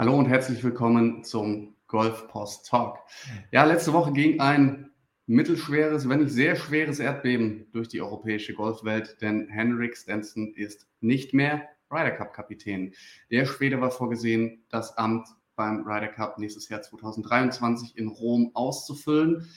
Hallo 0.00 0.16
und 0.16 0.26
herzlich 0.26 0.62
willkommen 0.62 1.24
zum 1.24 1.74
Golf 1.88 2.28
Post 2.28 2.68
Talk. 2.68 3.00
Ja, 3.50 3.64
letzte 3.64 3.92
Woche 3.92 4.12
ging 4.12 4.38
ein 4.38 4.92
mittelschweres, 5.26 6.08
wenn 6.08 6.20
nicht 6.20 6.30
sehr 6.30 6.54
schweres 6.54 7.00
Erdbeben 7.00 7.66
durch 7.72 7.88
die 7.88 8.00
europäische 8.00 8.54
Golfwelt, 8.54 9.20
denn 9.20 9.48
Henrik 9.48 9.96
Stenson 9.96 10.54
ist 10.54 10.86
nicht 11.00 11.34
mehr 11.34 11.66
Ryder 11.90 12.12
Cup 12.12 12.32
Kapitän. 12.32 12.94
Der 13.32 13.44
Schwede 13.44 13.80
war 13.80 13.90
vorgesehen, 13.90 14.64
das 14.68 14.96
Amt 14.96 15.26
beim 15.56 15.84
Ryder 15.84 16.06
Cup 16.06 16.38
nächstes 16.38 16.68
Jahr 16.68 16.80
2023 16.80 17.98
in 17.98 18.06
Rom 18.06 18.52
auszufüllen. 18.54 19.48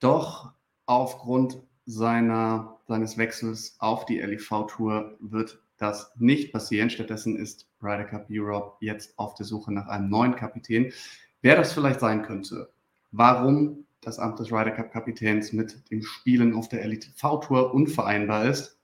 Doch 0.00 0.50
aufgrund 0.86 1.62
seiner, 1.84 2.80
seines 2.86 3.18
Wechsels 3.18 3.76
auf 3.80 4.06
die 4.06 4.20
LIV 4.20 4.48
Tour 4.68 5.18
wird 5.20 5.62
das 5.78 6.12
nicht 6.16 6.52
passieren. 6.52 6.90
Stattdessen 6.90 7.36
ist 7.36 7.68
Ryder 7.80 8.04
Cup 8.04 8.26
Europe 8.30 8.76
jetzt 8.80 9.18
auf 9.18 9.34
der 9.34 9.46
Suche 9.46 9.72
nach 9.72 9.86
einem 9.88 10.08
neuen 10.10 10.36
Kapitän. 10.36 10.92
Wer 11.40 11.56
das 11.56 11.72
vielleicht 11.72 12.00
sein 12.00 12.22
könnte, 12.22 12.70
warum 13.12 13.86
das 14.00 14.18
Amt 14.18 14.38
des 14.38 14.52
Ryder 14.52 14.72
Cup 14.72 14.92
Kapitäns 14.92 15.52
mit 15.52 15.90
dem 15.90 16.02
Spielen 16.02 16.54
auf 16.54 16.68
der 16.68 16.84
LTV 16.84 17.40
Tour 17.40 17.74
unvereinbar 17.74 18.46
ist 18.46 18.78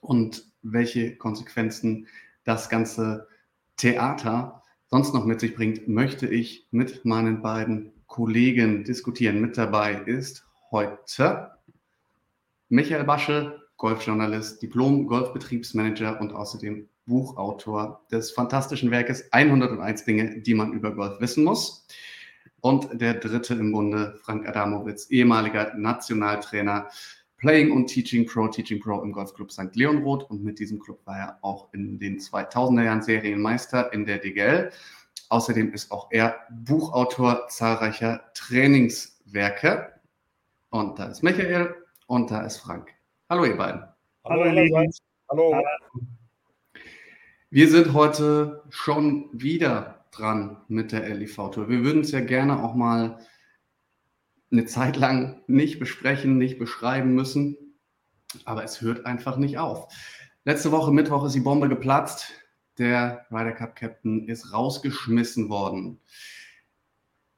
und 0.00 0.52
welche 0.62 1.16
Konsequenzen 1.16 2.06
das 2.44 2.68
ganze 2.68 3.28
Theater 3.76 4.62
sonst 4.90 5.14
noch 5.14 5.24
mit 5.24 5.40
sich 5.40 5.54
bringt, 5.54 5.88
möchte 5.88 6.26
ich 6.26 6.68
mit 6.70 7.04
meinen 7.04 7.40
beiden 7.40 7.92
Kollegen 8.06 8.84
diskutieren. 8.84 9.40
Mit 9.40 9.56
dabei 9.56 9.94
ist 9.94 10.44
heute 10.70 11.52
Michael 12.68 13.04
Basche, 13.04 13.61
Golfjournalist, 13.82 14.62
Diplom-Golfbetriebsmanager 14.62 16.20
und 16.20 16.32
außerdem 16.32 16.88
Buchautor 17.04 18.06
des 18.12 18.30
fantastischen 18.30 18.92
Werkes 18.92 19.32
101 19.32 20.04
Dinge, 20.04 20.40
die 20.40 20.54
man 20.54 20.72
über 20.72 20.94
Golf 20.94 21.20
wissen 21.20 21.42
muss. 21.42 21.84
Und 22.60 23.00
der 23.00 23.14
dritte 23.14 23.54
im 23.54 23.72
Bunde, 23.72 24.14
Frank 24.22 24.48
Adamowitz, 24.48 25.10
ehemaliger 25.10 25.74
Nationaltrainer, 25.76 26.90
Playing 27.38 27.72
und 27.72 27.88
Teaching 27.88 28.24
Pro, 28.24 28.46
Teaching 28.46 28.78
Pro 28.78 29.02
im 29.02 29.10
Golfclub 29.10 29.50
St. 29.50 29.74
Leonroth. 29.74 30.30
Und 30.30 30.44
mit 30.44 30.60
diesem 30.60 30.78
Club 30.78 31.04
war 31.04 31.18
er 31.18 31.38
auch 31.42 31.74
in 31.74 31.98
den 31.98 32.20
2000er 32.20 32.84
Jahren 32.84 33.02
Serienmeister 33.02 33.92
in 33.92 34.06
der 34.06 34.18
DGL. 34.18 34.70
Außerdem 35.28 35.72
ist 35.72 35.90
auch 35.90 36.06
er 36.12 36.36
Buchautor 36.52 37.48
zahlreicher 37.48 38.30
Trainingswerke. 38.34 39.92
Und 40.70 41.00
da 41.00 41.06
ist 41.06 41.24
Michael 41.24 41.74
und 42.06 42.30
da 42.30 42.42
ist 42.42 42.58
Frank. 42.58 42.94
Hallo, 43.32 43.46
ihr 43.46 43.56
beiden. 43.56 43.82
Hallo, 44.26 44.44
ihr 44.44 44.52
Lieben. 44.52 44.92
Hallo. 45.30 45.62
Wir 47.48 47.70
sind 47.70 47.94
heute 47.94 48.62
schon 48.68 49.30
wieder 49.32 50.04
dran 50.10 50.58
mit 50.68 50.92
der 50.92 51.08
LIV-Tour. 51.08 51.70
Wir 51.70 51.82
würden 51.82 52.02
es 52.02 52.10
ja 52.10 52.20
gerne 52.20 52.62
auch 52.62 52.74
mal 52.74 53.26
eine 54.50 54.66
Zeit 54.66 54.98
lang 54.98 55.40
nicht 55.46 55.78
besprechen, 55.78 56.36
nicht 56.36 56.58
beschreiben 56.58 57.14
müssen, 57.14 57.56
aber 58.44 58.64
es 58.64 58.82
hört 58.82 59.06
einfach 59.06 59.38
nicht 59.38 59.56
auf. 59.56 59.90
Letzte 60.44 60.70
Woche 60.70 60.92
Mittwoch 60.92 61.24
ist 61.24 61.34
die 61.34 61.40
Bombe 61.40 61.70
geplatzt. 61.70 62.34
Der 62.76 63.24
Ryder 63.30 63.52
Cup 63.52 63.76
Captain 63.76 64.28
ist 64.28 64.52
rausgeschmissen 64.52 65.48
worden. 65.48 66.02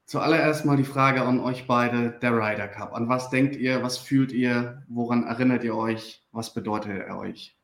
Zuallererst 0.05 0.65
mal 0.65 0.77
die 0.77 0.83
Frage 0.83 1.23
an 1.23 1.39
euch 1.39 1.65
beide, 1.65 2.11
der 2.21 2.31
Ryder 2.37 2.67
Cup. 2.67 2.93
An 2.93 3.09
was 3.09 3.31
denkt 3.31 3.55
ihr, 3.55 3.81
was 3.81 3.97
fühlt 3.97 4.31
ihr, 4.31 4.83
woran 4.87 5.23
erinnert 5.23 5.63
ihr 5.63 5.75
euch, 5.75 6.23
was 6.31 6.53
bedeutet 6.53 7.07
er 7.07 7.17
euch? 7.17 7.57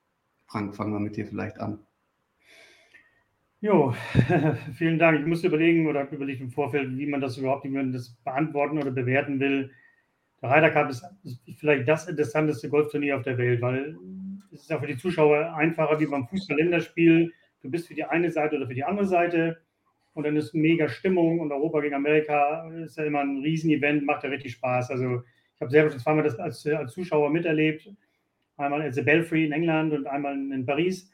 Frank, 0.47 0.75
fangen 0.75 0.91
wir 0.91 0.99
mit 0.99 1.15
dir 1.15 1.27
vielleicht 1.27 1.59
an. 1.59 1.79
Jo, 3.59 3.93
vielen 4.73 4.97
Dank. 4.97 5.19
Ich 5.19 5.27
musste 5.27 5.47
überlegen 5.47 5.87
oder 5.87 6.09
überlegen 6.09 6.45
im 6.45 6.49
Vorfeld, 6.49 6.97
wie 6.97 7.05
man 7.05 7.21
das 7.21 7.37
überhaupt, 7.37 7.63
wie 7.63 7.69
man 7.69 7.91
das 7.91 8.09
beantworten 8.23 8.79
oder 8.79 8.89
bewerten 8.89 9.39
will. 9.39 9.69
Der 10.41 10.49
Ryder 10.49 10.71
Cup 10.71 10.89
ist, 10.89 11.05
vielleicht 11.57 11.87
das 11.87 12.07
interessanteste 12.07 12.69
Golfturnier 12.69 13.17
auf 13.17 13.23
der 13.23 13.37
Welt, 13.37 13.61
weil 13.61 13.95
es 14.51 14.61
ist 14.61 14.73
auch 14.73 14.79
für 14.79 14.87
die 14.87 14.97
Zuschauer 14.97 15.53
einfacher 15.53 15.99
wie 15.99 16.07
beim 16.07 16.27
Fußball-Länderspiel. 16.27 17.31
Du 17.61 17.69
bist 17.69 17.87
für 17.87 17.93
die 17.93 18.03
eine 18.03 18.31
Seite 18.31 18.55
oder 18.55 18.65
für 18.65 18.73
die 18.73 18.83
andere 18.83 19.05
Seite 19.05 19.61
und 20.13 20.25
dann 20.25 20.35
ist 20.35 20.53
mega 20.53 20.89
Stimmung 20.89 21.39
und 21.39 21.51
Europa 21.51 21.79
gegen 21.81 21.95
Amerika 21.95 22.69
ist 22.83 22.97
ja 22.97 23.05
immer 23.05 23.21
ein 23.21 23.41
Riesenevent, 23.41 24.05
macht 24.05 24.23
ja 24.23 24.29
richtig 24.29 24.53
Spaß. 24.53 24.91
Also 24.91 25.21
ich 25.55 25.61
habe 25.61 25.71
selber 25.71 25.89
schon 25.89 25.99
zweimal 25.99 26.23
das 26.23 26.37
als, 26.37 26.65
als 26.67 26.93
Zuschauer 26.93 27.29
miterlebt. 27.29 27.89
Einmal 28.57 28.81
at 28.81 28.93
the 28.93 29.01
Belfry 29.01 29.45
in 29.45 29.53
England 29.53 29.93
und 29.93 30.07
einmal 30.07 30.33
in 30.33 30.65
Paris. 30.65 31.09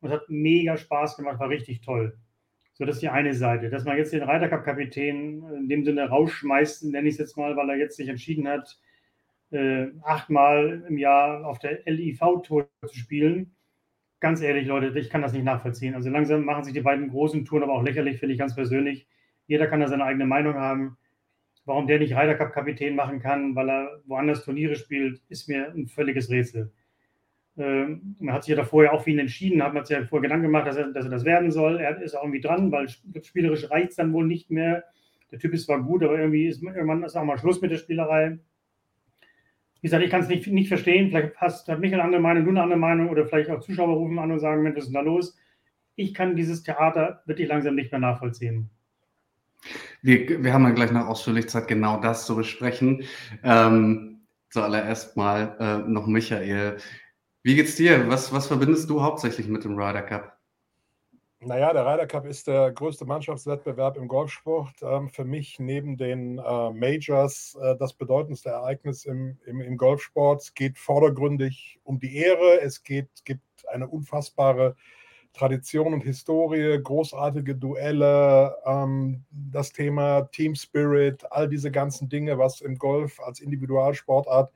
Und 0.00 0.10
es 0.10 0.14
hat 0.14 0.28
mega 0.28 0.76
Spaß 0.76 1.16
gemacht, 1.16 1.40
war 1.40 1.48
richtig 1.48 1.80
toll. 1.80 2.16
So, 2.74 2.84
das 2.84 2.96
ist 2.96 3.02
die 3.02 3.08
eine 3.08 3.34
Seite. 3.34 3.70
Dass 3.70 3.84
man 3.84 3.96
jetzt 3.96 4.12
den 4.12 4.22
Ryder 4.22 4.48
Cup-Kapitän 4.48 5.44
in 5.56 5.68
dem 5.68 5.84
Sinne 5.84 6.08
rausschmeißt, 6.08 6.84
nenne 6.84 7.08
ich 7.08 7.14
es 7.14 7.20
jetzt 7.20 7.36
mal, 7.36 7.56
weil 7.56 7.70
er 7.70 7.76
jetzt 7.76 7.96
sich 7.96 8.08
entschieden 8.08 8.48
hat, 8.48 8.78
äh, 9.50 9.88
achtmal 10.02 10.84
im 10.88 10.98
Jahr 10.98 11.46
auf 11.46 11.58
der 11.58 11.80
LIV-Tour 11.86 12.68
zu 12.86 12.96
spielen 12.96 13.54
ganz 14.22 14.40
ehrlich, 14.40 14.66
Leute, 14.68 14.96
ich 14.98 15.10
kann 15.10 15.20
das 15.20 15.32
nicht 15.32 15.44
nachvollziehen. 15.44 15.94
Also 15.94 16.08
langsam 16.08 16.44
machen 16.44 16.64
sich 16.64 16.72
die 16.72 16.80
beiden 16.80 17.10
großen 17.10 17.44
Touren 17.44 17.64
aber 17.64 17.74
auch 17.74 17.82
lächerlich, 17.82 18.18
finde 18.18 18.34
ich 18.34 18.38
ganz 18.38 18.54
persönlich. 18.54 19.06
Jeder 19.48 19.66
kann 19.66 19.80
da 19.80 19.88
seine 19.88 20.04
eigene 20.04 20.26
Meinung 20.26 20.54
haben. 20.54 20.96
Warum 21.64 21.88
der 21.88 21.98
nicht 21.98 22.14
Ryder 22.14 22.36
Cup 22.36 22.52
Kapitän 22.52 22.94
machen 22.94 23.20
kann, 23.20 23.54
weil 23.56 23.68
er 23.68 24.00
woanders 24.06 24.44
Turniere 24.44 24.76
spielt, 24.76 25.20
ist 25.28 25.48
mir 25.48 25.72
ein 25.72 25.88
völliges 25.88 26.30
Rätsel. 26.30 26.72
Ähm, 27.58 28.16
man 28.20 28.34
hat 28.34 28.44
sich 28.44 28.50
ja 28.50 28.56
davor 28.56 28.84
ja 28.84 28.92
auch 28.92 29.02
für 29.02 29.10
ihn 29.10 29.18
entschieden, 29.18 29.62
hat 29.62 29.74
man 29.74 29.84
sich 29.84 29.96
ja 29.96 30.04
vorher 30.04 30.22
Gedanken 30.22 30.46
gemacht, 30.46 30.66
dass 30.66 30.76
er, 30.76 30.92
dass 30.92 31.04
er 31.04 31.10
das 31.10 31.24
werden 31.24 31.50
soll. 31.50 31.80
Er 31.80 32.00
ist 32.00 32.14
auch 32.14 32.22
irgendwie 32.22 32.40
dran, 32.40 32.72
weil 32.72 32.88
spielerisch 32.88 33.70
reicht 33.70 33.90
es 33.90 33.96
dann 33.96 34.12
wohl 34.12 34.26
nicht 34.26 34.50
mehr. 34.50 34.84
Der 35.32 35.38
Typ 35.40 35.52
ist 35.52 35.66
zwar 35.66 35.82
gut, 35.82 36.02
aber 36.04 36.18
irgendwie 36.18 36.46
ist 36.46 36.62
irgendwann 36.62 37.02
ist 37.02 37.16
auch 37.16 37.24
mal 37.24 37.38
Schluss 37.38 37.60
mit 37.60 37.72
der 37.72 37.78
Spielerei 37.78 38.38
wie 39.82 39.88
gesagt, 39.88 40.04
ich 40.04 40.10
kann 40.10 40.20
es 40.20 40.28
nicht, 40.28 40.46
nicht 40.46 40.68
verstehen. 40.68 41.08
Vielleicht 41.08 41.36
hast, 41.38 41.66
hat 41.66 41.80
Michael 41.80 42.00
eine 42.00 42.04
andere 42.04 42.22
Meinung, 42.22 42.44
du 42.44 42.50
eine 42.50 42.62
andere 42.62 42.78
Meinung 42.78 43.08
oder 43.08 43.26
vielleicht 43.26 43.50
auch 43.50 43.60
Zuschauer 43.60 43.96
rufen 43.96 44.18
an 44.20 44.30
und 44.30 44.38
sagen, 44.38 44.64
was 44.64 44.76
ist 44.76 44.86
denn 44.86 44.94
da 44.94 45.00
los? 45.00 45.36
Ich 45.96 46.14
kann 46.14 46.36
dieses 46.36 46.62
Theater 46.62 47.22
wirklich 47.26 47.48
langsam 47.48 47.74
nicht 47.74 47.90
mehr 47.90 48.00
nachvollziehen. 48.00 48.70
Wir, 50.00 50.42
wir 50.42 50.52
haben 50.52 50.62
ja 50.64 50.70
gleich 50.70 50.92
noch 50.92 51.08
ausführlich 51.08 51.48
Zeit, 51.48 51.66
genau 51.66 52.00
das 52.00 52.26
zu 52.26 52.36
besprechen. 52.36 53.02
Ähm, 53.42 54.22
zuallererst 54.50 55.16
mal 55.16 55.56
äh, 55.58 55.90
noch 55.90 56.06
Michael. 56.06 56.76
Wie 57.42 57.56
geht's 57.56 57.74
dir? 57.74 58.08
Was, 58.08 58.32
was 58.32 58.46
verbindest 58.46 58.88
du 58.88 59.02
hauptsächlich 59.02 59.48
mit 59.48 59.64
dem 59.64 59.76
Ryder 59.76 60.02
Cup? 60.02 60.38
Naja, 61.44 61.72
der 61.72 61.84
Ryder 61.84 62.06
Cup 62.06 62.24
ist 62.24 62.46
der 62.46 62.70
größte 62.70 63.04
Mannschaftswettbewerb 63.04 63.96
im 63.96 64.06
Golfsport. 64.06 64.74
Ähm, 64.80 65.08
für 65.08 65.24
mich 65.24 65.58
neben 65.58 65.96
den 65.96 66.38
äh, 66.38 66.70
Majors 66.70 67.58
äh, 67.60 67.76
das 67.78 67.94
bedeutendste 67.94 68.50
Ereignis 68.50 69.04
im, 69.04 69.36
im, 69.44 69.60
im, 69.60 69.76
Golfsport. 69.76 70.42
Es 70.42 70.54
geht 70.54 70.78
vordergründig 70.78 71.80
um 71.82 71.98
die 71.98 72.16
Ehre. 72.16 72.60
Es 72.60 72.84
geht, 72.84 73.08
gibt 73.24 73.42
eine 73.66 73.88
unfassbare 73.88 74.76
Tradition 75.32 75.94
und 75.94 76.02
Historie, 76.02 76.80
großartige 76.80 77.56
Duelle, 77.56 78.56
ähm, 78.64 79.24
das 79.32 79.72
Thema 79.72 80.28
Team 80.30 80.54
Spirit, 80.54 81.24
all 81.32 81.48
diese 81.48 81.72
ganzen 81.72 82.08
Dinge, 82.08 82.38
was 82.38 82.60
im 82.60 82.78
Golf 82.78 83.18
als 83.18 83.40
Individualsportart 83.40 84.52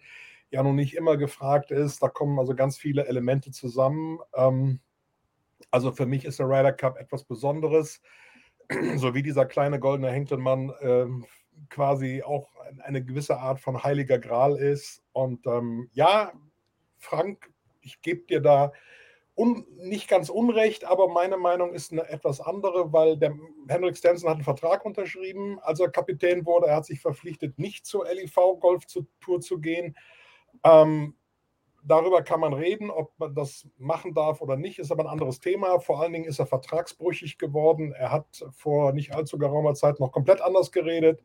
ja 0.50 0.62
noch 0.62 0.72
nicht 0.72 0.94
immer 0.94 1.16
gefragt 1.16 1.72
ist. 1.72 2.00
Da 2.00 2.08
kommen 2.08 2.38
also 2.38 2.54
ganz 2.54 2.76
viele 2.76 3.08
Elemente 3.08 3.50
zusammen. 3.50 4.20
Ähm, 4.36 4.78
also 5.70 5.92
für 5.92 6.06
mich 6.06 6.24
ist 6.24 6.38
der 6.38 6.48
Ryder 6.48 6.72
Cup 6.72 6.98
etwas 6.98 7.24
Besonderes, 7.24 8.00
so 8.96 9.14
wie 9.14 9.22
dieser 9.22 9.46
kleine 9.46 9.78
goldene 9.78 10.10
Henkelmann 10.10 10.72
ähm, 10.80 11.26
quasi 11.70 12.22
auch 12.22 12.48
eine 12.82 13.04
gewisse 13.04 13.38
Art 13.38 13.60
von 13.60 13.82
heiliger 13.82 14.18
Gral 14.18 14.56
ist. 14.56 15.02
Und 15.12 15.46
ähm, 15.46 15.88
ja, 15.92 16.32
Frank, 16.98 17.50
ich 17.80 18.02
gebe 18.02 18.26
dir 18.26 18.40
da 18.40 18.72
un, 19.34 19.66
nicht 19.76 20.08
ganz 20.08 20.30
unrecht, 20.30 20.84
aber 20.84 21.08
meine 21.08 21.36
Meinung 21.36 21.72
ist 21.72 21.92
eine 21.92 22.08
etwas 22.08 22.40
andere, 22.40 22.92
weil 22.92 23.16
der 23.16 23.34
Henrik 23.68 23.96
Stenson 23.96 24.30
hat 24.30 24.36
einen 24.36 24.44
Vertrag 24.44 24.84
unterschrieben, 24.84 25.58
als 25.60 25.80
er 25.80 25.90
Kapitän 25.90 26.46
wurde. 26.46 26.66
Er 26.66 26.76
hat 26.76 26.86
sich 26.86 27.00
verpflichtet, 27.00 27.58
nicht 27.58 27.86
zur 27.86 28.06
LIV 28.06 28.34
Golf 28.60 28.84
Tour 29.20 29.40
zu 29.40 29.60
gehen. 29.60 29.96
Ähm, 30.64 31.14
Darüber 31.88 32.22
kann 32.22 32.40
man 32.40 32.52
reden, 32.52 32.90
ob 32.90 33.12
man 33.18 33.32
das 33.34 33.68
machen 33.78 34.12
darf 34.12 34.40
oder 34.40 34.56
nicht, 34.56 34.80
ist 34.80 34.90
aber 34.90 35.04
ein 35.04 35.10
anderes 35.10 35.38
Thema. 35.38 35.78
Vor 35.78 36.02
allen 36.02 36.12
Dingen 36.12 36.24
ist 36.24 36.40
er 36.40 36.46
vertragsbrüchig 36.46 37.38
geworden. 37.38 37.92
Er 37.92 38.10
hat 38.10 38.44
vor 38.50 38.92
nicht 38.92 39.14
allzu 39.14 39.38
geraumer 39.38 39.74
Zeit 39.74 40.00
noch 40.00 40.10
komplett 40.10 40.40
anders 40.40 40.72
geredet. 40.72 41.22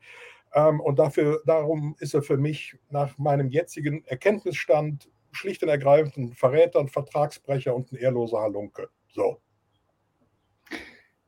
Ähm, 0.53 0.79
und 0.79 0.99
dafür, 0.99 1.41
darum 1.45 1.95
ist 1.99 2.13
er 2.13 2.21
für 2.21 2.37
mich 2.37 2.77
nach 2.89 3.17
meinem 3.17 3.49
jetzigen 3.49 4.05
Erkenntnisstand 4.05 5.09
schlicht 5.31 5.63
und 5.63 5.69
ergreifend 5.69 6.17
ein 6.17 6.33
Verräter, 6.33 6.79
ein 6.79 6.89
Vertragsbrecher 6.89 7.75
und 7.75 7.91
ein 7.91 7.95
ehrloser 7.95 8.41
Halunke. 8.41 8.89
So. 9.09 9.41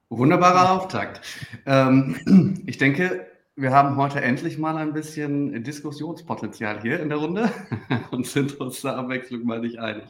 Wunderbarer 0.09 0.77
Auftakt. 0.77 1.21
Ähm, 1.65 2.61
ich 2.67 2.77
denke, 2.77 3.32
wir 3.55 3.71
haben 3.71 3.97
heute 3.97 4.21
endlich 4.21 4.57
mal 4.57 4.77
ein 4.77 4.93
bisschen 4.93 5.63
Diskussionspotenzial 5.63 6.81
hier 6.81 6.99
in 6.99 7.09
der 7.09 7.19
Runde 7.19 7.51
und 8.11 8.25
sind 8.25 8.59
uns 8.59 8.81
der 8.81 8.97
Abwechslung 8.97 9.43
mal 9.43 9.59
nicht 9.59 9.79
einig. 9.79 10.05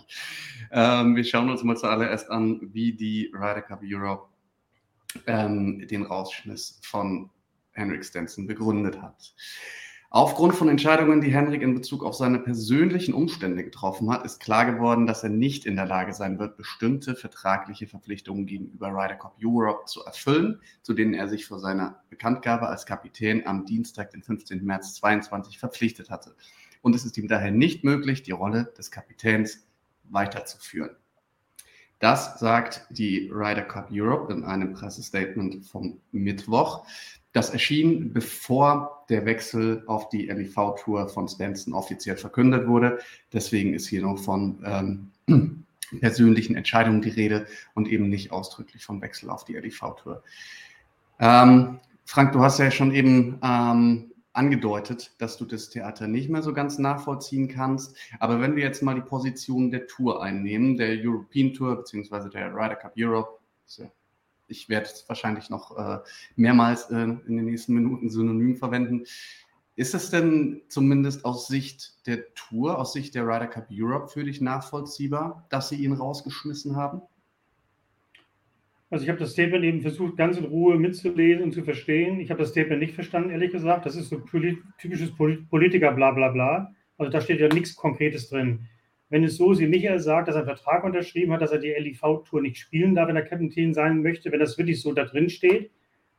Ähm, 0.72 1.16
wir 1.16 1.24
schauen 1.26 1.50
uns 1.50 1.64
mal 1.64 1.76
zuallererst 1.76 2.30
an, 2.32 2.60
wie 2.74 2.94
die 2.94 3.32
Ryder 3.34 3.62
Cup 3.62 3.82
Europe 3.84 4.30
ähm, 5.28 5.86
den 5.88 6.04
Rausschmiss 6.04 6.80
von 6.84 7.30
Henrik 7.74 8.06
Stenson 8.06 8.48
begründet 8.48 9.02
hat. 9.02 9.36
Aufgrund 10.16 10.54
von 10.54 10.70
Entscheidungen, 10.70 11.22
die 11.22 11.34
Henrik 11.34 11.64
in 11.64 11.74
Bezug 11.74 12.04
auf 12.04 12.14
seine 12.14 12.38
persönlichen 12.38 13.16
Umstände 13.16 13.64
getroffen 13.64 14.12
hat, 14.12 14.24
ist 14.24 14.40
klar 14.40 14.72
geworden, 14.72 15.08
dass 15.08 15.24
er 15.24 15.32
nicht 15.32 15.66
in 15.66 15.76
der 15.76 15.88
Lage 15.88 16.14
sein 16.14 16.38
wird, 16.38 16.56
bestimmte 16.56 17.16
vertragliche 17.16 17.88
Verpflichtungen 17.88 18.46
gegenüber 18.46 18.90
Ryder 18.90 19.16
Cup 19.16 19.36
Europe 19.44 19.86
zu 19.88 20.04
erfüllen, 20.04 20.62
zu 20.84 20.94
denen 20.94 21.16
er 21.16 21.30
sich 21.30 21.48
vor 21.48 21.58
seiner 21.58 22.04
Bekanntgabe 22.12 22.68
als 22.68 22.86
Kapitän 22.86 23.48
am 23.48 23.66
Dienstag, 23.66 24.12
den 24.12 24.22
15. 24.22 24.64
März 24.64 24.94
2022, 24.94 25.58
verpflichtet 25.58 26.12
hatte. 26.12 26.36
Und 26.84 26.94
es 26.94 27.06
ist 27.06 27.18
ihm 27.18 27.28
daher 27.28 27.50
nicht 27.50 27.84
möglich, 27.84 28.22
die 28.22 28.34
Rolle 28.34 28.72
des 28.78 28.92
Kapitäns 28.92 29.66
weiterzuführen. 30.04 30.92
Das 31.98 32.38
sagt 32.40 32.86
die 32.92 33.32
Ryder 33.34 33.64
Cup 33.64 33.88
Europe 33.92 34.32
in 34.32 34.44
einem 34.44 34.74
Pressestatement 34.74 35.66
vom 35.66 36.02
Mittwoch. 36.12 36.86
Das 37.34 37.50
erschien, 37.50 38.14
bevor 38.14 39.06
der 39.10 39.26
Wechsel 39.26 39.84
auf 39.88 40.10
die 40.10 40.28
LIV-Tour 40.28 41.10
von 41.10 41.28
Stenson 41.28 41.74
offiziell 41.74 42.16
verkündet 42.16 42.68
wurde. 42.68 43.00
Deswegen 43.34 43.74
ist 43.74 43.88
hier 43.88 44.04
noch 44.04 44.20
von 44.20 45.12
ähm, 45.28 45.66
persönlichen 46.00 46.56
Entscheidungen 46.56 47.02
die 47.02 47.10
Rede 47.10 47.48
und 47.74 47.88
eben 47.88 48.08
nicht 48.08 48.32
ausdrücklich 48.32 48.86
vom 48.86 49.02
Wechsel 49.02 49.32
auf 49.32 49.46
die 49.46 49.54
LIV-Tour. 49.54 50.24
Ähm, 51.20 51.80
Frank, 52.06 52.34
du 52.34 52.42
hast 52.42 52.60
ja 52.60 52.70
schon 52.70 52.94
eben 52.94 53.40
ähm, 53.44 54.12
angedeutet, 54.34 55.16
dass 55.18 55.38
du 55.38 55.46
das 55.46 55.70
Theater 55.70 56.08
nicht 56.08 56.30
mehr 56.30 56.44
so 56.44 56.54
ganz 56.54 56.78
nachvollziehen 56.78 57.48
kannst. 57.48 57.98
Aber 58.20 58.42
wenn 58.42 58.56
wir 58.56 58.64
jetzt 58.64 58.84
mal 58.84 58.94
die 58.94 59.02
Position 59.02 59.72
der 59.72 59.88
Tour 59.88 60.22
einnehmen, 60.22 60.78
der 60.78 61.00
European 61.04 61.52
Tour 61.54 61.78
bzw. 61.78 62.30
der 62.30 62.54
Ryder 62.54 62.76
Cup 62.76 62.94
Europe, 62.96 63.40
ja 63.78 63.86
ich 64.48 64.70
werde 64.70 64.88
es 64.88 65.08
wahrscheinlich 65.08 65.50
noch 65.50 65.78
äh, 65.78 66.00
mehrmals 66.36 66.90
äh, 66.90 67.04
in 67.04 67.38
den 67.38 67.46
nächsten 67.46 67.74
Minuten 67.74 68.10
synonym 68.10 68.56
verwenden. 68.56 69.04
Ist 69.76 69.96
es 69.96 70.12
denn 70.12 70.62
zumindest 70.68 71.26
aus 71.26 71.48
Sicht 71.48 72.06
der 72.06 72.34
Tour, 72.36 72.78
aus 72.78 72.94
Sicht 72.94 73.16
der 73.16 73.24
Ryder 73.24 73.48
Cup 73.48 73.68
Europe 73.72 74.10
für 74.10 74.24
dich 74.24 74.40
nachvollziehbar, 74.40 75.48
dass 75.50 75.70
sie 75.70 75.84
ihn 75.84 75.94
rausgeschmissen 75.94 76.76
haben? 76.76 77.02
Also 78.92 79.06
ich 79.06 79.10
habe 79.10 79.18
das 79.18 79.32
Statement 79.32 79.64
eben 79.64 79.82
versucht, 79.82 80.18
ganz 80.18 80.38
in 80.38 80.46
Ruhe 80.46 80.78
mitzulesen 80.78 81.44
und 81.44 81.52
zu 81.52 81.64
verstehen. 81.64 82.20
Ich 82.20 82.30
habe 82.30 82.42
das 82.42 82.50
Statement 82.50 82.80
nicht 82.80 82.94
verstanden, 82.94 83.32
ehrlich 83.32 83.52
gesagt. 83.52 83.88
Das 83.88 83.96
ist 83.96 84.10
so 84.10 84.22
typisches 84.78 85.12
Politiker, 85.16 85.92
bla 85.94 86.12
bla 86.12 86.30
bla. 86.30 86.76
Also 87.00 87.12
da 87.12 87.20
steht 87.20 87.40
ja 87.40 87.48
nichts 87.48 87.76
Konkretes 87.76 88.30
drin. 88.30 88.68
Wenn 89.14 89.24
es 89.24 89.38
so, 89.38 89.54
sie 89.54 89.68
Michael 89.68 90.00
sagt, 90.00 90.28
dass 90.28 90.34
er 90.34 90.40
einen 90.40 90.48
Vertrag 90.48 90.84
unterschrieben 90.84 91.34
hat, 91.34 91.42
dass 91.44 91.52
er 91.52 91.60
die 91.60 91.70
LIV-Tour 91.70 92.42
nicht 92.42 92.58
spielen 92.58 92.96
darf, 92.96 93.08
wenn 93.08 93.16
er 93.16 93.22
Kapitän 93.22 93.72
sein 93.72 94.02
möchte, 94.02 94.32
wenn 94.32 94.40
das 94.40 94.58
wirklich 94.58 94.82
so 94.82 94.92
da 94.92 95.04
drin 95.04 95.30
steht, 95.30 95.70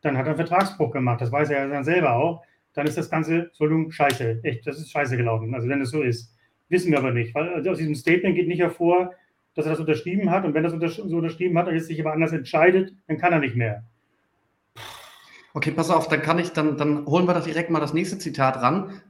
dann 0.00 0.16
hat 0.16 0.26
er 0.26 0.28
einen 0.28 0.36
Vertragsbruch 0.36 0.92
gemacht. 0.92 1.20
Das 1.20 1.32
weiß 1.32 1.50
er 1.50 1.64
ja 1.64 1.66
dann 1.66 1.82
selber 1.82 2.14
auch. 2.14 2.44
Dann 2.72 2.86
ist 2.86 2.96
das 2.96 3.10
Ganze, 3.10 3.46
Entschuldigung, 3.46 3.90
scheiße. 3.90 4.38
Echt, 4.44 4.64
das 4.64 4.78
ist 4.78 4.92
scheiße 4.92 5.16
gelaufen. 5.16 5.52
Also 5.56 5.68
wenn 5.68 5.80
es 5.80 5.90
so 5.90 6.02
ist. 6.02 6.36
Wissen 6.68 6.92
wir 6.92 6.98
aber 6.98 7.10
nicht. 7.10 7.34
Weil 7.34 7.48
also 7.48 7.70
aus 7.70 7.78
diesem 7.78 7.96
Statement 7.96 8.36
geht 8.36 8.46
nicht 8.46 8.60
hervor, 8.60 9.12
dass 9.56 9.66
er 9.66 9.72
das 9.72 9.80
unterschrieben 9.80 10.30
hat. 10.30 10.44
Und 10.44 10.54
wenn 10.54 10.64
er 10.64 10.78
das 10.78 10.94
so 10.94 11.16
unterschrieben 11.16 11.58
hat 11.58 11.66
und 11.66 11.74
jetzt 11.74 11.88
sich 11.88 11.98
aber 11.98 12.12
anders 12.12 12.30
entscheidet, 12.30 12.94
dann 13.08 13.18
kann 13.18 13.32
er 13.32 13.40
nicht 13.40 13.56
mehr. 13.56 13.82
Okay, 15.52 15.72
pass 15.72 15.90
auf, 15.90 16.06
dann 16.06 16.22
kann 16.22 16.38
ich, 16.38 16.52
dann, 16.52 16.76
dann 16.76 17.06
holen 17.06 17.26
wir 17.26 17.34
doch 17.34 17.42
direkt 17.42 17.70
mal 17.70 17.80
das 17.80 17.92
nächste 17.92 18.18
Zitat 18.18 18.62
ran, 18.62 19.00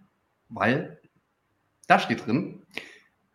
weil 0.49 1.01
da 1.87 1.99
steht 1.99 2.27
drin, 2.27 2.63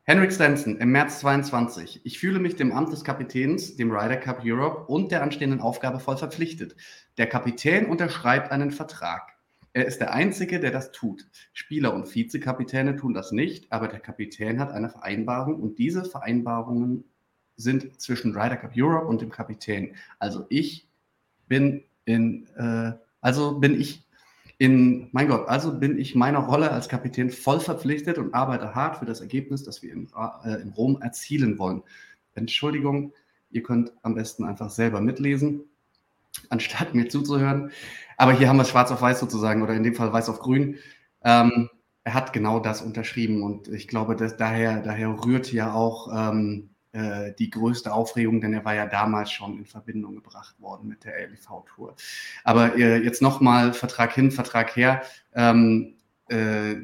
Henrik 0.09 0.31
Stenson 0.31 0.77
im 0.77 0.89
März 0.89 1.19
22. 1.19 2.01
Ich 2.03 2.17
fühle 2.17 2.39
mich 2.39 2.55
dem 2.55 2.71
Amt 2.71 2.91
des 2.91 3.03
Kapitäns, 3.03 3.75
dem 3.75 3.91
Ryder 3.91 4.17
Cup 4.17 4.41
Europe 4.43 4.91
und 4.91 5.11
der 5.11 5.21
anstehenden 5.21 5.61
Aufgabe 5.61 5.99
voll 5.99 6.17
verpflichtet. 6.17 6.75
Der 7.19 7.27
Kapitän 7.27 7.85
unterschreibt 7.85 8.51
einen 8.51 8.71
Vertrag. 8.71 9.37
Er 9.73 9.85
ist 9.85 9.99
der 9.99 10.11
Einzige, 10.11 10.59
der 10.59 10.71
das 10.71 10.91
tut. 10.91 11.27
Spieler 11.53 11.93
und 11.93 12.07
Vizekapitäne 12.15 12.95
tun 12.95 13.13
das 13.13 13.31
nicht, 13.31 13.71
aber 13.71 13.87
der 13.87 13.99
Kapitän 13.99 14.59
hat 14.59 14.71
eine 14.71 14.89
Vereinbarung 14.89 15.59
und 15.61 15.77
diese 15.77 16.03
Vereinbarungen 16.03 17.03
sind 17.55 18.01
zwischen 18.01 18.35
Ryder 18.35 18.57
Cup 18.57 18.71
Europe 18.75 19.05
und 19.05 19.21
dem 19.21 19.29
Kapitän. 19.29 19.95
Also 20.17 20.47
ich 20.49 20.87
bin 21.47 21.83
in, 22.05 22.47
äh, 22.55 22.93
also 23.21 23.59
bin 23.59 23.79
ich 23.79 24.08
in, 24.59 25.07
mein 25.13 25.29
Gott, 25.29 25.47
also 25.47 25.79
bin 25.79 25.97
ich 25.97 26.15
meiner 26.15 26.39
Rolle 26.39 26.69
als 26.71 26.89
Kapitän 26.89 27.31
voll 27.31 27.61
verpflichtet 27.61 28.17
und 28.17 28.33
arbeite 28.33 28.75
hart 28.75 28.97
für 28.97 29.05
das 29.05 29.21
Ergebnis, 29.21 29.63
das 29.63 29.81
wir 29.81 29.93
in, 29.93 30.09
äh, 30.43 30.61
in 30.61 30.69
Rom 30.71 31.01
erzielen 31.01 31.57
wollen. 31.57 31.81
Entschuldigung, 32.35 33.13
ihr 33.51 33.63
könnt 33.63 33.93
am 34.03 34.15
besten 34.15 34.43
einfach 34.43 34.69
selber 34.69 34.99
mitlesen, 34.99 35.61
anstatt 36.49 36.93
mir 36.93 37.07
zuzuhören. 37.07 37.71
Aber 38.17 38.33
hier 38.33 38.49
haben 38.49 38.57
wir 38.57 38.63
es 38.63 38.69
schwarz 38.69 38.91
auf 38.91 39.01
weiß 39.01 39.21
sozusagen 39.21 39.63
oder 39.63 39.73
in 39.73 39.83
dem 39.83 39.95
Fall 39.95 40.11
weiß 40.11 40.27
auf 40.27 40.39
grün. 40.39 40.75
Ähm, 41.23 41.69
er 42.03 42.13
hat 42.13 42.33
genau 42.33 42.59
das 42.59 42.81
unterschrieben 42.81 43.43
und 43.43 43.69
ich 43.69 43.87
glaube, 43.87 44.17
dass 44.17 44.35
daher, 44.35 44.81
daher 44.81 45.23
rührt 45.23 45.53
ja 45.53 45.73
auch 45.73 46.09
ähm, 46.13 46.69
äh, 46.91 47.33
die 47.37 47.49
größte 47.49 47.93
Aufregung, 47.93 48.41
denn 48.41 48.53
er 48.53 48.65
war 48.65 48.73
ja 48.73 48.87
damals 48.87 49.31
schon 49.31 49.57
in 49.57 49.65
Verbindung 49.65 50.15
gebracht 50.15 50.59
worden 50.59 50.87
mit 50.87 51.03
der 51.03 51.27
LIV-Tour. 51.27 51.95
Aber 52.43 52.75
äh, 52.75 53.03
jetzt 53.03 53.21
nochmal 53.21 53.73
Vertrag 53.73 54.13
hin, 54.13 54.31
Vertrag 54.31 54.75
her. 54.75 55.03
Ähm, 55.35 55.95
äh, 56.29 56.75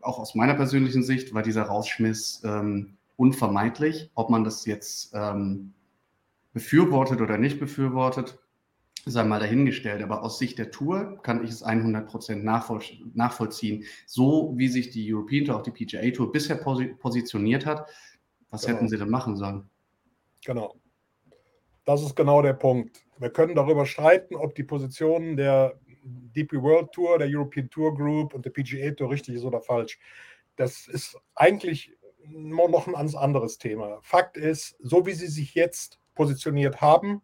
auch 0.00 0.18
aus 0.18 0.34
meiner 0.34 0.54
persönlichen 0.54 1.02
Sicht 1.02 1.34
war 1.34 1.42
dieser 1.42 1.62
Rausschmiss 1.62 2.42
ähm, 2.44 2.98
unvermeidlich. 3.16 4.10
Ob 4.14 4.30
man 4.30 4.44
das 4.44 4.66
jetzt 4.66 5.12
ähm, 5.14 5.72
befürwortet 6.52 7.20
oder 7.20 7.38
nicht 7.38 7.58
befürwortet, 7.58 8.38
sei 9.06 9.24
mal 9.24 9.40
dahingestellt. 9.40 10.02
Aber 10.02 10.22
aus 10.22 10.38
Sicht 10.38 10.58
der 10.58 10.70
Tour 10.70 11.20
kann 11.22 11.42
ich 11.42 11.50
es 11.50 11.64
100% 11.64 12.36
nachvoll 12.36 12.80
nachvollziehen. 13.14 13.84
So 14.06 14.52
wie 14.56 14.68
sich 14.68 14.90
die 14.90 15.12
European 15.12 15.46
Tour, 15.46 15.56
auch 15.56 15.62
die 15.62 15.70
PGA 15.70 16.10
Tour 16.10 16.32
bisher 16.32 16.56
posi 16.56 16.86
positioniert 16.86 17.66
hat, 17.66 17.86
was 18.50 18.62
genau. 18.62 18.76
hätten 18.76 18.88
sie 18.88 18.98
denn 18.98 19.10
machen 19.10 19.36
sollen? 19.36 19.68
Genau. 20.44 20.76
Das 21.84 22.02
ist 22.02 22.14
genau 22.14 22.42
der 22.42 22.54
Punkt. 22.54 23.04
Wir 23.18 23.30
können 23.30 23.54
darüber 23.54 23.86
streiten, 23.86 24.34
ob 24.34 24.54
die 24.54 24.62
Positionen 24.62 25.36
der 25.36 25.78
DP 26.04 26.62
World 26.62 26.92
Tour, 26.92 27.18
der 27.18 27.28
European 27.30 27.68
Tour 27.70 27.94
Group 27.94 28.34
und 28.34 28.44
der 28.44 28.50
PGA 28.50 28.90
Tour 28.92 29.10
richtig 29.10 29.36
ist 29.36 29.44
oder 29.44 29.60
falsch. 29.60 29.98
Das 30.56 30.86
ist 30.86 31.18
eigentlich 31.34 31.96
noch 32.24 32.86
ein 32.86 32.92
ganz 32.92 33.14
anderes 33.14 33.58
Thema. 33.58 33.98
Fakt 34.02 34.36
ist, 34.36 34.76
so 34.80 35.06
wie 35.06 35.12
sie 35.12 35.28
sich 35.28 35.54
jetzt 35.54 36.00
positioniert 36.14 36.80
haben, 36.80 37.22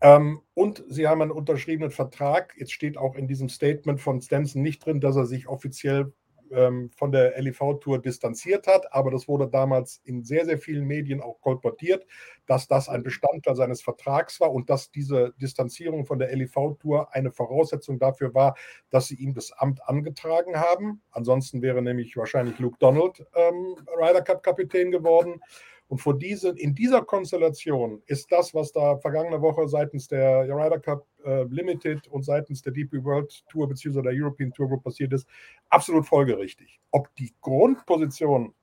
ähm, 0.00 0.42
und 0.54 0.84
sie 0.88 1.08
haben 1.08 1.22
einen 1.22 1.32
unterschriebenen 1.32 1.90
Vertrag. 1.90 2.54
Jetzt 2.56 2.72
steht 2.72 2.96
auch 2.96 3.16
in 3.16 3.26
diesem 3.26 3.48
Statement 3.48 4.00
von 4.00 4.20
Stenson 4.20 4.62
nicht 4.62 4.84
drin, 4.84 5.00
dass 5.00 5.16
er 5.16 5.26
sich 5.26 5.48
offiziell 5.48 6.12
ähm, 6.52 6.90
von 6.96 7.12
der 7.12 7.40
LIV-Tour 7.40 8.00
distanziert 8.00 8.66
hat, 8.66 8.92
aber 8.92 9.10
das 9.10 9.28
wurde 9.28 9.48
damals 9.48 10.00
in 10.04 10.24
sehr, 10.24 10.44
sehr 10.44 10.58
vielen 10.58 10.86
Medien 10.86 11.20
auch 11.20 11.40
kolportiert, 11.40 12.06
dass 12.46 12.66
das 12.66 12.88
ein 12.88 13.02
Bestandteil 13.02 13.56
seines 13.56 13.82
Vertrags 13.82 14.40
war 14.40 14.52
und 14.52 14.70
dass 14.70 14.90
diese 14.90 15.34
Distanzierung 15.40 16.06
von 16.06 16.18
der 16.18 16.34
LIV-Tour 16.34 17.14
eine 17.14 17.30
Voraussetzung 17.30 17.98
dafür 17.98 18.34
war, 18.34 18.56
dass 18.90 19.08
sie 19.08 19.16
ihm 19.16 19.34
das 19.34 19.52
Amt 19.52 19.86
angetragen 19.88 20.56
haben. 20.56 21.02
Ansonsten 21.10 21.62
wäre 21.62 21.82
nämlich 21.82 22.16
wahrscheinlich 22.16 22.58
Luke 22.58 22.76
Donald 22.78 23.24
ähm, 23.34 23.76
Ryder 23.96 24.22
Cup-Kapitän 24.22 24.90
geworden. 24.90 25.40
Und 25.88 25.98
vor 25.98 26.18
diese, 26.18 26.50
in 26.50 26.74
dieser 26.74 27.02
Konstellation 27.02 28.02
ist 28.06 28.30
das, 28.30 28.54
was 28.54 28.72
da 28.72 28.98
vergangene 28.98 29.40
Woche 29.40 29.66
seitens 29.68 30.06
der 30.06 30.46
Ryder 30.46 30.78
Cup 30.78 31.06
äh, 31.24 31.44
Limited 31.44 32.06
und 32.08 32.24
seitens 32.24 32.60
der 32.62 32.72
DP 32.72 33.02
World 33.02 33.42
Tour 33.48 33.68
bzw. 33.68 34.02
der 34.02 34.12
European 34.14 34.52
Tour 34.52 34.68
Group 34.68 34.84
passiert 34.84 35.14
ist, 35.14 35.26
absolut 35.70 36.06
folgerichtig. 36.06 36.78
Ob 36.90 37.14
die 37.16 37.32
Grundposition 37.40 38.54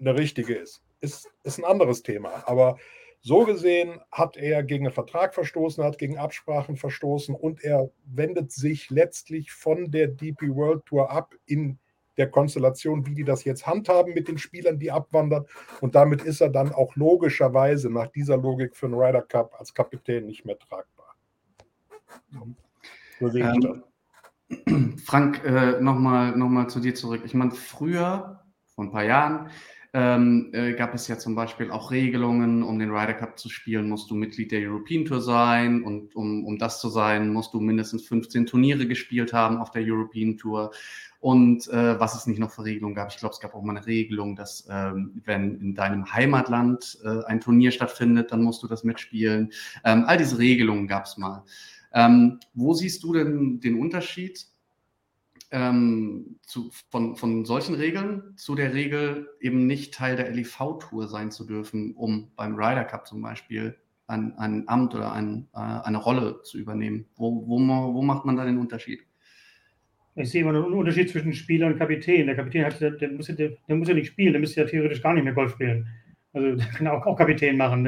eine 0.00 0.16
richtige 0.16 0.54
ist, 0.54 0.82
ist, 1.00 1.30
ist 1.44 1.58
ein 1.58 1.64
anderes 1.64 2.02
Thema. 2.02 2.42
Aber 2.46 2.78
so 3.20 3.44
gesehen 3.44 4.00
hat 4.10 4.38
er 4.38 4.62
gegen 4.62 4.86
einen 4.86 4.94
Vertrag 4.94 5.34
verstoßen, 5.34 5.84
hat 5.84 5.98
gegen 5.98 6.16
Absprachen 6.16 6.76
verstoßen 6.76 7.34
und 7.34 7.62
er 7.62 7.90
wendet 8.06 8.52
sich 8.52 8.88
letztlich 8.88 9.52
von 9.52 9.90
der 9.90 10.08
DP 10.08 10.54
World 10.54 10.86
Tour 10.86 11.10
ab 11.10 11.34
in 11.44 11.78
der 12.20 12.30
Konstellation, 12.30 13.06
wie 13.06 13.14
die 13.14 13.24
das 13.24 13.44
jetzt 13.44 13.66
handhaben 13.66 14.14
mit 14.14 14.28
den 14.28 14.38
Spielern, 14.38 14.78
die 14.78 14.92
abwandern. 14.92 15.46
Und 15.80 15.94
damit 15.94 16.22
ist 16.22 16.40
er 16.40 16.50
dann 16.50 16.72
auch 16.72 16.94
logischerweise 16.94 17.90
nach 17.90 18.08
dieser 18.08 18.36
Logik 18.36 18.76
für 18.76 18.88
den 18.88 18.94
Ryder 18.94 19.22
Cup 19.22 19.54
als 19.58 19.74
Kapitän 19.74 20.26
nicht 20.26 20.44
mehr 20.44 20.58
tragbar. 20.58 21.16
So 23.18 23.28
sehe 23.28 23.50
ich 23.50 23.64
ähm, 23.64 23.82
das. 24.46 25.04
Frank, 25.04 25.44
äh, 25.44 25.80
nochmal 25.80 26.36
noch 26.36 26.48
mal 26.48 26.68
zu 26.68 26.80
dir 26.80 26.94
zurück. 26.94 27.22
Ich 27.24 27.34
meine, 27.34 27.52
früher, 27.52 28.40
vor 28.74 28.84
ein 28.84 28.90
paar 28.90 29.04
Jahren, 29.04 29.48
ähm, 29.92 30.50
äh, 30.52 30.74
gab 30.74 30.94
es 30.94 31.08
ja 31.08 31.18
zum 31.18 31.34
Beispiel 31.34 31.70
auch 31.70 31.90
Regelungen, 31.90 32.62
um 32.62 32.78
den 32.78 32.90
Ryder 32.90 33.14
Cup 33.14 33.38
zu 33.38 33.48
spielen, 33.48 33.88
musst 33.88 34.10
du 34.10 34.14
Mitglied 34.14 34.52
der 34.52 34.60
European 34.60 35.04
Tour 35.04 35.20
sein 35.20 35.82
und 35.82 36.14
um, 36.14 36.44
um 36.44 36.58
das 36.58 36.80
zu 36.80 36.88
sein, 36.88 37.32
musst 37.32 37.54
du 37.54 37.60
mindestens 37.60 38.06
15 38.06 38.46
Turniere 38.46 38.86
gespielt 38.86 39.32
haben 39.32 39.56
auf 39.56 39.72
der 39.72 39.82
European 39.84 40.36
Tour. 40.36 40.70
Und 41.18 41.68
äh, 41.68 41.98
was 41.98 42.14
es 42.14 42.26
nicht 42.26 42.38
noch 42.38 42.52
für 42.52 42.64
Regelungen 42.64 42.94
gab, 42.94 43.10
ich 43.10 43.18
glaube, 43.18 43.34
es 43.34 43.40
gab 43.40 43.54
auch 43.54 43.62
mal 43.62 43.76
eine 43.76 43.86
Regelung, 43.86 44.36
dass 44.36 44.66
ähm, 44.70 45.20
wenn 45.24 45.60
in 45.60 45.74
deinem 45.74 46.12
Heimatland 46.12 46.98
äh, 47.04 47.24
ein 47.26 47.40
Turnier 47.40 47.72
stattfindet, 47.72 48.30
dann 48.30 48.42
musst 48.42 48.62
du 48.62 48.68
das 48.68 48.84
mitspielen. 48.84 49.52
Ähm, 49.84 50.04
all 50.06 50.16
diese 50.16 50.38
Regelungen 50.38 50.86
gab 50.86 51.04
es 51.04 51.18
mal. 51.18 51.44
Ähm, 51.92 52.38
wo 52.54 52.74
siehst 52.74 53.02
du 53.02 53.12
denn 53.12 53.60
den 53.60 53.78
Unterschied 53.80 54.46
ähm, 55.50 56.38
zu, 56.42 56.70
von, 56.90 57.16
von 57.16 57.44
solchen 57.44 57.74
Regeln 57.74 58.34
zu 58.36 58.54
der 58.54 58.72
Regel, 58.74 59.28
eben 59.40 59.66
nicht 59.66 59.94
Teil 59.94 60.16
der 60.16 60.30
LIV-Tour 60.30 61.08
sein 61.08 61.30
zu 61.30 61.46
dürfen, 61.46 61.94
um 61.94 62.30
beim 62.36 62.54
Ryder 62.54 62.84
Cup 62.84 63.06
zum 63.06 63.22
Beispiel 63.22 63.76
ein, 64.06 64.36
ein 64.38 64.68
Amt 64.68 64.94
oder 64.94 65.12
ein, 65.12 65.48
äh, 65.54 65.58
eine 65.58 65.98
Rolle 65.98 66.42
zu 66.42 66.58
übernehmen? 66.58 67.06
Wo, 67.16 67.46
wo, 67.46 67.58
wo 67.58 68.02
macht 68.02 68.24
man 68.24 68.36
da 68.36 68.44
den 68.44 68.58
Unterschied? 68.58 69.02
Ich 70.16 70.30
sehe 70.30 70.42
immer 70.42 70.50
einen 70.50 70.74
Unterschied 70.74 71.08
zwischen 71.08 71.32
Spieler 71.32 71.68
und 71.68 71.78
Kapitän. 71.78 72.26
Der 72.26 72.36
Kapitän 72.36 72.64
hat, 72.64 72.80
der, 72.80 73.10
muss, 73.12 73.26
der, 73.26 73.50
der 73.68 73.76
muss 73.76 73.88
ja 73.88 73.94
nicht 73.94 74.08
spielen, 74.08 74.32
der 74.32 74.40
müsste 74.40 74.60
ja 74.60 74.66
theoretisch 74.66 75.02
gar 75.02 75.14
nicht 75.14 75.24
mehr 75.24 75.32
Golf 75.32 75.52
spielen. 75.52 75.88
Also 76.32 76.54
der 76.54 76.66
kann 76.66 76.86
auch, 76.86 77.04
auch 77.06 77.16
Kapitän 77.16 77.56
machen. 77.56 77.86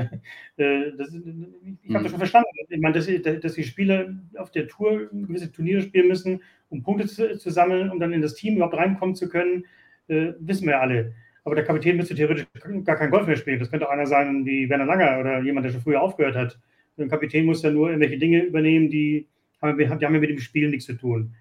Äh, 0.59 0.93
das, 0.99 1.09
ich 1.15 1.95
habe 1.95 2.03
das 2.03 2.11
schon 2.11 2.19
verstanden. 2.19 2.49
Ich 2.69 2.81
meine, 2.81 2.95
dass, 2.95 3.09
dass, 3.41 3.55
die 3.55 3.65
Spieler 3.65 4.15
auf 4.37 4.51
der 4.51 4.69
Tour 4.69 5.09
gewisse 5.11 5.51
Turniere 5.51 5.81
spielen 5.81 6.09
müssen, 6.09 6.43
um 6.69 6.83
Punkte 6.83 7.07
zu, 7.07 7.39
zu 7.39 7.51
sammeln, 7.51 7.91
um 7.91 7.99
dann 7.99 8.13
in 8.13 8.21
das 8.21 8.35
Team 8.35 8.57
überhaupt 8.57 8.77
reinkommen 8.77 9.15
zu 9.15 9.29
können, 9.29 9.65
äh, 10.09 10.33
wissen 10.41 10.67
wir 10.67 10.81
alle. 10.81 11.15
Aber 11.45 11.55
der 11.55 11.65
Kapitän 11.65 11.97
müsste 11.97 12.15
theoretisch 12.15 12.47
gar 12.85 12.97
kein 12.97 13.11
Golf 13.11 13.27
mehr 13.27 13.37
spielen. 13.37 13.59
Das 13.59 13.71
könnte 13.71 13.89
auch 13.89 13.93
einer 13.93 14.07
sein 14.07 14.45
wie 14.45 14.69
Werner 14.69 14.85
Langer 14.85 15.21
oder 15.21 15.43
jemand, 15.43 15.65
der 15.65 15.73
schon 15.73 15.81
früher 15.81 16.03
aufgehört 16.03 16.37
hat. 16.37 16.59
Ein 16.99 17.09
Kapitän 17.09 17.47
muss 17.47 17.63
ja 17.63 17.71
nur 17.71 17.89
irgendwelche 17.89 18.19
Dinge 18.19 18.43
übernehmen, 18.43 18.91
die 18.91 19.27
haben, 19.61 19.79
die 19.79 19.89
haben 19.89 20.01
ja 20.01 20.21
mit 20.21 20.31
dem 20.31 20.39
Spiel 20.39 20.69
nichts 20.69 20.87
zu 20.87 20.95
tun. 20.95 21.35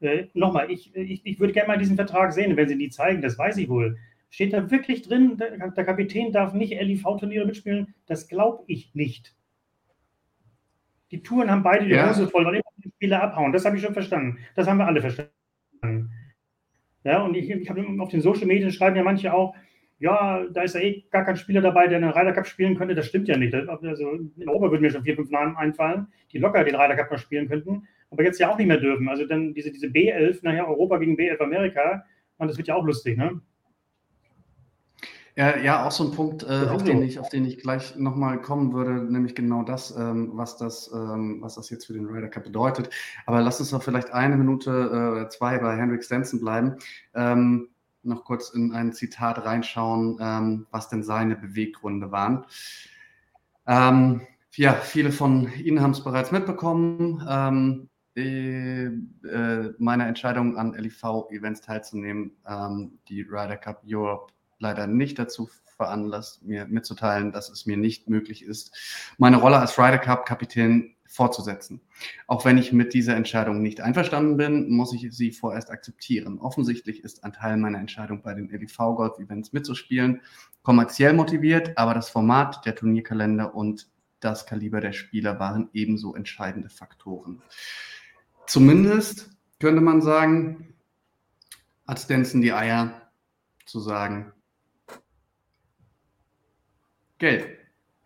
Äh, 0.00 0.24
Nochmal, 0.34 0.70
ich, 0.70 0.94
ich, 0.94 1.24
ich 1.24 1.40
würde 1.40 1.52
gerne 1.52 1.68
mal 1.68 1.78
diesen 1.78 1.96
Vertrag 1.96 2.32
sehen, 2.32 2.56
wenn 2.56 2.68
sie 2.68 2.74
nie 2.74 2.90
zeigen, 2.90 3.22
das 3.22 3.38
weiß 3.38 3.56
ich 3.58 3.68
wohl. 3.68 3.96
Steht 4.30 4.52
da 4.52 4.70
wirklich 4.70 5.02
drin, 5.02 5.36
der, 5.36 5.70
der 5.70 5.84
Kapitän 5.84 6.32
darf 6.32 6.52
nicht 6.52 6.72
LIV-Turniere 6.72 7.46
mitspielen? 7.46 7.94
Das 8.06 8.28
glaube 8.28 8.64
ich 8.66 8.94
nicht. 8.94 9.34
Die 11.10 11.22
Touren 11.22 11.50
haben 11.50 11.62
beide 11.62 11.84
die 11.86 11.92
ja. 11.92 12.08
Hose 12.08 12.28
voll, 12.28 12.44
weil 12.44 12.56
immer 12.56 12.64
die 12.78 12.90
Spieler 12.90 13.22
abhauen. 13.22 13.52
Das 13.52 13.64
habe 13.64 13.76
ich 13.76 13.82
schon 13.82 13.94
verstanden. 13.94 14.38
Das 14.54 14.66
haben 14.66 14.78
wir 14.78 14.86
alle 14.86 15.00
verstanden. 15.00 16.10
Ja, 17.04 17.22
und 17.22 17.34
ich, 17.36 17.48
ich 17.48 17.70
habe 17.70 17.86
auf 18.00 18.08
den 18.08 18.20
Social 18.20 18.46
Medien 18.46 18.72
schreiben 18.72 18.96
ja 18.96 19.04
manche 19.04 19.32
auch, 19.32 19.54
ja, 19.98 20.44
da 20.52 20.62
ist 20.62 20.74
ja 20.74 20.80
eh 20.80 21.04
gar 21.10 21.24
kein 21.24 21.36
Spieler 21.36 21.62
dabei, 21.62 21.86
der 21.86 21.98
einen 21.98 22.10
Ryder 22.10 22.32
Cup 22.32 22.46
spielen 22.46 22.76
könnte. 22.76 22.94
Das 22.94 23.06
stimmt 23.06 23.28
ja 23.28 23.36
nicht. 23.36 23.54
Also 23.54 24.10
in 24.36 24.48
Europa 24.48 24.70
würden 24.70 24.82
mir 24.82 24.90
schon 24.90 25.04
vier, 25.04 25.16
fünf 25.16 25.30
Namen 25.30 25.56
einfallen, 25.56 26.08
die 26.32 26.38
locker 26.38 26.64
den 26.64 26.74
Ryder 26.74 26.96
Cup 26.96 27.10
mal 27.10 27.18
spielen 27.18 27.48
könnten, 27.48 27.86
aber 28.10 28.24
jetzt 28.24 28.38
ja 28.38 28.50
auch 28.50 28.58
nicht 28.58 28.66
mehr 28.66 28.80
dürfen. 28.80 29.08
Also 29.08 29.24
dann 29.26 29.54
diese, 29.54 29.70
diese 29.70 29.86
B11, 29.86 30.40
nachher 30.42 30.68
Europa 30.68 30.98
gegen 30.98 31.16
B11 31.16 31.40
Amerika, 31.40 32.04
man, 32.38 32.48
das 32.48 32.58
wird 32.58 32.68
ja 32.68 32.74
auch 32.74 32.84
lustig, 32.84 33.16
ne? 33.16 33.40
Ja, 35.38 35.58
ja, 35.58 35.84
auch 35.86 35.90
so 35.90 36.04
ein 36.04 36.12
Punkt, 36.12 36.44
äh, 36.44 36.66
auf, 36.70 36.82
den 36.82 37.02
ich, 37.02 37.18
auf 37.18 37.28
den 37.28 37.44
ich 37.44 37.58
gleich 37.58 37.94
nochmal 37.96 38.40
kommen 38.40 38.72
würde, 38.72 38.92
nämlich 39.12 39.34
genau 39.34 39.62
das, 39.62 39.94
ähm, 39.94 40.30
was, 40.32 40.56
das 40.56 40.90
ähm, 40.94 41.42
was 41.42 41.56
das 41.56 41.68
jetzt 41.68 41.84
für 41.84 41.92
den 41.92 42.06
Ryder 42.06 42.28
Cup 42.28 42.44
bedeutet. 42.44 42.88
Aber 43.26 43.42
lass 43.42 43.60
uns 43.60 43.68
doch 43.68 43.82
vielleicht 43.82 44.10
eine 44.14 44.38
Minute 44.38 44.70
äh, 44.70 45.12
oder 45.12 45.28
zwei 45.28 45.58
bei 45.58 45.76
Henrik 45.76 46.02
Stenson 46.02 46.40
bleiben. 46.40 46.76
Ähm, 47.14 47.68
noch 48.02 48.24
kurz 48.24 48.48
in 48.48 48.72
ein 48.72 48.94
Zitat 48.94 49.44
reinschauen, 49.44 50.16
ähm, 50.22 50.66
was 50.70 50.88
denn 50.88 51.02
seine 51.02 51.36
Beweggründe 51.36 52.10
waren. 52.10 52.46
Ähm, 53.66 54.22
ja, 54.54 54.72
viele 54.72 55.12
von 55.12 55.52
Ihnen 55.52 55.82
haben 55.82 55.90
es 55.90 56.02
bereits 56.02 56.32
mitbekommen. 56.32 57.22
Ähm, 57.28 57.90
äh, 58.14 58.88
meine 59.76 60.06
Entscheidung 60.06 60.56
an 60.56 60.72
LIV-Events 60.72 61.60
teilzunehmen, 61.60 62.32
die 63.10 63.20
Ryder 63.20 63.58
Cup 63.58 63.82
Europe 63.86 64.32
leider 64.58 64.86
nicht 64.86 65.18
dazu 65.18 65.48
veranlasst, 65.76 66.42
mir 66.42 66.66
mitzuteilen, 66.66 67.32
dass 67.32 67.50
es 67.50 67.66
mir 67.66 67.76
nicht 67.76 68.08
möglich 68.08 68.42
ist, 68.42 68.74
meine 69.18 69.36
Rolle 69.36 69.58
als 69.58 69.78
Ryder 69.78 69.98
Cup 69.98 70.26
Kapitän 70.26 70.94
fortzusetzen. 71.06 71.80
Auch 72.26 72.44
wenn 72.44 72.58
ich 72.58 72.72
mit 72.72 72.92
dieser 72.92 73.14
Entscheidung 73.14 73.62
nicht 73.62 73.80
einverstanden 73.80 74.36
bin, 74.36 74.70
muss 74.70 74.92
ich 74.92 75.06
sie 75.12 75.30
vorerst 75.30 75.70
akzeptieren. 75.70 76.38
Offensichtlich 76.38 77.04
ist 77.04 77.24
ein 77.24 77.32
Teil 77.32 77.56
meiner 77.58 77.78
Entscheidung 77.78 78.22
bei 78.22 78.34
den 78.34 78.48
LIV 78.48 78.76
Golf 78.76 79.18
Events 79.18 79.52
mitzuspielen 79.52 80.20
kommerziell 80.66 81.12
motiviert, 81.12 81.78
aber 81.78 81.94
das 81.94 82.10
Format, 82.10 82.66
der 82.66 82.74
Turnierkalender 82.74 83.54
und 83.54 83.86
das 84.18 84.46
Kaliber 84.46 84.80
der 84.80 84.92
Spieler 84.92 85.38
waren 85.38 85.70
ebenso 85.74 86.16
entscheidende 86.16 86.68
Faktoren. 86.68 87.40
Zumindest 88.48 89.30
könnte 89.60 89.80
man 89.80 90.02
sagen, 90.02 90.74
hat 91.86 92.00
Stenson 92.00 92.40
die 92.40 92.52
Eier 92.52 93.00
zu 93.64 93.78
sagen, 93.78 94.32
Geld 97.18 97.58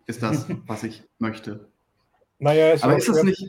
ist 0.06 0.22
das, 0.22 0.46
was 0.66 0.82
ich 0.84 1.02
möchte. 1.18 1.70
Naja, 2.38 2.72
ist 2.72 2.84
aber 2.84 2.96
ist 2.96 3.08
das 3.08 3.22
nicht. 3.22 3.46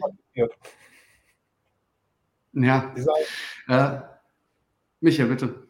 Ja. 2.54 2.94
Äh, 3.68 4.02
Micha, 5.00 5.26
bitte. 5.26 5.68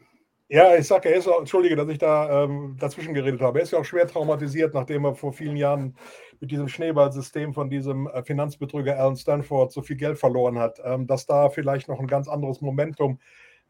Ja, 0.49 0.75
ich 0.75 0.85
sage, 0.85 1.07
er 1.07 1.15
ist 1.15 1.29
auch, 1.29 1.39
entschuldige, 1.39 1.77
dass 1.77 1.87
ich 1.87 1.97
da 1.97 2.43
ähm, 2.43 2.75
dazwischen 2.77 3.13
geredet 3.13 3.39
habe. 3.39 3.59
Er 3.59 3.63
ist 3.63 3.71
ja 3.71 3.79
auch 3.79 3.85
schwer 3.85 4.05
traumatisiert, 4.05 4.73
nachdem 4.73 5.05
er 5.05 5.15
vor 5.15 5.31
vielen 5.31 5.55
Jahren 5.55 5.95
mit 6.41 6.51
diesem 6.51 6.67
Schneeballsystem 6.67 7.53
von 7.53 7.69
diesem 7.69 8.07
äh, 8.07 8.21
Finanzbetrüger 8.23 8.99
Alan 8.99 9.15
Stanford 9.15 9.71
so 9.71 9.81
viel 9.81 9.95
Geld 9.95 10.19
verloren 10.19 10.59
hat, 10.59 10.81
ähm, 10.83 11.07
dass 11.07 11.25
da 11.25 11.49
vielleicht 11.49 11.87
noch 11.87 12.01
ein 12.01 12.07
ganz 12.07 12.27
anderes 12.27 12.59
Momentum 12.59 13.19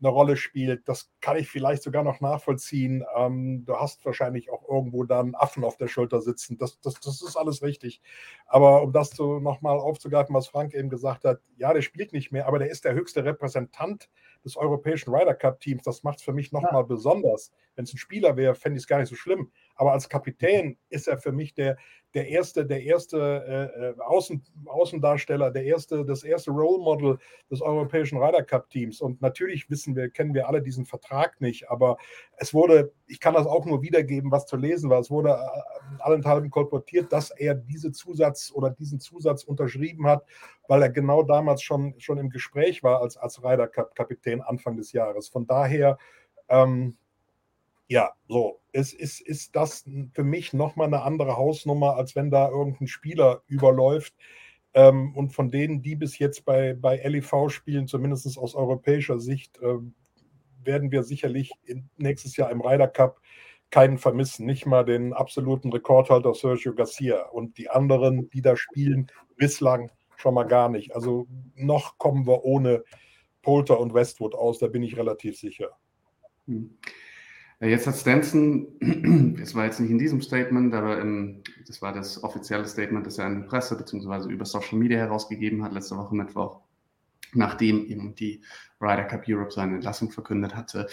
eine 0.02 0.10
Rolle 0.10 0.36
spielt. 0.36 0.88
Das 0.88 1.12
kann 1.22 1.38
ich 1.38 1.50
vielleicht 1.50 1.84
sogar 1.84 2.04
noch 2.04 2.22
nachvollziehen. 2.22 3.04
Ähm, 3.16 3.64
du 3.66 3.76
hast 3.76 4.04
wahrscheinlich 4.06 4.52
auch 4.52 4.68
irgendwo 4.68 5.04
da 5.04 5.20
einen 5.20 5.36
Affen 5.36 5.64
auf 5.64 5.78
der 5.78 5.88
Schulter 5.88 6.22
sitzen. 6.22 6.58
Das, 6.58 6.80
das, 6.82 7.00
das 7.00 7.22
ist 7.22 7.38
alles 7.38 7.62
richtig. 7.62 8.02
Aber 8.48 8.82
um 8.82 8.92
das 8.92 9.12
so 9.12 9.40
nochmal 9.40 9.78
aufzugreifen, 9.78 10.36
was 10.36 10.48
Frank 10.48 10.74
eben 10.74 10.90
gesagt 10.90 11.24
hat, 11.24 11.42
ja, 11.58 11.74
der 11.74 11.82
spielt 11.82 12.14
nicht 12.14 12.32
mehr, 12.32 12.48
aber 12.48 12.60
der 12.60 12.70
ist 12.70 12.84
der 12.84 12.94
höchste 12.94 13.24
Repräsentant 13.24 14.10
des 14.44 14.58
europäischen 14.58 15.14
Ryder 15.14 15.36
Cup 15.36 15.60
Teams. 15.60 15.84
Das 15.84 16.04
macht 16.04 16.18
es 16.18 16.24
für 16.24 16.34
mich 16.34 16.52
nochmal 16.52 16.74
ja. 16.74 16.82
besonders. 16.82 17.52
Wenn 17.76 17.86
es 17.86 17.94
ein 17.94 17.98
Spieler 17.98 18.36
wäre, 18.36 18.56
fände 18.56 18.78
ich 18.78 18.84
es 18.84 18.88
gar 18.88 19.00
nicht 19.00 19.10
so 19.10 19.16
schlimm. 19.16 19.52
Aber 19.76 19.94
als 19.94 20.10
Kapitän 20.10 20.78
ist 20.90 21.08
er 21.08 21.18
für 21.18 21.32
mich 21.32 21.54
der, 21.54 21.78
der 22.14 22.28
erste, 22.28 22.66
der 22.66 22.84
erste 22.84 23.18
äh, 23.18 23.90
äh, 23.90 24.00
Außen, 24.00 24.44
Außendarsteller, 24.66 25.52
der 25.52 25.64
erste, 25.64 26.04
das 26.06 26.24
erste 26.24 26.52
Role 26.52 26.84
Model 26.84 27.18
des 27.50 27.62
europäischen 27.62 28.18
Ryder 28.18 28.44
Cup 28.44 28.70
Teams. 28.70 29.02
Und 29.02 29.22
natürlich 29.22 29.70
wissen 29.70 29.96
wir, 29.96 30.10
kennen 30.10 30.34
wir 30.34 30.48
alle 30.48 30.62
diesen 30.62 30.86
Vertrag 30.86 31.40
nicht, 31.40 31.70
aber 31.70 31.98
es 32.38 32.54
wurde, 32.54 32.92
ich 33.08 33.20
kann 33.20 33.34
das 33.34 33.48
auch 33.48 33.66
nur 33.66 33.82
wiedergeben, 33.82 34.32
was 34.32 34.46
zu 34.46 34.58
lesen 34.58 34.90
war. 34.90 35.00
Es 35.00 35.10
wurde 35.10 35.30
äh, 35.30 36.02
allenthalben 36.02 36.50
kolportiert, 36.50 37.12
dass 37.14 37.32
er 37.32 37.56
diese 37.56 37.92
Zusatz 37.92 38.52
oder 38.54 38.72
diesen 38.72 39.00
Zusatz 39.00 39.44
unterschrieben 39.44 40.08
hat, 40.08 40.26
weil 40.68 40.82
er 40.82 40.90
genau 40.90 41.24
damals 41.24 41.64
schon, 41.64 41.96
schon 41.98 42.18
im 42.18 42.30
Gespräch 42.30 42.84
war 42.84 43.02
als, 43.02 43.16
als 43.16 43.42
Ryder 43.44 43.68
Cup 43.68 43.96
Kapitän 43.96 44.42
Anfang 44.42 44.76
des 44.76 44.92
Jahres. 44.92 45.30
Von 45.30 45.48
daher, 45.48 45.98
ähm, 46.50 46.98
ja, 47.92 48.14
so, 48.30 48.62
es 48.72 48.94
ist, 48.94 49.20
ist 49.20 49.54
das 49.54 49.84
für 50.14 50.24
mich 50.24 50.54
nochmal 50.54 50.88
eine 50.88 51.02
andere 51.02 51.36
Hausnummer, 51.36 51.98
als 51.98 52.16
wenn 52.16 52.32
da 52.32 52.48
irgendein 52.48 52.88
Spieler 52.88 53.44
überläuft. 53.48 54.16
Ähm, 54.74 55.14
und 55.14 55.34
von 55.34 55.52
denen, 55.52 55.82
die 55.82 55.98
bis 55.98 56.18
jetzt 56.18 56.46
bei, 56.46 56.74
bei 56.74 56.96
LEV 56.96 57.50
spielen, 57.50 57.88
zumindest 57.88 58.38
aus 58.38 58.56
europäischer 58.56 59.20
Sicht, 59.20 59.58
äh, 59.58 59.80
werden 60.64 60.90
wir 60.94 61.04
sicherlich 61.04 61.52
in, 61.66 61.90
nächstes 61.98 62.38
Jahr 62.38 62.50
im 62.50 62.62
Ryder 62.62 62.88
Cup 62.88 63.20
keinen 63.72 63.98
vermissen. 63.98 64.46
Nicht 64.46 64.66
mal 64.66 64.86
den 64.86 65.12
absoluten 65.12 65.70
Rekordhalter 65.74 66.34
Sergio 66.34 66.74
Garcia. 66.74 67.24
Und 67.24 67.58
die 67.58 67.70
anderen, 67.70 68.30
die 68.30 68.42
da 68.42 68.56
spielen, 68.56 69.12
bislang 69.36 69.92
schon 70.16 70.34
mal 70.34 70.46
gar 70.46 70.70
nicht. 70.70 70.96
Also 70.96 71.28
noch 71.56 71.98
kommen 71.98 72.26
wir 72.26 72.46
ohne 72.46 72.86
Polter 73.42 73.82
und 73.82 73.94
Westwood 73.94 74.34
aus, 74.34 74.60
da 74.60 74.68
bin 74.68 74.82
ich 74.82 74.96
relativ 74.96 75.38
sicher. 75.38 75.72
Hm. 76.48 76.78
Jetzt 77.62 77.86
hat 77.86 77.96
Stenson, 77.96 78.68
es 79.40 79.54
war 79.54 79.66
jetzt 79.66 79.80
nicht 79.80 79.92
in 79.92 80.00
diesem 80.00 80.20
Statement, 80.20 80.74
aber 80.74 81.00
im, 81.00 81.44
das 81.68 81.80
war 81.80 81.94
das 81.94 82.24
offizielle 82.24 82.66
Statement, 82.66 83.06
das 83.06 83.20
er 83.20 83.26
an 83.26 83.44
die 83.44 83.48
Presse 83.48 83.78
bzw. 83.78 84.32
über 84.32 84.46
Social 84.46 84.80
Media 84.80 84.98
herausgegeben 84.98 85.64
hat, 85.64 85.72
letzte 85.72 85.96
Woche 85.96 86.16
Mittwoch, 86.16 86.62
nachdem 87.34 87.86
eben 87.86 88.16
die 88.16 88.42
Ryder 88.82 89.04
Cup 89.04 89.26
Europe 89.28 89.52
seine 89.52 89.76
Entlassung 89.76 90.10
verkündet 90.10 90.56
hatte. 90.56 90.88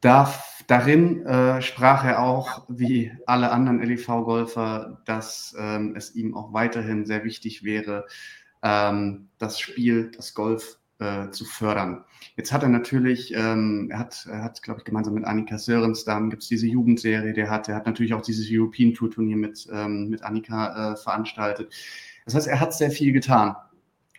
Da, 0.00 0.32
darin 0.68 1.26
äh, 1.26 1.60
sprach 1.62 2.04
er 2.04 2.22
auch, 2.22 2.64
wie 2.68 3.12
alle 3.26 3.50
anderen 3.50 3.82
LEV-Golfer, 3.82 5.02
dass 5.04 5.54
ähm, 5.58 5.94
es 5.96 6.14
ihm 6.14 6.36
auch 6.36 6.52
weiterhin 6.52 7.06
sehr 7.06 7.24
wichtig 7.24 7.64
wäre, 7.64 8.06
ähm, 8.62 9.30
das 9.38 9.58
Spiel, 9.58 10.12
das 10.12 10.34
Golf 10.34 10.78
äh, 11.02 11.30
zu 11.30 11.44
fördern. 11.44 12.04
Jetzt 12.36 12.52
hat 12.52 12.62
er 12.62 12.68
natürlich, 12.68 13.34
ähm, 13.34 13.88
er 13.90 13.98
hat, 13.98 14.26
er 14.30 14.42
hat, 14.42 14.62
glaube 14.62 14.80
ich, 14.80 14.84
gemeinsam 14.84 15.14
mit 15.14 15.24
Annika 15.24 15.58
Sörenstam 15.58 16.30
gibt 16.30 16.42
es 16.42 16.48
diese 16.48 16.66
Jugendserie, 16.66 17.32
der 17.32 17.50
hat, 17.50 17.68
er 17.68 17.74
hat 17.74 17.86
natürlich 17.86 18.14
auch 18.14 18.22
dieses 18.22 18.46
European 18.50 18.94
Tour 18.94 19.10
Turnier 19.10 19.36
mit, 19.36 19.66
ähm, 19.72 20.08
mit 20.08 20.22
Annika 20.22 20.92
äh, 20.92 20.96
veranstaltet. 20.96 21.72
Das 22.24 22.34
heißt, 22.34 22.46
er 22.46 22.60
hat 22.60 22.72
sehr 22.72 22.90
viel 22.90 23.12
getan. 23.12 23.56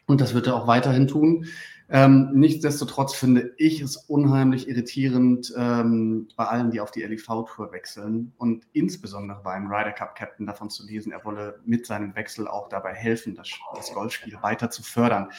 Und 0.05 0.19
das 0.19 0.33
wird 0.33 0.47
er 0.47 0.55
auch 0.55 0.67
weiterhin 0.67 1.07
tun. 1.07 1.45
Ähm, 1.89 2.31
nichtsdestotrotz 2.33 3.13
finde 3.13 3.53
ich 3.57 3.81
es 3.81 3.97
unheimlich 3.97 4.67
irritierend 4.67 5.53
ähm, 5.57 6.27
bei 6.35 6.45
allen, 6.45 6.71
die 6.71 6.79
auf 6.79 6.91
die 6.91 7.03
LIV-Tour 7.03 7.71
wechseln 7.71 8.33
und 8.37 8.65
insbesondere 8.73 9.41
beim 9.43 9.67
Ryder 9.67 9.91
Cup 9.91 10.15
Captain 10.15 10.45
davon 10.45 10.69
zu 10.69 10.85
lesen, 10.85 11.11
er 11.11 11.23
wolle 11.25 11.59
mit 11.65 11.85
seinem 11.85 12.15
Wechsel 12.15 12.47
auch 12.47 12.69
dabei 12.69 12.93
helfen, 12.93 13.35
das, 13.35 13.49
das 13.75 13.93
Golfspiel 13.93 14.37
weiter 14.41 14.69
zu 14.71 14.81
fördern. 14.81 15.29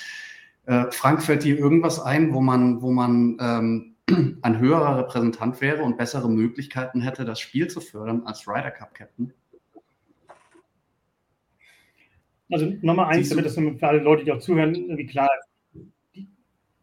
Äh, 0.67 0.91
Frank, 0.91 1.23
fällt 1.23 1.45
dir 1.45 1.59
irgendwas 1.59 2.01
ein, 2.01 2.33
wo 2.33 2.41
man, 2.41 2.81
wo 2.81 2.91
man 2.91 3.37
ähm, 3.41 3.95
ein 4.43 4.59
höherer 4.59 4.99
Repräsentant 4.99 5.61
wäre 5.61 5.83
und 5.83 5.99
bessere 5.99 6.31
Möglichkeiten 6.31 7.01
hätte, 7.01 7.25
das 7.25 7.41
Spiel 7.41 7.69
zu 7.69 7.81
fördern 7.81 8.23
als 8.25 8.49
Ryder 8.49 8.71
Cup 8.71 8.95
Captain? 8.95 9.33
Also 12.51 12.73
Nummer 12.83 13.09
eins, 13.09 13.31
damit 13.31 13.47
das 13.47 13.55
für 13.55 13.89
alle 13.89 14.01
Leute, 14.01 14.25
die 14.25 14.33
auch 14.33 14.39
zuhören, 14.39 14.75
wie 14.97 15.07
klar 15.07 15.29
ist. 15.39 16.25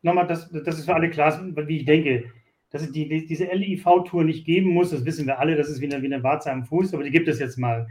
Nochmal, 0.01 0.27
das, 0.27 0.49
das 0.49 0.79
ist 0.79 0.85
für 0.85 0.95
alle 0.95 1.09
klar, 1.09 1.39
wie 1.67 1.77
ich 1.77 1.85
denke, 1.85 2.31
dass 2.71 2.81
es 2.81 2.91
die, 2.91 3.25
diese 3.27 3.45
LIV-Tour 3.45 4.23
nicht 4.23 4.45
geben 4.45 4.71
muss, 4.71 4.89
das 4.89 5.05
wissen 5.05 5.27
wir 5.27 5.39
alle, 5.39 5.55
das 5.55 5.69
ist 5.69 5.79
wie 5.79 5.91
eine, 5.91 6.01
wie 6.01 6.11
eine 6.11 6.23
Warze 6.23 6.51
am 6.51 6.65
Fuß, 6.65 6.93
aber 6.93 7.03
die 7.03 7.11
gibt 7.11 7.27
es 7.27 7.39
jetzt 7.39 7.57
mal. 7.57 7.87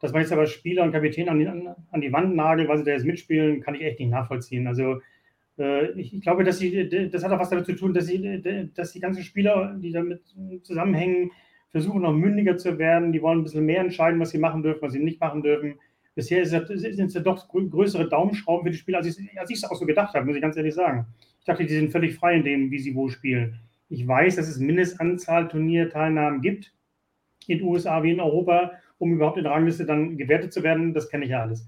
Dass 0.00 0.12
man 0.12 0.22
jetzt 0.22 0.32
aber 0.32 0.46
Spieler 0.46 0.84
und 0.84 0.92
Kapitän 0.92 1.28
an 1.28 1.40
die, 1.40 1.48
an 1.48 2.00
die 2.00 2.12
Wand 2.12 2.36
nagelt, 2.36 2.68
weil 2.68 2.78
sie 2.78 2.84
da 2.84 2.92
jetzt 2.92 3.04
mitspielen, 3.04 3.60
kann 3.60 3.74
ich 3.74 3.82
echt 3.82 3.98
nicht 3.98 4.10
nachvollziehen. 4.10 4.68
Also 4.68 5.00
ich, 5.58 6.14
ich, 6.14 6.20
glaube, 6.20 6.44
dass 6.44 6.58
sie, 6.58 6.88
das 7.10 7.24
hat 7.24 7.32
auch 7.32 7.38
was 7.38 7.50
damit 7.50 7.66
zu 7.66 7.74
tun, 7.74 7.92
dass, 7.92 8.06
sie, 8.06 8.70
dass 8.74 8.92
die 8.92 9.00
ganzen 9.00 9.22
Spieler, 9.22 9.76
die 9.78 9.92
damit 9.92 10.22
zusammenhängen, 10.62 11.30
versuchen 11.70 12.02
noch 12.02 12.12
mündiger 12.12 12.56
zu 12.56 12.78
werden. 12.78 13.12
Die 13.12 13.22
wollen 13.22 13.40
ein 13.40 13.44
bisschen 13.44 13.66
mehr 13.66 13.80
entscheiden, 13.80 14.20
was 14.20 14.30
sie 14.30 14.38
machen 14.38 14.62
dürfen, 14.62 14.82
was 14.82 14.92
sie 14.92 15.00
nicht 15.00 15.20
machen 15.20 15.42
dürfen. 15.42 15.74
Bisher 16.14 16.44
sind 16.46 17.00
es 17.00 17.14
ja 17.14 17.20
doch 17.20 17.48
größere 17.48 18.08
Daumenschrauben 18.08 18.64
für 18.64 18.72
die 18.72 18.78
Spieler, 18.78 18.98
als 18.98 19.06
ich, 19.06 19.38
als 19.38 19.50
ich 19.50 19.58
es 19.58 19.64
auch 19.64 19.76
so 19.76 19.86
gedacht 19.86 20.14
habe, 20.14 20.26
muss 20.26 20.34
ich 20.34 20.42
ganz 20.42 20.56
ehrlich 20.56 20.74
sagen. 20.74 21.06
Ich 21.38 21.44
dachte, 21.44 21.64
die 21.64 21.74
sind 21.74 21.92
völlig 21.92 22.16
frei 22.16 22.34
in 22.36 22.44
dem, 22.44 22.70
wie 22.70 22.78
sie 22.78 22.94
wo 22.94 23.08
spielen. 23.08 23.60
Ich 23.88 24.06
weiß, 24.06 24.36
dass 24.36 24.48
es 24.48 24.58
Mindestanzahl 24.58 25.48
Turnierteilnahmen 25.48 26.40
gibt, 26.40 26.74
in 27.46 27.58
den 27.58 27.66
USA 27.68 28.02
wie 28.02 28.10
in 28.10 28.20
Europa, 28.20 28.72
um 28.98 29.12
überhaupt 29.12 29.38
in 29.38 29.44
der 29.44 29.52
Rangliste 29.52 29.86
dann 29.86 30.16
gewertet 30.16 30.52
zu 30.52 30.62
werden. 30.62 30.92
Das 30.92 31.08
kenne 31.08 31.24
ich 31.24 31.30
ja 31.30 31.42
alles. 31.42 31.66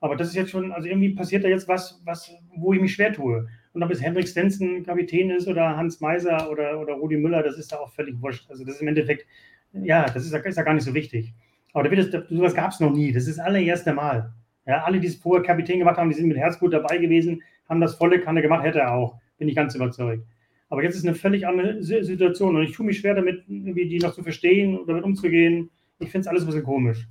Aber 0.00 0.16
das 0.16 0.28
ist 0.28 0.34
jetzt 0.34 0.50
schon, 0.50 0.72
also 0.72 0.88
irgendwie 0.88 1.14
passiert 1.14 1.44
da 1.44 1.48
jetzt 1.48 1.68
was, 1.68 2.00
was 2.04 2.34
wo 2.56 2.72
ich 2.72 2.80
mich 2.80 2.94
schwer 2.94 3.12
tue. 3.12 3.48
Und 3.72 3.82
ob 3.82 3.90
es 3.90 4.02
Hendrik 4.02 4.28
Stenson 4.28 4.82
Kapitän 4.84 5.30
ist 5.30 5.48
oder 5.48 5.76
Hans 5.76 6.00
Meiser 6.00 6.50
oder, 6.50 6.80
oder 6.80 6.94
Rudi 6.94 7.16
Müller, 7.16 7.42
das 7.42 7.58
ist 7.58 7.72
da 7.72 7.76
auch 7.76 7.90
völlig 7.92 8.20
wurscht. 8.20 8.48
Also 8.50 8.64
das 8.64 8.76
ist 8.76 8.82
im 8.82 8.88
Endeffekt, 8.88 9.26
ja, 9.72 10.04
das 10.06 10.24
ist, 10.24 10.32
ist 10.32 10.56
ja 10.56 10.62
gar 10.62 10.74
nicht 10.74 10.84
so 10.84 10.94
wichtig. 10.94 11.34
Aber 11.72 11.84
da 11.84 11.90
wird 11.90 12.14
es, 12.14 12.28
sowas 12.30 12.54
gab 12.54 12.72
es 12.72 12.80
noch 12.80 12.92
nie. 12.92 13.12
Das 13.12 13.26
ist 13.26 13.38
das 13.38 13.44
allererste 13.44 13.92
Mal. 13.92 14.32
Ja, 14.66 14.84
alle, 14.84 14.98
die 14.98 15.06
es 15.06 15.16
vorher 15.16 15.44
Kapitän 15.44 15.78
gemacht 15.78 15.96
haben, 15.96 16.08
die 16.08 16.16
sind 16.16 16.26
mit 16.26 16.36
Herzblut 16.36 16.72
dabei 16.72 16.98
gewesen, 16.98 17.42
haben 17.68 17.80
das 17.80 17.96
volle 17.96 18.20
Kanne 18.20 18.42
gemacht, 18.42 18.64
hätte 18.64 18.80
er 18.80 18.94
auch. 18.94 19.18
Bin 19.38 19.48
ich 19.48 19.54
ganz 19.54 19.74
überzeugt. 19.74 20.24
Aber 20.68 20.82
jetzt 20.82 20.96
ist 20.96 21.06
eine 21.06 21.14
völlig 21.14 21.46
andere 21.46 21.82
Situation 21.82 22.56
und 22.56 22.62
ich 22.62 22.72
tue 22.72 22.84
mich 22.84 22.98
schwer 22.98 23.14
damit, 23.14 23.44
irgendwie 23.48 23.88
die 23.88 23.98
noch 23.98 24.14
zu 24.14 24.22
verstehen 24.22 24.76
oder 24.76 24.86
damit 24.86 25.04
umzugehen. 25.04 25.70
Ich 25.98 26.10
finde 26.10 26.22
es 26.22 26.26
alles 26.26 26.42
ein 26.42 26.46
bisschen 26.46 26.64
komisch. 26.64 27.06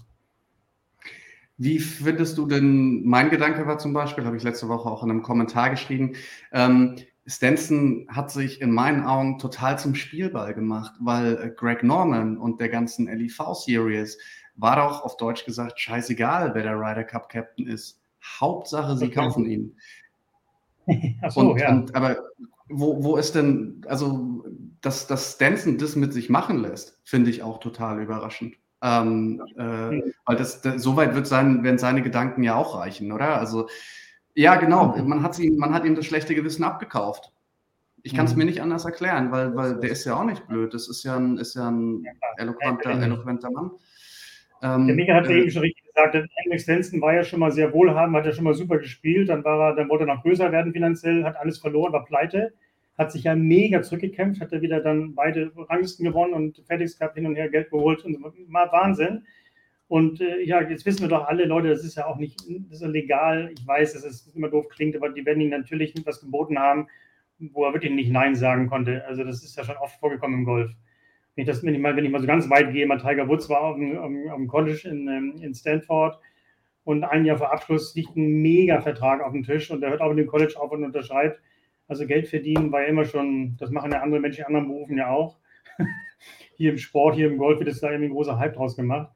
Wie 1.57 1.79
findest 1.79 2.37
du 2.37 2.47
denn, 2.47 3.05
mein 3.05 3.29
Gedanke 3.29 3.65
war 3.65 3.77
zum 3.77 3.93
Beispiel, 3.93 4.25
habe 4.25 4.35
ich 4.35 4.43
letzte 4.43 4.67
Woche 4.67 4.89
auch 4.89 5.03
in 5.03 5.09
einem 5.09 5.21
Kommentar 5.21 5.69
geschrieben, 5.69 6.13
ähm, 6.51 6.95
Stenson 7.27 8.07
hat 8.09 8.29
sich 8.29 8.61
in 8.61 8.71
meinen 8.71 9.03
Augen 9.03 9.39
total 9.39 9.79
zum 9.79 9.95
Spielball 9.95 10.53
gemacht, 10.53 10.93
weil 10.99 11.37
äh, 11.37 11.49
Greg 11.49 11.81
Norman 11.81 12.37
und 12.37 12.59
der 12.59 12.69
ganzen 12.69 13.07
LIV-Series 13.07 14.17
war 14.55 14.75
doch 14.75 15.03
auf 15.03 15.17
Deutsch 15.17 15.45
gesagt 15.45 15.79
scheißegal, 15.79 16.53
wer 16.53 16.63
der 16.63 16.79
Ryder 16.79 17.03
Cup 17.03 17.29
Captain 17.29 17.67
ist. 17.67 17.99
Hauptsache, 18.39 18.97
sie 18.97 19.09
kaufen 19.09 19.45
ihn. 19.45 19.77
Ach 21.21 21.31
so, 21.31 21.51
und, 21.51 21.59
ja. 21.59 21.71
Und, 21.71 21.95
aber 21.95 22.17
wo, 22.69 23.03
wo 23.03 23.17
ist 23.17 23.35
denn, 23.35 23.81
also, 23.87 24.43
dass, 24.81 25.07
dass 25.07 25.33
Stenson 25.33 25.77
das 25.77 25.95
mit 25.95 26.13
sich 26.13 26.29
machen 26.29 26.59
lässt, 26.59 26.99
finde 27.03 27.29
ich 27.31 27.43
auch 27.43 27.59
total 27.59 28.01
überraschend. 28.01 28.55
Ähm, 28.87 29.41
äh, 29.57 30.11
weil 30.27 30.35
das, 30.35 30.61
das 30.61 30.83
soweit 30.83 31.15
wird 31.15 31.25
sein, 31.25 31.63
werden 31.63 31.79
seine 31.79 32.03
Gedanken 32.03 32.43
ja 32.43 32.53
auch 32.53 32.77
reichen, 32.77 33.11
oder? 33.11 33.39
Also, 33.39 33.67
ja, 34.35 34.57
genau, 34.57 34.95
man 35.03 35.23
hat, 35.23 35.39
ihm, 35.39 35.57
man 35.57 35.73
hat 35.73 35.85
ihm 35.85 35.95
das 35.95 36.05
schlechte 36.05 36.35
Gewissen 36.35 36.63
abgekauft. 36.63 37.31
Ich 38.03 38.13
kann 38.13 38.27
es 38.27 38.33
mhm. 38.33 38.39
mir 38.39 38.45
nicht 38.45 38.61
anders 38.61 38.85
erklären, 38.85 39.31
weil, 39.31 39.55
weil 39.55 39.79
der 39.79 39.89
ist 39.89 40.05
ja 40.05 40.15
auch 40.15 40.25
nicht 40.25 40.47
blöd. 40.47 40.75
Das 40.75 40.87
ist 40.87 41.03
ja 41.03 41.15
ein, 41.15 41.37
ist 41.37 41.55
ja 41.55 41.71
ein 41.71 42.05
eloquenter, 42.37 42.91
eloquenter 43.01 43.49
Mann. 43.49 43.71
Ähm, 44.61 44.85
der 44.85 44.95
Mika 44.95 45.15
hat 45.15 45.25
ja 45.25 45.31
äh, 45.31 45.41
eben 45.41 45.49
schon 45.49 45.63
richtig 45.63 45.83
gesagt, 45.85 46.13
Henrik 46.13 46.61
Stenson 46.61 47.01
war 47.01 47.15
ja 47.15 47.23
schon 47.23 47.39
mal 47.39 47.51
sehr 47.51 47.73
wohlhabend, 47.73 48.15
hat 48.17 48.27
ja 48.27 48.33
schon 48.33 48.43
mal 48.43 48.53
super 48.53 48.77
gespielt, 48.77 49.29
dann, 49.29 49.43
war 49.43 49.71
er, 49.71 49.75
dann 49.75 49.89
wollte 49.89 50.03
er 50.03 50.13
noch 50.13 50.21
größer 50.21 50.51
werden 50.51 50.73
finanziell, 50.73 51.23
hat 51.23 51.37
alles 51.37 51.57
verloren, 51.57 51.93
war 51.93 52.05
pleite, 52.05 52.53
hat 52.97 53.11
sich 53.11 53.23
ja 53.23 53.35
mega 53.35 53.81
zurückgekämpft, 53.81 54.41
hat 54.41 54.53
er 54.53 54.61
wieder 54.61 54.79
dann 54.79 55.15
beide 55.15 55.51
Ranglisten 55.55 56.05
gewonnen 56.05 56.33
und 56.33 56.63
FedEx 56.65 56.97
Cup 56.97 57.15
hin 57.15 57.25
und 57.25 57.35
her 57.35 57.49
Geld 57.49 57.69
geholt 57.69 58.05
und 58.05 58.19
mal 58.49 58.71
Wahnsinn. 58.71 59.25
Und 59.87 60.21
äh, 60.21 60.41
ja, 60.41 60.61
jetzt 60.61 60.85
wissen 60.85 61.01
wir 61.01 61.09
doch 61.09 61.27
alle, 61.27 61.45
Leute, 61.45 61.69
das 61.69 61.83
ist 61.83 61.95
ja 61.95 62.07
auch 62.07 62.17
nicht 62.17 62.41
das 62.69 62.81
ist 62.81 62.87
legal. 62.87 63.51
Ich 63.57 63.67
weiß, 63.67 63.93
dass 63.93 64.03
es 64.03 64.33
immer 64.35 64.49
doof 64.49 64.67
klingt, 64.69 64.95
aber 64.95 65.09
die 65.09 65.25
werden 65.25 65.41
ihm 65.41 65.49
natürlich 65.49 65.95
etwas 65.95 66.21
geboten 66.21 66.57
haben, 66.57 66.87
wo 67.37 67.65
er 67.65 67.73
wirklich 67.73 67.91
nicht 67.91 68.11
Nein 68.11 68.35
sagen 68.35 68.67
konnte. 68.67 69.05
Also 69.05 69.23
das 69.23 69.43
ist 69.43 69.55
ja 69.55 69.63
schon 69.63 69.77
oft 69.77 69.99
vorgekommen 69.99 70.39
im 70.39 70.45
Golf. 70.45 70.71
Wenn 71.35 71.43
ich, 71.43 71.47
das, 71.47 71.63
wenn 71.63 71.75
ich, 71.75 71.81
mal, 71.81 71.95
wenn 71.95 72.05
ich 72.05 72.11
mal 72.11 72.21
so 72.21 72.27
ganz 72.27 72.49
weit 72.49 72.71
gehe, 72.71 72.87
mal 72.87 72.97
Tiger 72.97 73.27
Woods 73.27 73.49
war 73.49 73.61
auf 73.61 73.75
dem, 73.75 73.97
auf 73.97 74.37
dem 74.37 74.47
College 74.47 74.87
in, 74.89 75.07
ähm, 75.07 75.35
in 75.41 75.53
Stanford 75.53 76.17
und 76.85 77.03
ein 77.03 77.25
Jahr 77.25 77.37
vor 77.37 77.51
Abschluss 77.51 77.93
liegt 77.95 78.15
ein 78.15 78.41
Mega-Vertrag 78.41 79.21
auf 79.21 79.33
dem 79.33 79.43
Tisch 79.43 79.69
und 79.69 79.81
der 79.81 79.89
hört 79.89 80.01
auch 80.01 80.11
in 80.11 80.17
dem 80.17 80.27
College 80.27 80.53
auf 80.57 80.71
und 80.71 80.83
unterschreibt. 80.83 81.41
Also 81.87 82.07
Geld 82.07 82.27
verdienen 82.27 82.71
war 82.71 82.81
ja 82.81 82.87
immer 82.87 83.05
schon, 83.05 83.57
das 83.57 83.69
machen 83.69 83.91
ja 83.91 84.01
andere 84.01 84.19
Menschen 84.19 84.41
in 84.41 84.47
anderen 84.47 84.67
Berufen 84.67 84.97
ja 84.97 85.09
auch. 85.09 85.37
hier 86.55 86.71
im 86.71 86.77
Sport, 86.77 87.15
hier 87.15 87.27
im 87.27 87.37
Golf 87.37 87.59
wird 87.59 87.69
es 87.69 87.79
da 87.79 87.89
irgendwie 87.89 88.09
ein 88.09 88.13
großer 88.13 88.39
Hype 88.39 88.53
draus 88.53 88.75
gemacht. 88.75 89.11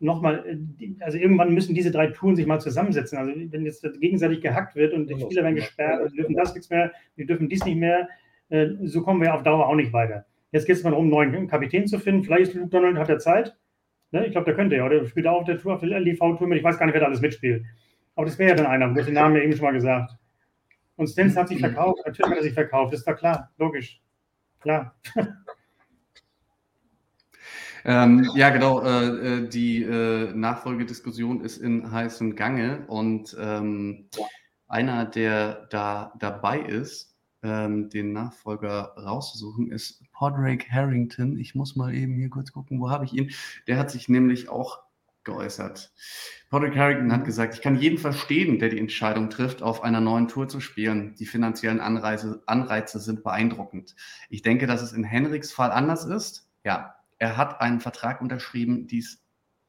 Nochmal, 0.00 0.58
also 1.00 1.18
irgendwann 1.18 1.54
müssen 1.54 1.74
diese 1.74 1.92
drei 1.92 2.08
Touren 2.08 2.34
sich 2.34 2.46
mal 2.46 2.60
zusammensetzen. 2.60 3.16
Also 3.16 3.32
wenn 3.34 3.64
jetzt 3.64 3.86
gegenseitig 4.00 4.40
gehackt 4.40 4.74
wird 4.74 4.92
und 4.92 5.08
die 5.08 5.20
Spieler 5.20 5.44
werden 5.44 5.54
gesperrt 5.54 6.02
und 6.02 6.16
dürfen 6.16 6.34
das 6.34 6.52
nichts 6.52 6.68
mehr, 6.68 6.92
wir 7.14 7.26
dürfen 7.26 7.48
dies 7.48 7.64
nicht 7.64 7.76
mehr, 7.76 8.08
äh, 8.48 8.70
so 8.82 9.02
kommen 9.02 9.20
wir 9.20 9.34
auf 9.34 9.44
Dauer 9.44 9.68
auch 9.68 9.76
nicht 9.76 9.92
weiter. 9.92 10.26
Jetzt 10.50 10.66
geht 10.66 10.76
es 10.76 10.82
mal 10.82 10.90
darum, 10.90 11.12
einen 11.12 11.30
neuen 11.30 11.48
Kapitän 11.48 11.86
zu 11.86 11.98
finden. 11.98 12.24
Vielleicht 12.24 12.48
ist 12.48 12.54
Luke 12.54 12.70
Donald, 12.70 12.96
hat 12.96 13.08
er 13.08 13.18
Zeit. 13.18 13.54
Ne? 14.10 14.26
Ich 14.26 14.32
glaube, 14.32 14.46
der 14.46 14.54
könnte 14.54 14.76
ja. 14.76 14.86
Oder 14.86 15.04
spielt 15.06 15.26
auch 15.26 15.40
auf 15.40 15.44
der 15.44 15.58
Tour, 15.58 15.74
auf 15.74 15.80
der 15.80 15.90
LDV-Tour 16.00 16.48
mit. 16.48 16.58
Ich 16.58 16.64
weiß 16.64 16.78
gar 16.78 16.86
nicht, 16.86 16.94
wer 16.94 17.00
da 17.00 17.06
alles 17.06 17.20
mitspielt. 17.20 17.64
Aber 18.16 18.26
das 18.26 18.38
wäre 18.38 18.50
ja 18.50 18.56
dann 18.56 18.66
einer. 18.66 18.88
Du 18.88 18.98
hast 18.98 19.06
den 19.06 19.14
Namen 19.14 19.36
ja 19.36 19.42
eben 19.42 19.52
schon 19.52 19.64
mal 19.64 19.72
gesagt. 19.72 20.16
Und 20.98 21.08
Stens 21.08 21.36
hat 21.36 21.48
sich 21.48 21.60
verkauft. 21.60 22.00
Natürlich 22.04 22.30
hat 22.30 22.36
er 22.36 22.42
sich 22.42 22.54
verkauft. 22.54 22.92
Ist 22.92 23.06
doch 23.06 23.16
klar. 23.16 23.50
Logisch. 23.56 24.02
Klar. 24.60 24.94
Ähm, 27.84 28.28
ja, 28.34 28.50
genau. 28.50 28.82
Äh, 28.82 29.06
äh, 29.06 29.48
die 29.48 29.82
äh, 29.82 30.32
Nachfolgediskussion 30.34 31.40
ist 31.40 31.58
in 31.58 31.90
heißem 31.90 32.34
Gange 32.34 32.84
und 32.88 33.34
ähm, 33.40 34.10
einer, 34.66 35.06
der 35.06 35.68
da 35.70 36.12
dabei 36.18 36.58
ist, 36.58 37.16
ähm, 37.42 37.88
den 37.88 38.12
Nachfolger 38.12 38.94
rauszusuchen, 38.98 39.70
ist 39.70 40.02
Podrake 40.12 40.70
Harrington. 40.70 41.38
Ich 41.38 41.54
muss 41.54 41.76
mal 41.76 41.94
eben 41.94 42.16
hier 42.16 42.28
kurz 42.30 42.52
gucken, 42.52 42.80
wo 42.80 42.90
habe 42.90 43.04
ich 43.04 43.14
ihn? 43.14 43.30
Der 43.68 43.78
hat 43.78 43.90
sich 43.90 44.08
nämlich 44.08 44.48
auch 44.48 44.80
geäußert. 45.28 45.92
Patrick 46.50 46.76
Harrington 46.76 47.12
hat 47.12 47.24
gesagt, 47.24 47.54
ich 47.54 47.60
kann 47.60 47.76
jeden 47.76 47.98
verstehen, 47.98 48.58
der 48.58 48.70
die 48.70 48.78
Entscheidung 48.78 49.28
trifft, 49.30 49.62
auf 49.62 49.82
einer 49.82 50.00
neuen 50.00 50.28
Tour 50.28 50.48
zu 50.48 50.60
spielen. 50.60 51.14
Die 51.18 51.26
finanziellen 51.26 51.80
Anreize, 51.80 52.42
Anreize 52.46 52.98
sind 52.98 53.22
beeindruckend. 53.22 53.94
Ich 54.30 54.42
denke, 54.42 54.66
dass 54.66 54.82
es 54.82 54.92
in 54.92 55.04
Henriks 55.04 55.52
Fall 55.52 55.70
anders 55.70 56.04
ist. 56.06 56.48
Ja, 56.64 56.96
er 57.18 57.36
hat 57.36 57.60
einen 57.60 57.80
Vertrag 57.80 58.20
unterschrieben, 58.20 58.86
dies 58.86 59.22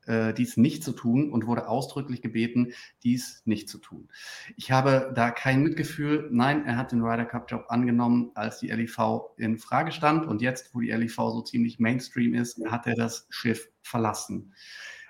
äh, 0.10 0.34
dies 0.34 0.58
nicht 0.58 0.84
zu 0.84 0.92
tun 0.92 1.32
und 1.32 1.46
wurde 1.46 1.68
ausdrücklich 1.68 2.22
gebeten, 2.22 2.74
dies 3.04 3.42
nicht 3.46 3.70
zu 3.70 3.78
tun. 3.78 4.10
Ich 4.58 4.72
habe 4.72 5.12
da 5.14 5.30
kein 5.30 5.62
Mitgefühl. 5.62 6.28
Nein, 6.32 6.66
er 6.66 6.78
hat 6.78 6.92
den 6.92 7.02
Ryder 7.02 7.26
Cup 7.26 7.52
Job 7.52 7.66
angenommen, 7.70 8.32
als 8.34 8.60
die 8.60 8.70
LIV 8.70 8.98
in 9.38 9.60
Frage 9.60 9.92
stand 9.92 10.26
und 10.26 10.42
jetzt, 10.42 10.74
wo 10.74 10.80
die 10.80 10.92
LIV 10.92 11.16
so 11.16 11.42
ziemlich 11.42 11.80
Mainstream 11.80 12.34
ist, 12.34 12.60
hat 12.66 12.88
er 12.88 12.96
das 12.96 13.28
Schiff 13.30 13.70
verlassen. 13.84 14.54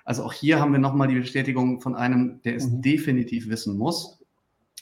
Also 0.04 0.24
auch 0.24 0.32
hier 0.32 0.60
haben 0.60 0.72
wir 0.72 0.78
nochmal 0.78 1.08
die 1.08 1.18
Bestätigung 1.18 1.80
von 1.80 1.94
einem, 1.94 2.42
der 2.42 2.56
es 2.56 2.68
mhm. 2.68 2.82
definitiv 2.82 3.48
wissen 3.48 3.78
muss, 3.78 4.22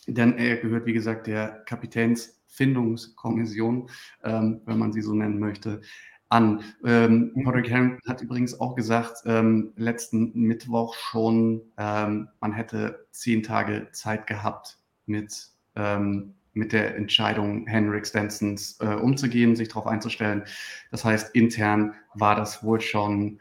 denn 0.06 0.38
er 0.38 0.56
gehört, 0.56 0.86
wie 0.86 0.92
gesagt, 0.92 1.26
der 1.26 1.62
Kapitänsfindungskommission, 1.66 3.88
ähm, 4.24 4.60
wenn 4.64 4.78
man 4.78 4.92
sie 4.92 5.02
so 5.02 5.14
nennen 5.14 5.38
möchte 5.38 5.82
an. 6.28 6.62
Ähm, 6.84 7.32
mhm. 7.34 7.44
Patrick 7.44 7.70
Harrington 7.70 8.08
hat 8.08 8.22
übrigens 8.22 8.58
auch 8.60 8.74
gesagt, 8.74 9.22
ähm, 9.26 9.72
letzten 9.76 10.32
Mittwoch 10.34 10.94
schon, 10.94 11.62
ähm, 11.76 12.28
man 12.40 12.52
hätte 12.52 13.06
zehn 13.10 13.42
Tage 13.42 13.88
Zeit 13.92 14.26
gehabt, 14.26 14.78
mit, 15.06 15.48
ähm, 15.74 16.34
mit 16.52 16.72
der 16.72 16.96
Entscheidung 16.96 17.66
Henrik 17.66 18.06
Stensons 18.06 18.78
äh, 18.80 18.94
umzugehen, 18.94 19.56
sich 19.56 19.68
darauf 19.68 19.86
einzustellen. 19.86 20.44
Das 20.90 21.04
heißt, 21.04 21.34
intern 21.34 21.94
war 22.14 22.36
das 22.36 22.62
wohl 22.62 22.80
schon 22.80 23.40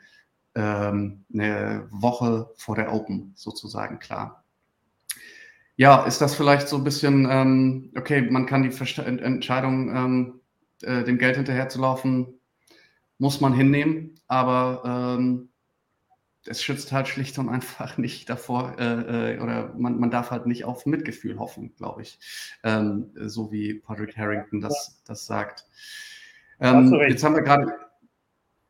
ähm, 0.57 1.23
eine 1.31 1.87
Woche 1.91 2.49
vor 2.57 2.75
der 2.75 2.91
Open 2.91 3.31
sozusagen 3.35 3.99
klar. 3.99 4.43
Ja, 5.75 6.05
ist 6.05 6.19
das 6.21 6.33
vielleicht 6.33 6.67
so 6.67 6.77
ein 6.77 6.83
bisschen, 6.83 7.27
ähm, 7.29 7.91
okay, 7.95 8.21
man 8.21 8.47
kann 8.47 8.63
die 8.63 8.71
Verste 8.71 9.05
Entscheidung, 9.05 9.95
ähm, 9.95 10.41
äh, 10.81 11.03
dem 11.03 11.19
Geld 11.19 11.35
hinterherzulaufen, 11.35 12.39
muss 13.19 13.39
man 13.41 13.53
hinnehmen, 13.53 14.19
aber 14.27 14.81
ähm, 15.19 15.49
es 16.47 16.63
schützt 16.63 16.91
halt 16.91 17.07
schlicht 17.07 17.37
und 17.37 17.49
einfach 17.49 17.97
nicht 17.99 18.27
davor, 18.27 18.75
äh, 18.79 19.35
äh, 19.35 19.39
oder 19.39 19.75
man, 19.77 19.99
man 19.99 20.09
darf 20.09 20.31
halt 20.31 20.47
nicht 20.47 20.65
auf 20.65 20.87
Mitgefühl 20.87 21.37
hoffen, 21.37 21.75
glaube 21.75 22.01
ich, 22.01 22.19
ähm, 22.63 23.11
so 23.15 23.51
wie 23.51 23.75
Patrick 23.75 24.17
Harrington 24.17 24.61
das, 24.61 25.03
das 25.05 25.27
sagt. 25.27 25.65
Ähm, 26.59 26.91
jetzt 27.07 27.23
haben 27.23 27.35
wir 27.35 27.43
gerade 27.43 27.71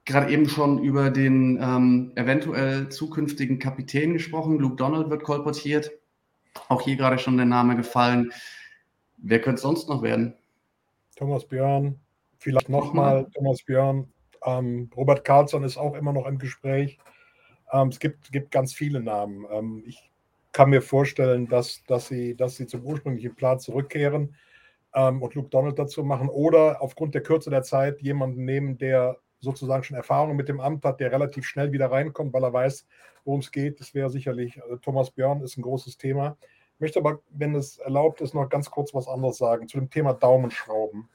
gerade 0.08 0.32
eben 0.32 0.48
schon 0.48 0.82
über 0.82 1.12
den 1.12 1.60
ähm, 1.62 2.12
eventuell 2.16 2.90
zukünftigen 2.90 3.60
Kapitän 3.60 4.14
gesprochen. 4.14 4.58
Luke 4.58 4.78
Donald 4.78 5.10
wird 5.10 5.24
kolportiert. 5.24 5.92
Auch 6.70 6.82
hier 6.82 6.96
gerade 6.96 7.20
schon 7.20 7.38
der 7.38 7.46
Name 7.46 7.76
gefallen. 7.76 8.32
Wer 9.18 9.42
könnte 9.42 9.62
sonst 9.62 9.90
noch 9.90 10.02
werden? 10.02 10.34
Thomas 11.16 11.46
Björn, 11.46 12.00
vielleicht 12.40 12.70
nochmal 12.70 13.28
Thomas 13.36 13.62
Björn. 13.64 14.08
Ähm, 14.46 14.90
Robert 14.96 15.26
Carlson 15.26 15.64
ist 15.64 15.78
auch 15.78 15.94
immer 15.96 16.14
noch 16.14 16.26
im 16.26 16.38
Gespräch. 16.38 16.98
Ähm, 17.72 17.90
es 17.90 18.00
gibt, 18.00 18.32
gibt 18.32 18.52
ganz 18.52 18.74
viele 18.74 19.02
Namen. 19.02 19.46
Ähm, 19.52 19.84
ich 19.86 20.10
kann 20.54 20.70
mir 20.70 20.82
vorstellen, 20.82 21.48
dass, 21.50 21.84
dass, 21.86 22.08
sie, 22.08 22.36
dass 22.36 22.56
sie 22.56 22.68
zum 22.68 22.84
ursprünglichen 22.84 23.36
Plan 23.36 23.60
zurückkehren 23.60 24.36
ähm, 24.94 25.22
und 25.22 25.36
Luke 25.36 25.50
Donald 25.50 25.78
dazu 25.78 26.04
machen 26.04 26.30
oder 26.30 26.82
aufgrund 26.82 27.14
der 27.14 27.24
Kürze 27.24 27.50
der 27.50 27.64
Zeit 27.64 28.02
jemanden 28.02 28.46
nehmen, 28.46 28.78
der 28.78 29.18
sozusagen 29.40 29.84
schon 29.84 29.98
Erfahrung 29.98 30.36
mit 30.36 30.50
dem 30.50 30.60
Amt 30.60 30.84
hat, 30.86 31.00
der 31.00 31.12
relativ 31.12 31.46
schnell 31.46 31.72
wieder 31.72 31.92
reinkommt, 31.92 32.34
weil 32.34 32.44
er 32.44 32.54
weiß, 32.54 32.88
worum 33.24 33.42
es 33.42 33.52
geht. 33.52 33.80
Das 33.80 33.94
wäre 33.94 34.10
sicherlich, 34.10 34.62
also 34.64 34.78
Thomas 34.78 35.12
Björn 35.12 35.42
ist 35.42 35.58
ein 35.58 35.62
großes 35.62 35.98
Thema. 35.98 36.38
Ich 36.76 36.80
möchte 36.80 37.00
aber, 37.00 37.22
wenn 37.30 37.56
es 37.56 37.78
erlaubt 37.78 38.22
ist, 38.22 38.34
noch 38.34 38.50
ganz 38.50 38.70
kurz 38.70 38.94
was 38.94 39.08
anderes 39.08 39.38
sagen 39.38 39.68
zu 39.68 39.80
dem 39.80 39.90
Thema 39.90 40.14
Daumenschrauben. 40.14 41.10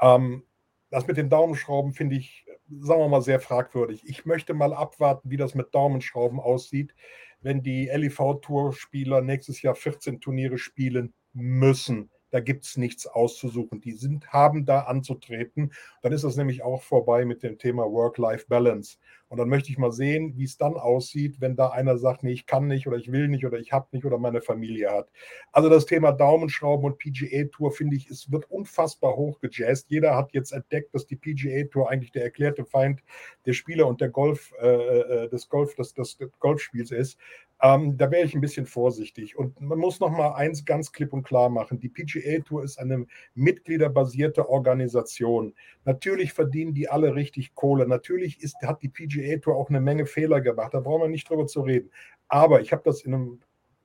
Ähm, 0.00 0.44
das 0.90 1.06
mit 1.06 1.16
den 1.16 1.30
Daumenschrauben 1.30 1.92
finde 1.92 2.16
ich, 2.16 2.46
sagen 2.68 3.00
wir 3.00 3.08
mal, 3.08 3.22
sehr 3.22 3.40
fragwürdig. 3.40 4.02
Ich 4.06 4.26
möchte 4.26 4.54
mal 4.54 4.74
abwarten, 4.74 5.30
wie 5.30 5.36
das 5.36 5.54
mit 5.54 5.74
Daumenschrauben 5.74 6.40
aussieht, 6.40 6.94
wenn 7.40 7.62
die 7.62 7.90
LIV-Tour-Spieler 7.92 9.22
nächstes 9.22 9.62
Jahr 9.62 9.74
14 9.74 10.20
Turniere 10.20 10.58
spielen 10.58 11.14
müssen 11.32 12.10
da 12.32 12.40
gibt 12.40 12.64
es 12.64 12.78
nichts 12.78 13.06
auszusuchen. 13.06 13.82
Die 13.82 13.92
sind, 13.92 14.32
haben 14.32 14.64
da 14.64 14.80
anzutreten. 14.80 15.72
Dann 16.00 16.12
ist 16.12 16.24
das 16.24 16.36
nämlich 16.36 16.62
auch 16.62 16.82
vorbei 16.82 17.26
mit 17.26 17.42
dem 17.42 17.58
Thema 17.58 17.84
Work-Life-Balance. 17.84 18.96
Und 19.28 19.38
dann 19.38 19.48
möchte 19.48 19.70
ich 19.70 19.78
mal 19.78 19.92
sehen, 19.92 20.36
wie 20.36 20.44
es 20.44 20.56
dann 20.56 20.74
aussieht, 20.74 21.40
wenn 21.40 21.56
da 21.56 21.68
einer 21.68 21.96
sagt, 21.98 22.22
nee, 22.22 22.32
ich 22.32 22.46
kann 22.46 22.66
nicht 22.66 22.86
oder 22.86 22.96
ich 22.96 23.12
will 23.12 23.28
nicht 23.28 23.46
oder 23.46 23.58
ich 23.58 23.72
habe 23.72 23.86
nicht 23.92 24.04
oder 24.04 24.18
meine 24.18 24.40
Familie 24.40 24.90
hat. 24.90 25.10
Also 25.52 25.68
das 25.68 25.86
Thema 25.86 26.12
Daumenschrauben 26.12 26.84
und 26.84 26.98
PGA-Tour, 26.98 27.72
finde 27.72 27.96
ich, 27.96 28.10
es 28.10 28.30
wird 28.32 28.50
unfassbar 28.50 29.16
hoch 29.16 29.40
gejazzt. 29.40 29.86
Jeder 29.88 30.16
hat 30.16 30.32
jetzt 30.32 30.52
entdeckt, 30.52 30.94
dass 30.94 31.06
die 31.06 31.16
PGA-Tour 31.16 31.90
eigentlich 31.90 32.12
der 32.12 32.24
erklärte 32.24 32.64
Feind 32.64 33.02
der 33.44 33.52
Spieler 33.52 33.86
und 33.86 34.00
der 34.00 34.08
Golf, 34.08 34.52
äh, 34.60 34.66
äh 34.66 35.28
des 35.28 35.48
Golf, 35.48 35.74
des, 35.76 35.94
des 35.94 36.18
Golfspiels 36.38 36.90
ist. 36.90 37.18
Ähm, 37.64 37.96
da 37.96 38.10
wäre 38.10 38.24
ich 38.24 38.34
ein 38.34 38.40
bisschen 38.40 38.66
vorsichtig. 38.66 39.38
Und 39.38 39.60
man 39.60 39.78
muss 39.78 40.00
noch 40.00 40.10
mal 40.10 40.32
eins 40.34 40.64
ganz 40.64 40.90
klipp 40.90 41.12
und 41.12 41.22
klar 41.22 41.48
machen. 41.48 41.78
Die 41.78 41.88
PGA 41.88 42.40
Tour 42.40 42.64
ist 42.64 42.78
eine 42.78 43.06
mitgliederbasierte 43.34 44.48
Organisation. 44.48 45.54
Natürlich 45.84 46.32
verdienen 46.32 46.74
die 46.74 46.88
alle 46.88 47.14
richtig 47.14 47.54
Kohle. 47.54 47.86
Natürlich 47.86 48.42
ist, 48.42 48.56
hat 48.62 48.82
die 48.82 48.88
PGA 48.88 49.38
Tour 49.38 49.54
auch 49.54 49.68
eine 49.68 49.80
Menge 49.80 50.06
Fehler 50.06 50.40
gemacht. 50.40 50.74
Da 50.74 50.80
brauchen 50.80 51.02
wir 51.02 51.08
nicht 51.08 51.30
drüber 51.30 51.46
zu 51.46 51.60
reden. 51.60 51.90
Aber 52.26 52.60
ich 52.60 52.72
habe 52.72 52.82
das 52.84 53.02
in 53.02 53.14
einem 53.14 53.40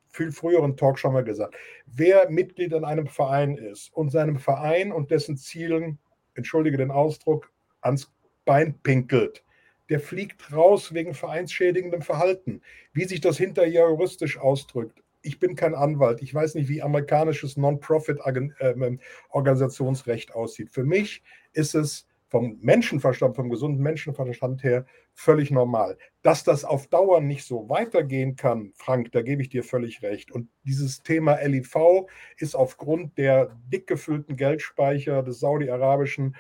viel 0.10 0.32
früheren 0.32 0.76
Talk 0.76 0.98
schon 0.98 1.14
mal 1.14 1.24
gesagt. 1.24 1.56
Wer 1.86 2.32
Mitglied 2.32 2.74
in 2.74 2.84
einem 2.84 3.06
Verein 3.06 3.58
ist 3.58 3.94
und 3.94 4.10
seinem 4.10 4.40
Verein 4.40 4.92
und 4.92 5.12
dessen 5.12 5.38
Zielen, 5.38 6.00
entschuldige 6.34 6.78
den 6.78 6.90
Ausdruck, 6.90 7.52
ans 7.82 8.12
Bein 8.44 8.80
pinkelt, 8.82 9.44
der 9.90 10.00
fliegt 10.00 10.54
raus 10.54 10.94
wegen 10.94 11.14
vereinsschädigendem 11.14 12.02
Verhalten. 12.02 12.62
Wie 12.94 13.04
sich 13.06 13.22
das 13.22 13.38
hinterher 13.38 13.90
juristisch 13.90 14.38
ausdrückt, 14.38 15.02
ich 15.22 15.40
bin 15.40 15.56
kein 15.56 15.76
Anwalt. 15.76 16.22
Ich 16.22 16.34
weiß 16.34 16.56
nicht, 16.56 16.68
wie 16.70 16.82
amerikanisches 16.82 17.58
Non-Profit-Organisationsrecht 17.58 20.34
aussieht. 20.34 20.72
Für 20.72 20.84
mich 20.84 21.22
ist 21.54 21.76
es 21.76 22.08
vom 22.30 22.58
Menschenverstand, 22.62 23.36
vom 23.36 23.50
gesunden 23.50 23.82
Menschenverstand 23.82 24.64
her 24.64 24.86
völlig 25.14 25.50
normal. 25.50 25.98
Dass 26.22 26.44
das 26.44 26.66
auf 26.66 26.88
Dauer 26.88 27.22
nicht 27.22 27.46
so 27.46 27.70
weitergehen 27.70 28.36
kann, 28.36 28.74
Frank, 28.76 29.12
da 29.14 29.22
gebe 29.22 29.42
ich 29.42 29.50
dir 29.50 29.64
völlig 29.64 30.02
recht. 30.02 30.32
Und 30.32 30.50
dieses 30.64 31.04
Thema 31.04 31.40
LIV 31.42 32.06
ist 32.38 32.56
aufgrund 32.56 33.18
der 33.18 33.58
dick 33.72 33.88
gefüllten 33.88 34.36
Geldspeicher 34.36 35.24
des 35.24 35.40
saudi-arabischen 35.40 36.36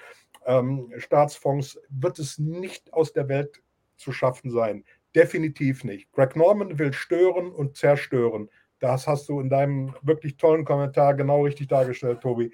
ähm, 0.47 0.91
Staatsfonds 0.97 1.79
wird 1.89 2.17
es 2.19 2.39
nicht 2.39 2.93
aus 2.93 3.13
der 3.13 3.27
Welt 3.27 3.61
zu 3.97 4.11
schaffen 4.11 4.49
sein. 4.49 4.85
Definitiv 5.13 5.83
nicht. 5.83 6.11
Greg 6.13 6.35
Norman 6.35 6.79
will 6.79 6.93
stören 6.93 7.51
und 7.51 7.75
zerstören. 7.75 8.49
Das 8.79 9.07
hast 9.07 9.27
du 9.29 9.39
in 9.39 9.49
deinem 9.49 9.95
wirklich 10.01 10.37
tollen 10.37 10.63
Kommentar 10.63 11.15
genau 11.15 11.43
richtig 11.43 11.67
dargestellt, 11.67 12.21
Tobi. 12.21 12.53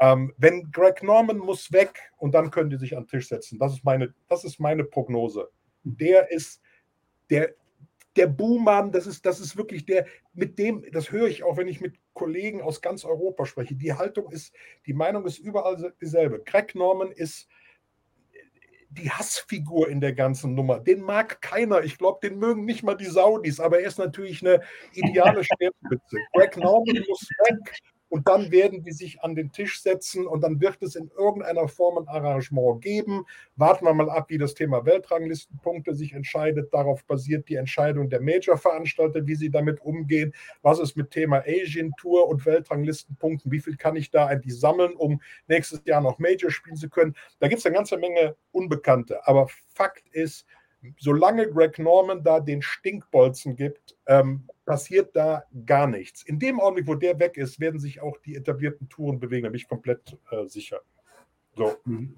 Ähm, 0.00 0.32
wenn 0.38 0.70
Greg 0.72 1.02
Norman 1.02 1.38
muss 1.38 1.70
weg 1.72 2.10
und 2.16 2.34
dann 2.34 2.50
können 2.50 2.70
die 2.70 2.78
sich 2.78 2.96
an 2.96 3.04
den 3.04 3.08
Tisch 3.08 3.28
setzen. 3.28 3.58
Das 3.58 3.74
ist 3.74 3.84
meine, 3.84 4.12
das 4.28 4.44
ist 4.44 4.58
meine 4.58 4.84
Prognose. 4.84 5.50
Der 5.84 6.30
ist, 6.32 6.62
der, 7.28 7.54
der 8.16 8.26
Buhmann, 8.26 8.90
das 8.90 9.06
ist, 9.06 9.24
das 9.24 9.38
ist 9.38 9.56
wirklich 9.56 9.84
der, 9.84 10.06
mit 10.32 10.58
dem, 10.58 10.84
das 10.92 11.12
höre 11.12 11.28
ich 11.28 11.44
auch, 11.44 11.58
wenn 11.58 11.68
ich 11.68 11.80
mit 11.80 11.96
Kollegen 12.12 12.62
aus 12.62 12.80
ganz 12.80 13.04
Europa 13.04 13.46
spreche. 13.46 13.74
Die 13.74 13.92
Haltung 13.92 14.30
ist, 14.30 14.54
die 14.86 14.92
Meinung 14.92 15.26
ist 15.26 15.38
überall 15.38 15.94
dieselbe. 16.00 16.42
Greg 16.44 16.74
Norman 16.74 17.12
ist 17.12 17.48
die 18.90 19.10
Hassfigur 19.10 19.88
in 19.88 20.00
der 20.00 20.12
ganzen 20.12 20.54
Nummer. 20.54 20.80
Den 20.80 21.00
mag 21.00 21.40
keiner. 21.40 21.82
Ich 21.84 21.96
glaube, 21.96 22.18
den 22.28 22.38
mögen 22.38 22.64
nicht 22.64 22.82
mal 22.82 22.96
die 22.96 23.06
Saudis, 23.06 23.60
aber 23.60 23.80
er 23.80 23.86
ist 23.86 23.98
natürlich 23.98 24.44
eine 24.44 24.60
ideale 24.92 25.44
Speerspitze. 25.44 26.16
Greg 26.34 26.56
Norman 26.56 27.04
muss 27.08 27.28
weg 27.48 27.76
und 28.10 28.28
dann 28.28 28.50
werden 28.50 28.82
die 28.82 28.90
sich 28.90 29.22
an 29.22 29.34
den 29.34 29.52
Tisch 29.52 29.80
setzen 29.80 30.26
und 30.26 30.42
dann 30.42 30.60
wird 30.60 30.82
es 30.82 30.96
in 30.96 31.10
irgendeiner 31.16 31.68
Form 31.68 31.96
ein 31.96 32.08
Arrangement 32.08 32.82
geben. 32.82 33.24
Warten 33.56 33.86
wir 33.86 33.94
mal 33.94 34.10
ab, 34.10 34.26
wie 34.28 34.38
das 34.38 34.54
Thema 34.54 34.84
Weltranglistenpunkte 34.84 35.94
sich 35.94 36.12
entscheidet. 36.12 36.74
Darauf 36.74 37.04
basiert 37.04 37.48
die 37.48 37.54
Entscheidung 37.54 38.10
der 38.10 38.20
Major-Veranstalter, 38.20 39.26
wie 39.26 39.36
sie 39.36 39.50
damit 39.50 39.80
umgehen. 39.80 40.34
Was 40.62 40.80
ist 40.80 40.96
mit 40.96 41.12
Thema 41.12 41.44
Asian 41.46 41.92
Tour 41.98 42.28
und 42.28 42.44
Weltranglistenpunkten? 42.44 43.50
Wie 43.52 43.60
viel 43.60 43.76
kann 43.76 43.94
ich 43.94 44.10
da 44.10 44.26
eigentlich 44.26 44.58
sammeln, 44.58 44.94
um 44.94 45.22
nächstes 45.46 45.82
Jahr 45.84 46.00
noch 46.00 46.18
Major 46.18 46.50
spielen 46.50 46.76
zu 46.76 46.90
können? 46.90 47.14
Da 47.38 47.46
gibt 47.46 47.60
es 47.60 47.66
eine 47.66 47.76
ganze 47.76 47.96
Menge 47.96 48.34
Unbekannte. 48.50 49.26
Aber 49.28 49.48
Fakt 49.72 50.08
ist, 50.10 50.46
solange 50.98 51.48
Greg 51.50 51.78
Norman 51.78 52.22
da 52.22 52.40
den 52.40 52.62
Stinkbolzen 52.62 53.56
gibt, 53.56 53.96
ähm, 54.06 54.48
passiert 54.64 55.14
da 55.14 55.44
gar 55.66 55.86
nichts. 55.86 56.22
In 56.22 56.38
dem 56.38 56.60
Augenblick, 56.60 56.86
wo 56.86 56.94
der 56.94 57.18
weg 57.18 57.36
ist, 57.36 57.60
werden 57.60 57.80
sich 57.80 58.00
auch 58.00 58.16
die 58.18 58.36
etablierten 58.36 58.88
Touren 58.88 59.20
bewegen, 59.20 59.44
da 59.44 59.50
bin 59.50 59.58
ich 59.58 59.68
komplett 59.68 60.16
äh, 60.30 60.46
sicher. 60.46 60.80
So. 61.56 61.76
Mhm. 61.84 62.16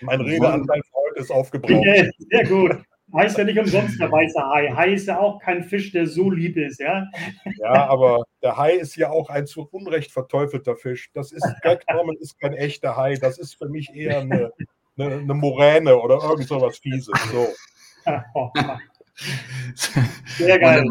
Mein 0.00 0.20
Redeanteil 0.20 0.82
für 0.82 0.96
heute 0.96 1.20
ist 1.20 1.30
aufgebraucht. 1.30 1.84
Sehr 2.30 2.46
gut. 2.46 2.78
Heißt 3.14 3.38
ja 3.38 3.44
nicht 3.44 3.58
umsonst 3.58 3.98
der 3.98 4.12
weiße 4.12 4.38
Hai. 4.38 4.70
Hai 4.74 4.92
ist 4.92 5.06
ja 5.06 5.18
auch 5.18 5.40
kein 5.40 5.64
Fisch, 5.64 5.92
der 5.92 6.06
so 6.06 6.30
lieb 6.30 6.58
ist, 6.58 6.78
ja? 6.78 7.06
Ja, 7.58 7.86
aber 7.88 8.24
der 8.42 8.56
Hai 8.56 8.72
ist 8.74 8.96
ja 8.96 9.10
auch 9.10 9.30
ein 9.30 9.46
zu 9.46 9.66
Unrecht 9.70 10.10
verteufelter 10.10 10.76
Fisch. 10.76 11.10
Das 11.14 11.32
ist, 11.32 11.46
Greg 11.62 11.84
Norman 11.90 12.16
ist 12.16 12.38
kein 12.38 12.52
echter 12.52 12.96
Hai. 12.96 13.14
Das 13.14 13.38
ist 13.38 13.54
für 13.54 13.68
mich 13.68 13.94
eher 13.94 14.20
eine, 14.20 14.52
eine, 14.98 15.14
eine 15.14 15.34
Moräne 15.34 15.96
oder 15.96 16.22
irgend 16.22 16.48
so 16.48 16.60
was 16.60 16.78
Fieses. 16.78 17.18
So. 17.32 17.48
Oh, 18.34 18.50
Sehr 20.38 20.58
geil. 20.58 20.84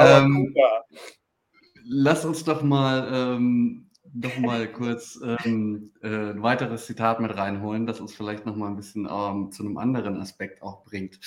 Ähm, 0.00 0.54
lass 1.84 2.24
uns 2.24 2.44
doch 2.44 2.62
mal, 2.62 3.08
ähm, 3.12 3.86
doch 4.04 4.38
mal 4.38 4.70
kurz 4.70 5.18
ähm, 5.22 5.92
äh, 6.02 6.30
ein 6.30 6.42
weiteres 6.42 6.86
Zitat 6.86 7.20
mit 7.20 7.36
reinholen, 7.36 7.86
das 7.86 8.00
uns 8.00 8.14
vielleicht 8.14 8.46
noch 8.46 8.56
mal 8.56 8.68
ein 8.68 8.76
bisschen 8.76 9.08
ähm, 9.10 9.50
zu 9.52 9.62
einem 9.64 9.78
anderen 9.78 10.20
Aspekt 10.20 10.62
auch 10.62 10.84
bringt. 10.84 11.18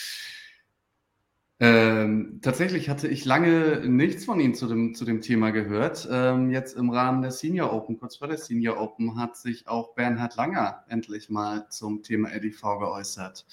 Ähm, 1.63 2.39
tatsächlich 2.41 2.89
hatte 2.89 3.07
ich 3.07 3.23
lange 3.23 3.87
nichts 3.87 4.25
von 4.25 4.39
Ihnen 4.39 4.55
zu 4.55 4.65
dem, 4.65 4.95
zu 4.95 5.05
dem 5.05 5.21
Thema 5.21 5.51
gehört. 5.51 6.07
Ähm, 6.11 6.49
jetzt 6.49 6.75
im 6.75 6.89
Rahmen 6.89 7.21
der 7.21 7.29
Senior 7.29 7.71
Open, 7.71 7.99
kurz 7.99 8.15
vor 8.15 8.27
der 8.27 8.39
Senior 8.39 8.81
Open, 8.81 9.19
hat 9.19 9.37
sich 9.37 9.67
auch 9.67 9.93
Bernhard 9.93 10.35
Langer 10.37 10.83
endlich 10.87 11.29
mal 11.29 11.67
zum 11.69 12.01
Thema 12.01 12.33
EDV 12.33 12.79
geäußert. 12.79 13.45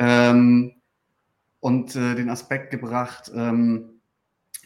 Ähm, 0.00 0.72
und 1.60 1.94
äh, 1.94 2.14
den 2.14 2.30
Aspekt 2.30 2.70
gebracht, 2.70 3.30
ähm, 3.34 4.00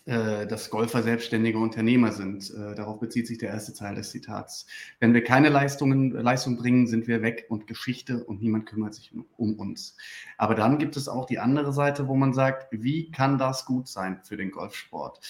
äh, 0.07 0.47
dass 0.47 0.71
Golfer 0.71 1.03
selbstständige 1.03 1.59
Unternehmer 1.59 2.13
sind. 2.13 2.51
Äh, 2.51 2.75
darauf 2.75 3.01
bezieht 3.01 3.27
sich 3.27 3.39
der 3.39 3.49
erste 3.49 3.75
Teil 3.75 3.97
des 3.97 4.11
Zitats. 4.11 4.67
Wenn 5.01 5.13
wir 5.13 5.25
keine 5.25 5.49
Leistungen, 5.49 6.13
Leistung 6.13 6.57
bringen, 6.57 6.87
sind 6.87 7.09
wir 7.09 7.21
weg 7.21 7.47
und 7.49 7.67
Geschichte 7.67 8.23
und 8.23 8.41
niemand 8.41 8.67
kümmert 8.67 8.95
sich 8.95 9.13
um 9.37 9.55
uns. 9.55 9.97
Aber 10.39 10.55
dann 10.55 10.79
gibt 10.79 10.97
es 10.97 11.09
auch 11.09 11.27
die 11.27 11.41
andere 11.41 11.73
Seite, 11.73 12.07
wo 12.07 12.15
man 12.15 12.33
sagt, 12.33 12.69
wie 12.71 13.11
kann 13.11 13.39
das 13.39 13.65
gut 13.65 13.89
sein 13.89 14.21
für 14.23 14.37
den 14.37 14.53
Golfsport, 14.53 15.21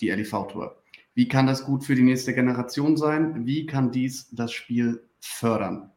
die 0.00 0.10
LIV 0.10 0.30
Tour? 0.48 0.82
Wie 1.14 1.28
kann 1.28 1.46
das 1.46 1.64
gut 1.64 1.84
für 1.84 1.94
die 1.94 2.02
nächste 2.02 2.34
Generation 2.34 2.96
sein? 2.96 3.46
Wie 3.46 3.66
kann 3.66 3.92
dies 3.92 4.28
das 4.32 4.50
Spiel 4.52 5.04
fördern? 5.20 5.90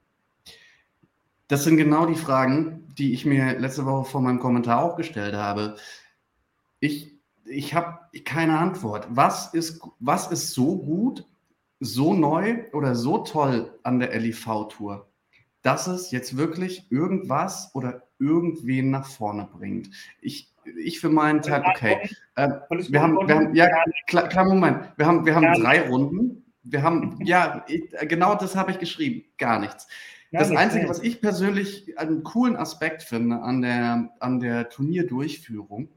Das 1.48 1.64
sind 1.64 1.78
genau 1.78 2.06
die 2.06 2.16
Fragen, 2.16 2.85
die 2.98 3.14
ich 3.14 3.26
mir 3.26 3.60
letzte 3.60 3.86
Woche 3.86 4.10
vor 4.10 4.22
meinem 4.22 4.40
Kommentar 4.40 4.84
auch 4.84 4.96
gestellt 4.96 5.36
habe. 5.36 5.76
Ich 6.80 7.16
ich 7.46 7.74
habe 7.74 8.00
keine 8.24 8.58
Antwort. 8.58 9.08
Was 9.10 9.54
ist, 9.54 9.82
was 10.00 10.32
ist 10.32 10.52
so 10.52 10.78
gut, 10.78 11.26
so 11.80 12.14
neu 12.14 12.66
oder 12.74 12.96
so 12.96 13.20
toll 13.20 13.74
an 13.84 14.00
der 14.00 14.18
LIV-Tour, 14.20 15.08
dass 15.62 15.88
es 15.88 16.12
jetzt 16.12 16.38
wirklich 16.38 16.92
irgendwas 16.92 17.74
oder 17.74 18.04
irgendwen 18.20 18.90
nach 18.90 19.06
vorne 19.08 19.48
bringt? 19.52 19.90
Ich, 20.22 20.54
ich 20.84 21.00
für 21.00 21.10
meinen 21.10 21.42
Teil, 21.42 21.64
okay. 21.66 22.10
Äh, 22.36 22.50
wir, 22.70 23.02
haben, 23.02 23.16
wir 23.28 23.36
haben, 23.36 23.56
ja, 23.56 23.68
klar, 24.08 24.28
klar, 24.28 24.46
Moment. 24.46 24.90
Wir 24.98 25.06
haben, 25.06 25.26
wir 25.26 25.36
haben 25.36 25.62
drei 25.62 25.88
Runden. 25.88 26.54
Wir 26.64 26.82
haben, 26.82 27.20
ja, 27.24 27.64
genau 28.02 28.36
das 28.36 28.56
habe 28.56 28.72
ich 28.72 28.80
geschrieben. 28.80 29.26
Gar 29.38 29.60
nichts. 29.60 29.88
Das 30.38 30.52
Einzige, 30.52 30.90
was 30.90 31.02
ich 31.02 31.22
persönlich 31.22 31.98
einen 31.98 32.24
coolen 32.24 32.56
Aspekt 32.56 33.04
finde 33.04 33.42
an 33.42 33.62
der, 33.62 34.10
an 34.20 34.40
der 34.40 34.70
Turnierdurchführung, 34.70 35.90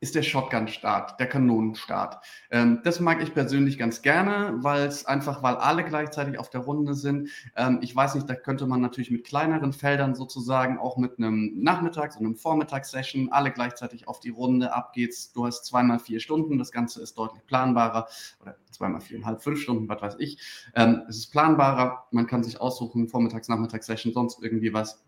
ist 0.00 0.14
der 0.14 0.22
Shotgun-Start, 0.22 1.20
der 1.20 1.28
Kanonenstart. 1.28 2.24
Ähm, 2.50 2.80
das 2.84 3.00
mag 3.00 3.22
ich 3.22 3.34
persönlich 3.34 3.78
ganz 3.78 4.00
gerne, 4.00 4.54
weil 4.58 4.86
es 4.86 5.04
einfach, 5.04 5.42
weil 5.42 5.56
alle 5.56 5.84
gleichzeitig 5.84 6.38
auf 6.38 6.48
der 6.48 6.62
Runde 6.62 6.94
sind. 6.94 7.28
Ähm, 7.54 7.78
ich 7.82 7.94
weiß 7.94 8.14
nicht, 8.14 8.28
da 8.28 8.34
könnte 8.34 8.66
man 8.66 8.80
natürlich 8.80 9.10
mit 9.10 9.24
kleineren 9.24 9.74
Feldern 9.74 10.14
sozusagen, 10.14 10.78
auch 10.78 10.96
mit 10.96 11.18
einem 11.18 11.52
Nachmittags- 11.62 12.16
und 12.16 12.24
einem 12.24 12.36
Vormittagssession, 12.36 13.30
alle 13.30 13.50
gleichzeitig 13.50 14.08
auf 14.08 14.20
die 14.20 14.30
Runde, 14.30 14.72
ab 14.74 14.94
geht's. 14.94 15.32
Du 15.32 15.46
hast 15.46 15.66
zweimal 15.66 15.98
vier 15.98 16.20
Stunden, 16.20 16.58
das 16.58 16.72
Ganze 16.72 17.02
ist 17.02 17.18
deutlich 17.18 17.44
planbarer 17.46 18.08
oder 18.40 18.56
zweimal 18.70 19.02
viereinhalb, 19.02 19.42
fünf 19.42 19.60
Stunden, 19.60 19.88
was 19.88 20.00
weiß 20.00 20.16
ich. 20.18 20.38
Ähm, 20.74 21.02
es 21.08 21.18
ist 21.18 21.30
planbarer, 21.30 22.06
man 22.10 22.26
kann 22.26 22.42
sich 22.42 22.58
aussuchen, 22.60 23.08
Vormittags-, 23.08 23.48
Nachmittagssession, 23.48 24.14
sonst 24.14 24.42
irgendwie 24.42 24.72
was 24.72 25.04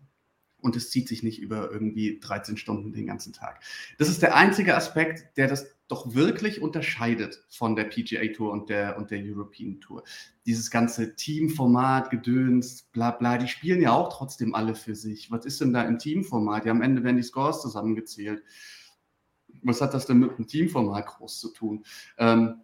und 0.63 0.75
es 0.75 0.89
zieht 0.89 1.07
sich 1.07 1.23
nicht 1.23 1.39
über 1.39 1.71
irgendwie 1.71 2.19
13 2.19 2.57
Stunden 2.57 2.93
den 2.93 3.05
ganzen 3.05 3.33
Tag. 3.33 3.61
Das 3.97 4.09
ist 4.09 4.21
der 4.21 4.35
einzige 4.35 4.75
Aspekt, 4.75 5.37
der 5.37 5.47
das 5.47 5.75
doch 5.89 6.15
wirklich 6.15 6.61
unterscheidet 6.61 7.45
von 7.49 7.75
der 7.75 7.83
PGA 7.83 8.33
Tour 8.33 8.51
und 8.51 8.69
der, 8.69 8.97
und 8.97 9.11
der 9.11 9.19
European 9.21 9.81
Tour. 9.81 10.03
Dieses 10.45 10.71
ganze 10.71 11.15
Teamformat, 11.15 12.09
Gedöns, 12.09 12.83
bla 12.93 13.11
bla, 13.11 13.37
die 13.37 13.49
spielen 13.49 13.81
ja 13.81 13.91
auch 13.91 14.11
trotzdem 14.11 14.55
alle 14.55 14.73
für 14.73 14.95
sich. 14.95 15.29
Was 15.29 15.45
ist 15.45 15.59
denn 15.61 15.73
da 15.73 15.83
im 15.83 15.99
Teamformat? 15.99 16.65
Ja, 16.65 16.71
am 16.71 16.81
Ende 16.81 17.03
werden 17.03 17.17
die 17.17 17.23
Scores 17.23 17.61
zusammengezählt. 17.61 18.41
Was 19.61 19.81
hat 19.81 19.93
das 19.93 20.05
denn 20.05 20.19
mit 20.19 20.37
dem 20.37 20.47
Teamformat 20.47 21.05
groß 21.05 21.39
zu 21.39 21.49
tun? 21.49 21.85
Ähm, 22.17 22.61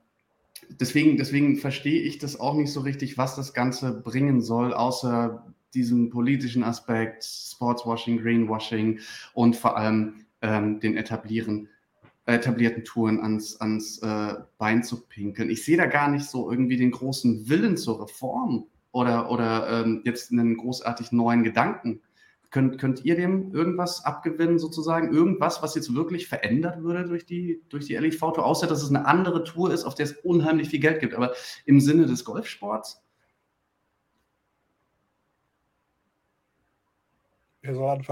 deswegen, 0.69 1.17
deswegen 1.17 1.57
verstehe 1.57 2.01
ich 2.01 2.17
das 2.17 2.39
auch 2.39 2.55
nicht 2.55 2.71
so 2.71 2.79
richtig, 2.79 3.17
was 3.17 3.35
das 3.35 3.53
Ganze 3.53 3.91
bringen 3.91 4.41
soll, 4.41 4.73
außer 4.73 5.53
diesen 5.73 6.09
politischen 6.09 6.63
Aspekt, 6.63 7.23
Sportswashing, 7.23 8.21
Greenwashing 8.21 8.99
und 9.33 9.55
vor 9.55 9.77
allem 9.77 10.25
ähm, 10.41 10.79
den 10.79 10.97
etablieren, 10.97 11.69
etablierten 12.25 12.83
Touren 12.83 13.19
ans, 13.19 13.59
ans 13.59 13.99
äh, 13.99 14.35
Bein 14.57 14.83
zu 14.83 15.07
pinkeln. 15.07 15.49
Ich 15.49 15.63
sehe 15.65 15.77
da 15.77 15.85
gar 15.85 16.09
nicht 16.09 16.25
so 16.25 16.49
irgendwie 16.49 16.77
den 16.77 16.91
großen 16.91 17.49
Willen 17.49 17.77
zur 17.77 18.01
Reform 18.01 18.67
oder, 18.91 19.31
oder 19.31 19.83
ähm, 19.83 20.01
jetzt 20.05 20.31
einen 20.31 20.57
großartig 20.57 21.11
neuen 21.11 21.43
Gedanken. 21.43 22.01
Könnt, 22.51 22.79
könnt 22.79 23.05
ihr 23.05 23.15
dem 23.15 23.53
irgendwas 23.53 24.03
abgewinnen, 24.05 24.57
sozusagen? 24.57 25.13
Irgendwas, 25.13 25.61
was 25.61 25.75
jetzt 25.75 25.93
wirklich 25.93 26.27
verändert 26.27 26.81
würde 26.81 27.05
durch 27.05 27.25
die, 27.25 27.61
durch 27.69 27.85
die 27.85 27.95
LIV-Tour, 27.95 28.43
außer 28.43 28.65
dass 28.65 28.81
es 28.81 28.89
eine 28.89 29.05
andere 29.05 29.43
Tour 29.43 29.71
ist, 29.71 29.83
auf 29.83 29.93
der 29.93 30.05
es 30.05 30.13
unheimlich 30.23 30.69
viel 30.69 30.79
Geld 30.79 30.99
gibt, 30.99 31.13
aber 31.13 31.33
im 31.65 31.79
Sinne 31.79 32.07
des 32.07 32.25
Golfsports? 32.25 33.03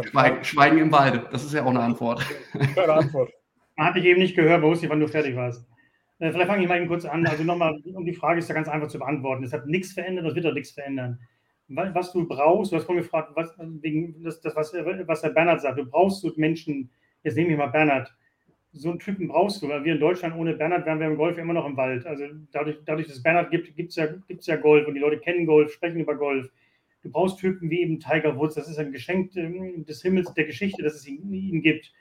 Schweigen, 0.10 0.44
Schweigen 0.44 0.78
im 0.78 0.92
Walde, 0.92 1.28
das 1.32 1.44
ist 1.44 1.54
ja 1.54 1.64
auch 1.64 1.70
eine 1.70 1.82
Antwort. 1.82 2.26
Keine 2.76 2.94
Antwort. 2.94 3.32
Hatte 3.78 4.00
ich 4.00 4.06
eben 4.06 4.20
nicht 4.20 4.36
gehört, 4.36 4.64
ich, 4.64 4.90
wann 4.90 5.00
du 5.00 5.08
fertig 5.08 5.36
warst. 5.36 5.66
Äh, 6.20 6.32
vielleicht 6.32 6.48
fange 6.48 6.64
ich 6.64 6.70
mal 6.70 6.78
eben 6.78 6.88
kurz 6.88 7.06
an. 7.06 7.26
Also 7.28 7.44
nochmal, 7.44 7.80
um 7.94 8.06
die 8.06 8.14
Frage 8.14 8.40
ist 8.40 8.50
ja 8.50 8.56
ganz 8.56 8.68
einfach 8.68 8.88
zu 8.88 9.00
beantworten. 9.00 9.44
Es 9.44 9.54
hat 9.54 9.68
nichts 9.68 9.94
verändert, 9.94 10.26
es 10.26 10.36
wird 10.36 10.48
auch 10.48 10.54
nichts 10.54 10.72
verändern. 10.72 11.20
Was 11.68 12.14
du 12.14 12.28
brauchst, 12.28 12.72
du 12.72 12.78
hast 12.78 12.86
vorhin 12.86 13.04
gefragt, 13.04 13.32
was, 13.36 13.54
wegen 13.58 14.24
das, 14.24 14.40
das 14.40 14.56
was, 14.56 14.74
was 14.74 15.22
der 15.22 15.30
Bernhard 15.30 15.62
sagt, 15.62 15.78
du 15.78 15.86
brauchst 15.86 16.22
so 16.22 16.32
Menschen, 16.38 16.90
jetzt 17.24 17.36
nehme 17.36 17.52
ich 17.52 17.58
mal 17.58 17.68
Bernhard, 17.68 18.14
so 18.72 18.90
einen 18.90 19.00
Typen 19.00 19.28
brauchst 19.28 19.62
du, 19.62 19.70
weil 19.70 19.84
wir 19.84 19.94
in 19.94 20.00
Deutschland 20.00 20.36
ohne 20.36 20.54
Bernhard 20.54 20.86
wären 20.86 21.00
wir 21.00 21.08
im 21.08 21.18
Golf 21.18 21.38
immer 21.38 21.54
noch 21.54 21.66
im 21.66 21.76
Wald. 21.76 22.06
Also 22.06 22.24
dadurch, 22.52 22.78
dadurch 22.86 23.08
dass 23.08 23.18
es 23.18 23.24
Bernhard 23.24 23.52
gibt, 23.52 23.76
gibt 23.76 23.90
es 23.90 23.96
ja, 23.98 24.08
gibt's 24.28 24.48
ja 24.48 24.56
Golf 24.56 24.88
und 24.88 24.94
die 24.94 25.00
Leute 25.00 25.20
kennen 25.20 25.46
Golf, 25.46 25.74
sprechen 25.74 26.00
über 26.00 26.16
Golf. 26.16 26.50
Du 27.08 27.14
brauchst 27.14 27.40
Typen 27.40 27.70
wie 27.70 27.80
eben 27.80 28.02
Tiger 28.02 28.36
Woods, 28.38 28.56
das 28.56 28.68
ist 28.68 28.80
ein 28.80 28.92
Geschenk 28.92 29.34
ähm, 29.38 29.86
des 29.86 30.02
Himmels, 30.02 30.34
der 30.34 30.44
Geschichte, 30.44 30.84
dass 30.84 30.96
es 30.96 31.08
ihn, 31.08 31.32
ihn 31.32 31.62
gibt. 31.62 31.94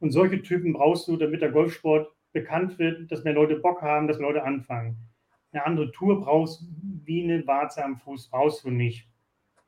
Und 0.00 0.10
solche 0.10 0.42
Typen 0.42 0.72
brauchst 0.72 1.06
du, 1.06 1.16
damit 1.16 1.42
der 1.42 1.52
Golfsport 1.52 2.08
bekannt 2.32 2.76
wird, 2.80 3.10
dass 3.12 3.22
mehr 3.22 3.34
Leute 3.34 3.56
Bock 3.60 3.82
haben, 3.82 4.08
dass 4.08 4.18
mehr 4.18 4.26
Leute 4.26 4.42
anfangen. 4.42 4.96
Eine 5.52 5.64
andere 5.64 5.92
Tour 5.92 6.20
brauchst 6.20 6.66
wie 7.04 7.22
eine 7.22 7.46
Warze 7.46 7.84
am 7.84 7.98
Fuß, 7.98 8.30
brauchst 8.30 8.64
du 8.64 8.70
nicht. 8.70 9.08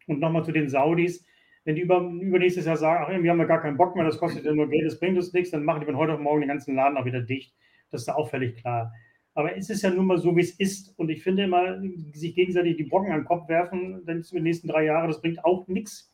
Und 0.09 0.19
nochmal 0.19 0.45
zu 0.45 0.51
den 0.51 0.69
Saudis, 0.69 1.25
wenn 1.65 1.77
die 1.77 1.83
über, 1.83 2.01
übernächstes 2.01 2.65
Jahr 2.65 2.77
sagen, 2.77 3.05
ach, 3.07 3.23
wir 3.23 3.31
haben 3.31 3.39
ja 3.39 3.45
gar 3.45 3.63
keinen 3.63 3.77
Bock 3.77 3.95
mehr, 3.95 4.05
das 4.05 4.19
kostet 4.19 4.45
ja 4.45 4.53
nur 4.53 4.69
Geld, 4.69 4.87
das 4.87 4.99
bringt 4.99 5.17
uns 5.17 5.33
nichts, 5.33 5.53
dann 5.53 5.65
machen 5.65 5.81
die 5.81 5.87
von 5.87 5.97
heute 5.97 6.15
auf 6.15 6.21
morgen 6.21 6.41
den 6.41 6.49
ganzen 6.49 6.75
Laden 6.75 6.99
auch 6.99 7.05
wieder 7.05 7.23
dicht. 7.23 7.55
Das 7.93 8.03
ist 8.03 8.09
da 8.09 8.15
auch 8.15 8.29
klar. 8.31 8.93
Aber 9.35 9.57
es 9.57 9.71
ist 9.71 9.83
ja 9.83 9.91
nun 9.91 10.07
mal 10.07 10.19
so, 10.19 10.37
wie 10.37 10.41
es 10.41 10.59
ist. 10.59 10.93
Und 10.99 11.09
ich 11.09 11.23
finde 11.23 11.45
immer, 11.45 11.81
sich 12.13 12.35
gegenseitig 12.35 12.77
die 12.77 12.85
Brocken 12.85 13.13
an 13.13 13.21
den 13.21 13.27
Kopf 13.27 13.49
werfen, 13.49 14.03
dann 14.07 14.23
für 14.23 14.37
die 14.37 14.43
nächsten 14.43 14.69
drei 14.69 14.85
Jahre, 14.85 15.09
das 15.09 15.21
bringt 15.21 15.45
auch 15.45 15.69
nichts. 15.69 16.13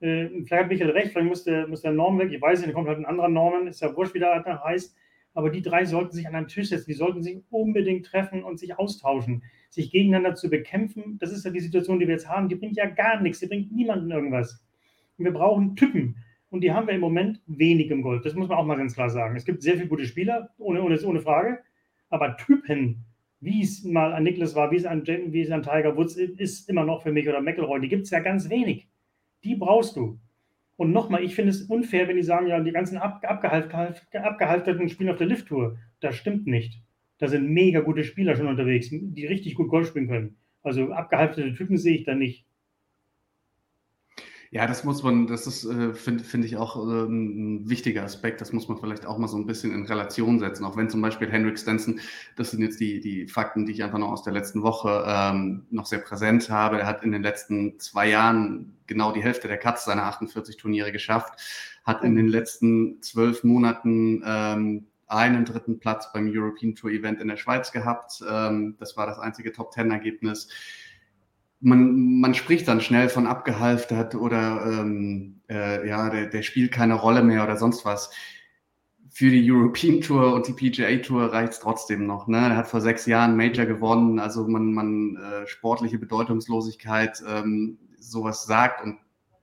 Äh, 0.00 0.28
vielleicht 0.44 0.64
hat 0.64 0.68
Michael 0.68 0.90
recht, 0.90 1.12
vielleicht 1.12 1.28
muss 1.28 1.44
der, 1.44 1.66
muss 1.68 1.82
der 1.82 1.92
Norm 1.92 2.18
weg. 2.18 2.30
Ich 2.32 2.42
weiß 2.42 2.60
nicht, 2.60 2.70
da 2.70 2.74
kommt 2.74 2.88
halt 2.88 2.98
ein 2.98 3.06
anderer 3.06 3.28
Norman, 3.28 3.68
ist 3.68 3.80
ja 3.80 3.96
wurscht, 3.96 4.14
wie 4.14 4.18
der 4.18 4.44
heißt. 4.64 4.94
Aber 5.34 5.48
die 5.48 5.62
drei 5.62 5.84
sollten 5.84 6.12
sich 6.12 6.26
an 6.26 6.34
einem 6.34 6.48
Tisch 6.48 6.68
setzen, 6.68 6.90
die 6.90 6.96
sollten 6.96 7.22
sich 7.22 7.40
unbedingt 7.50 8.04
treffen 8.04 8.44
und 8.44 8.58
sich 8.58 8.78
austauschen, 8.78 9.42
sich 9.70 9.90
gegeneinander 9.90 10.34
zu 10.34 10.50
bekämpfen. 10.50 11.18
Das 11.20 11.32
ist 11.32 11.44
ja 11.44 11.50
die 11.50 11.60
Situation, 11.60 11.98
die 11.98 12.06
wir 12.06 12.14
jetzt 12.14 12.28
haben. 12.28 12.48
Die 12.48 12.56
bringt 12.56 12.76
ja 12.76 12.86
gar 12.86 13.20
nichts, 13.20 13.40
die 13.40 13.46
bringt 13.46 13.72
niemanden 13.72 14.10
irgendwas. 14.10 14.62
Und 15.16 15.24
wir 15.24 15.32
brauchen 15.32 15.74
Typen. 15.76 16.16
Und 16.50 16.60
die 16.60 16.72
haben 16.72 16.86
wir 16.86 16.94
im 16.94 17.00
Moment 17.00 17.40
wenig 17.46 17.90
im 17.90 18.02
Golf. 18.02 18.22
Das 18.22 18.34
muss 18.34 18.48
man 18.48 18.58
auch 18.58 18.66
mal 18.66 18.76
ganz 18.76 18.94
klar 18.94 19.08
sagen. 19.08 19.36
Es 19.36 19.46
gibt 19.46 19.62
sehr 19.62 19.76
viele 19.76 19.88
gute 19.88 20.04
Spieler, 20.04 20.50
ohne, 20.58 20.82
ohne, 20.82 21.00
ohne 21.00 21.20
Frage. 21.20 21.60
Aber 22.12 22.36
Typen, 22.36 23.06
wie 23.40 23.62
es 23.62 23.84
mal 23.84 24.12
an 24.12 24.22
Nicholas 24.22 24.54
war, 24.54 24.70
wie 24.70 24.76
es 24.76 24.84
an, 24.84 25.06
wie 25.06 25.40
es 25.40 25.50
an 25.50 25.62
Tiger 25.62 25.96
Woods 25.96 26.16
ist, 26.16 26.68
immer 26.68 26.84
noch 26.84 27.02
für 27.02 27.10
mich 27.10 27.26
oder 27.26 27.40
McElroy, 27.40 27.80
die 27.80 27.88
gibt 27.88 28.04
es 28.04 28.10
ja 28.10 28.20
ganz 28.20 28.50
wenig. 28.50 28.86
Die 29.44 29.56
brauchst 29.56 29.96
du. 29.96 30.20
Und 30.76 30.92
nochmal, 30.92 31.24
ich 31.24 31.34
finde 31.34 31.52
es 31.52 31.62
unfair, 31.62 32.08
wenn 32.08 32.16
die 32.16 32.22
sagen, 32.22 32.48
ja, 32.48 32.60
die 32.60 32.70
ganzen 32.70 32.98
ab, 32.98 33.24
abgehalfterten 33.24 34.90
spielen 34.90 35.08
auf 35.08 35.16
der 35.16 35.26
Lift-Tour. 35.26 35.78
Das 36.00 36.16
stimmt 36.16 36.46
nicht. 36.46 36.82
Da 37.16 37.28
sind 37.28 37.48
mega 37.48 37.80
gute 37.80 38.04
Spieler 38.04 38.36
schon 38.36 38.46
unterwegs, 38.46 38.88
die 38.90 39.26
richtig 39.26 39.54
gut 39.54 39.70
Golf 39.70 39.88
spielen 39.88 40.08
können. 40.08 40.36
Also 40.62 40.92
abgehalfterte 40.92 41.54
Typen 41.54 41.78
sehe 41.78 41.96
ich 41.96 42.04
da 42.04 42.14
nicht. 42.14 42.44
Ja, 44.54 44.66
das 44.66 44.84
muss 44.84 45.02
man, 45.02 45.26
das 45.26 45.46
ist, 45.46 45.64
äh, 45.64 45.94
finde 45.94 46.22
find 46.24 46.44
ich 46.44 46.58
auch 46.58 46.76
äh, 46.76 47.04
ein 47.06 47.70
wichtiger 47.70 48.04
Aspekt. 48.04 48.42
Das 48.42 48.52
muss 48.52 48.68
man 48.68 48.76
vielleicht 48.76 49.06
auch 49.06 49.16
mal 49.16 49.26
so 49.26 49.38
ein 49.38 49.46
bisschen 49.46 49.72
in 49.72 49.86
Relation 49.86 50.38
setzen. 50.38 50.66
Auch 50.66 50.76
wenn 50.76 50.90
zum 50.90 51.00
Beispiel 51.00 51.30
Henrik 51.30 51.58
Stenson, 51.58 52.00
das 52.36 52.50
sind 52.50 52.60
jetzt 52.60 52.78
die, 52.78 53.00
die 53.00 53.26
Fakten, 53.28 53.64
die 53.64 53.72
ich 53.72 53.82
einfach 53.82 53.96
noch 53.96 54.10
aus 54.10 54.24
der 54.24 54.34
letzten 54.34 54.62
Woche 54.62 55.04
ähm, 55.08 55.64
noch 55.70 55.86
sehr 55.86 56.00
präsent 56.00 56.50
habe. 56.50 56.80
Er 56.80 56.86
hat 56.86 57.02
in 57.02 57.12
den 57.12 57.22
letzten 57.22 57.80
zwei 57.80 58.10
Jahren 58.10 58.76
genau 58.86 59.10
die 59.12 59.22
Hälfte 59.22 59.48
der 59.48 59.56
Cuts 59.56 59.86
seiner 59.86 60.04
48 60.04 60.58
Turniere 60.58 60.92
geschafft, 60.92 61.40
hat 61.84 62.04
in 62.04 62.14
den 62.14 62.28
letzten 62.28 63.00
zwölf 63.00 63.44
Monaten 63.44 64.22
ähm, 64.26 64.86
einen 65.06 65.46
dritten 65.46 65.78
Platz 65.78 66.12
beim 66.12 66.30
European 66.30 66.74
Tour 66.74 66.90
Event 66.90 67.22
in 67.22 67.28
der 67.28 67.38
Schweiz 67.38 67.72
gehabt. 67.72 68.22
Ähm, 68.30 68.76
das 68.78 68.98
war 68.98 69.06
das 69.06 69.18
einzige 69.18 69.50
Top-10-Ergebnis 69.52 70.48
man, 71.62 72.20
man 72.20 72.34
spricht 72.34 72.66
dann 72.68 72.80
schnell 72.80 73.08
von 73.08 73.26
abgehalftert 73.26 74.16
oder 74.16 74.66
ähm, 74.66 75.40
äh, 75.48 75.88
ja, 75.88 76.10
der, 76.10 76.26
der 76.26 76.42
spielt 76.42 76.72
keine 76.72 76.94
Rolle 76.94 77.22
mehr 77.22 77.44
oder 77.44 77.56
sonst 77.56 77.84
was. 77.84 78.10
Für 79.10 79.30
die 79.30 79.50
European 79.50 80.00
Tour 80.00 80.34
und 80.34 80.48
die 80.48 80.52
PGA 80.54 80.96
Tour 81.02 81.32
reicht 81.32 81.52
es 81.52 81.60
trotzdem 81.60 82.06
noch. 82.06 82.26
Ne? 82.26 82.38
Er 82.38 82.56
hat 82.56 82.66
vor 82.66 82.80
sechs 82.80 83.06
Jahren 83.06 83.36
Major 83.36 83.66
gewonnen, 83.66 84.18
also 84.18 84.48
man, 84.48 84.72
man 84.72 85.16
äh, 85.16 85.46
sportliche 85.46 85.98
Bedeutungslosigkeit 85.98 87.22
ähm, 87.28 87.78
sowas 87.98 88.44
sagt 88.44 88.82
und 88.82 88.98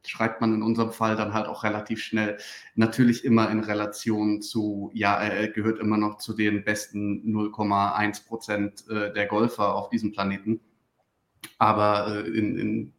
schreibt 0.06 0.42
man 0.42 0.54
in 0.56 0.64
unserem 0.64 0.92
Fall 0.92 1.16
dann 1.16 1.34
halt 1.34 1.48
auch 1.48 1.64
relativ 1.64 2.02
schnell. 2.02 2.38
Natürlich 2.76 3.24
immer 3.24 3.50
in 3.50 3.60
Relation 3.60 4.42
zu, 4.42 4.92
ja, 4.94 5.16
er 5.16 5.50
gehört 5.50 5.80
immer 5.80 5.98
noch 5.98 6.18
zu 6.18 6.34
den 6.34 6.64
besten 6.64 7.22
0,1 7.34 8.26
Prozent 8.26 8.86
äh, 8.90 9.14
der 9.14 9.28
Golfer 9.28 9.76
auf 9.76 9.90
diesem 9.90 10.12
Planeten. 10.12 10.60
Aber 11.58 12.24
äh, 12.26 12.28
in, 12.28 12.58
in, 12.58 12.94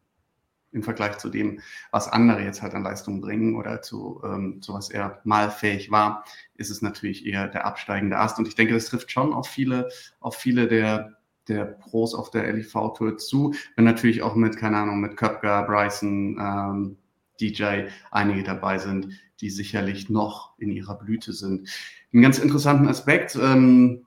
im 0.71 0.83
Vergleich 0.83 1.17
zu 1.17 1.29
dem, 1.29 1.59
was 1.91 2.07
andere 2.07 2.43
jetzt 2.43 2.61
halt 2.61 2.73
an 2.73 2.83
Leistung 2.83 3.21
bringen 3.21 3.55
oder 3.55 3.81
zu, 3.81 4.21
ähm, 4.23 4.61
zu 4.61 4.73
was 4.73 4.89
er 4.89 5.21
mal 5.23 5.51
fähig 5.51 5.91
war, 5.91 6.23
ist 6.55 6.69
es 6.69 6.81
natürlich 6.81 7.25
eher 7.25 7.47
der 7.47 7.65
absteigende 7.65 8.17
Ast. 8.17 8.39
Und 8.39 8.47
ich 8.47 8.55
denke, 8.55 8.73
das 8.73 8.85
trifft 8.85 9.11
schon 9.11 9.33
auf 9.33 9.47
viele, 9.47 9.89
auf 10.19 10.35
viele 10.35 10.67
der, 10.67 11.17
der 11.47 11.65
Pros 11.65 12.15
auf 12.15 12.31
der 12.31 12.51
LIV-Tour 12.53 13.17
zu. 13.17 13.53
Wenn 13.75 13.85
natürlich 13.85 14.21
auch 14.21 14.35
mit, 14.35 14.57
keine 14.57 14.77
Ahnung, 14.77 15.01
mit 15.01 15.17
Köpker, 15.17 15.63
Bryson, 15.63 16.37
ähm, 16.39 16.97
DJ 17.41 17.87
einige 18.11 18.43
dabei 18.43 18.77
sind, 18.77 19.19
die 19.41 19.49
sicherlich 19.49 20.09
noch 20.09 20.57
in 20.59 20.71
ihrer 20.71 20.95
Blüte 20.97 21.33
sind. 21.33 21.67
Einen 22.13 22.21
ganz 22.21 22.39
interessanten 22.39 22.87
Aspekt 22.87 23.35
ähm, 23.35 24.05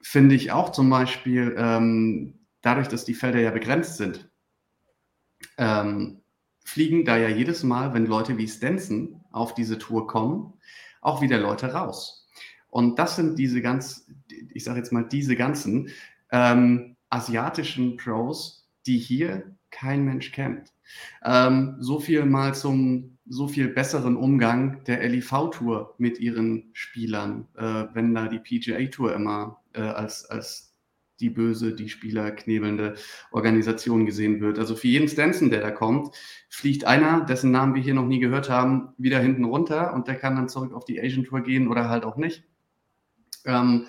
finde 0.00 0.34
ich 0.34 0.50
auch 0.52 0.72
zum 0.72 0.88
Beispiel, 0.88 1.54
ähm, 1.58 2.34
dadurch, 2.62 2.88
dass 2.88 3.04
die 3.04 3.14
Felder 3.14 3.40
ja 3.40 3.50
begrenzt 3.50 3.96
sind, 3.96 4.28
ähm, 5.58 6.22
fliegen 6.64 7.04
da 7.04 7.16
ja 7.16 7.28
jedes 7.28 7.62
Mal, 7.62 7.94
wenn 7.94 8.06
Leute 8.06 8.38
wie 8.38 8.48
Stenson 8.48 9.20
auf 9.30 9.54
diese 9.54 9.78
Tour 9.78 10.06
kommen, 10.06 10.54
auch 11.00 11.22
wieder 11.22 11.38
Leute 11.38 11.72
raus. 11.72 12.28
Und 12.68 12.98
das 12.98 13.16
sind 13.16 13.38
diese 13.38 13.62
ganz, 13.62 14.06
ich 14.52 14.64
sage 14.64 14.78
jetzt 14.78 14.92
mal, 14.92 15.04
diese 15.04 15.36
ganzen 15.36 15.90
ähm, 16.30 16.96
asiatischen 17.08 17.96
Pros, 17.96 18.68
die 18.86 18.98
hier 18.98 19.56
kein 19.70 20.04
Mensch 20.04 20.32
kennt. 20.32 20.72
Ähm, 21.24 21.76
so 21.78 22.00
viel 22.00 22.24
mal 22.24 22.54
zum 22.54 23.16
so 23.28 23.48
viel 23.48 23.68
besseren 23.68 24.16
Umgang 24.16 24.84
der 24.84 25.06
LIV-Tour 25.08 25.94
mit 25.98 26.20
ihren 26.20 26.70
Spielern, 26.72 27.48
äh, 27.56 27.86
wenn 27.92 28.14
da 28.14 28.28
die 28.28 28.38
PGA-Tour 28.38 29.14
immer 29.14 29.60
äh, 29.72 29.80
als, 29.80 30.24
als 30.26 30.65
die 31.20 31.30
böse, 31.30 31.74
die 31.74 31.88
Spieler 31.88 32.30
knebelnde 32.30 32.94
Organisation 33.30 34.06
gesehen 34.06 34.40
wird. 34.40 34.58
Also 34.58 34.76
für 34.76 34.88
jeden 34.88 35.08
Stanson, 35.08 35.50
der 35.50 35.60
da 35.60 35.70
kommt, 35.70 36.14
fliegt 36.48 36.84
einer, 36.84 37.24
dessen 37.24 37.50
Namen 37.50 37.74
wir 37.74 37.82
hier 37.82 37.94
noch 37.94 38.06
nie 38.06 38.20
gehört 38.20 38.50
haben, 38.50 38.88
wieder 38.98 39.18
hinten 39.18 39.44
runter 39.44 39.94
und 39.94 40.08
der 40.08 40.16
kann 40.16 40.36
dann 40.36 40.48
zurück 40.48 40.72
auf 40.72 40.84
die 40.84 41.00
Asian 41.00 41.24
Tour 41.24 41.40
gehen 41.40 41.68
oder 41.68 41.88
halt 41.88 42.04
auch 42.04 42.16
nicht. 42.16 42.44
Ähm, 43.44 43.86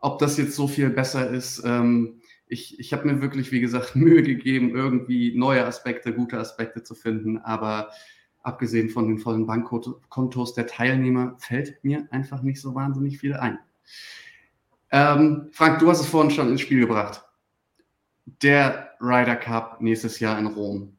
ob 0.00 0.18
das 0.18 0.36
jetzt 0.36 0.54
so 0.54 0.68
viel 0.68 0.90
besser 0.90 1.28
ist, 1.28 1.62
ähm, 1.64 2.20
ich, 2.46 2.78
ich 2.78 2.92
habe 2.92 3.06
mir 3.06 3.20
wirklich, 3.20 3.52
wie 3.52 3.60
gesagt, 3.60 3.94
Mühe 3.96 4.22
gegeben, 4.22 4.74
irgendwie 4.74 5.36
neue 5.36 5.64
Aspekte, 5.64 6.14
gute 6.14 6.38
Aspekte 6.38 6.82
zu 6.82 6.94
finden, 6.94 7.38
aber 7.38 7.90
abgesehen 8.42 8.88
von 8.88 9.08
den 9.08 9.18
vollen 9.18 9.46
Bankkontos 9.46 10.54
der 10.54 10.66
Teilnehmer 10.66 11.36
fällt 11.38 11.82
mir 11.84 12.08
einfach 12.10 12.42
nicht 12.42 12.60
so 12.60 12.74
wahnsinnig 12.74 13.18
viel 13.18 13.34
ein. 13.34 13.58
Ähm, 14.90 15.48
Frank, 15.52 15.78
du 15.80 15.88
hast 15.90 16.00
es 16.00 16.06
vorhin 16.06 16.30
schon 16.30 16.48
ins 16.48 16.60
Spiel 16.60 16.80
gebracht. 16.80 17.24
Der 18.42 18.94
Ryder 19.00 19.36
Cup 19.36 19.80
nächstes 19.80 20.20
Jahr 20.20 20.38
in 20.38 20.46
Rom. 20.46 20.96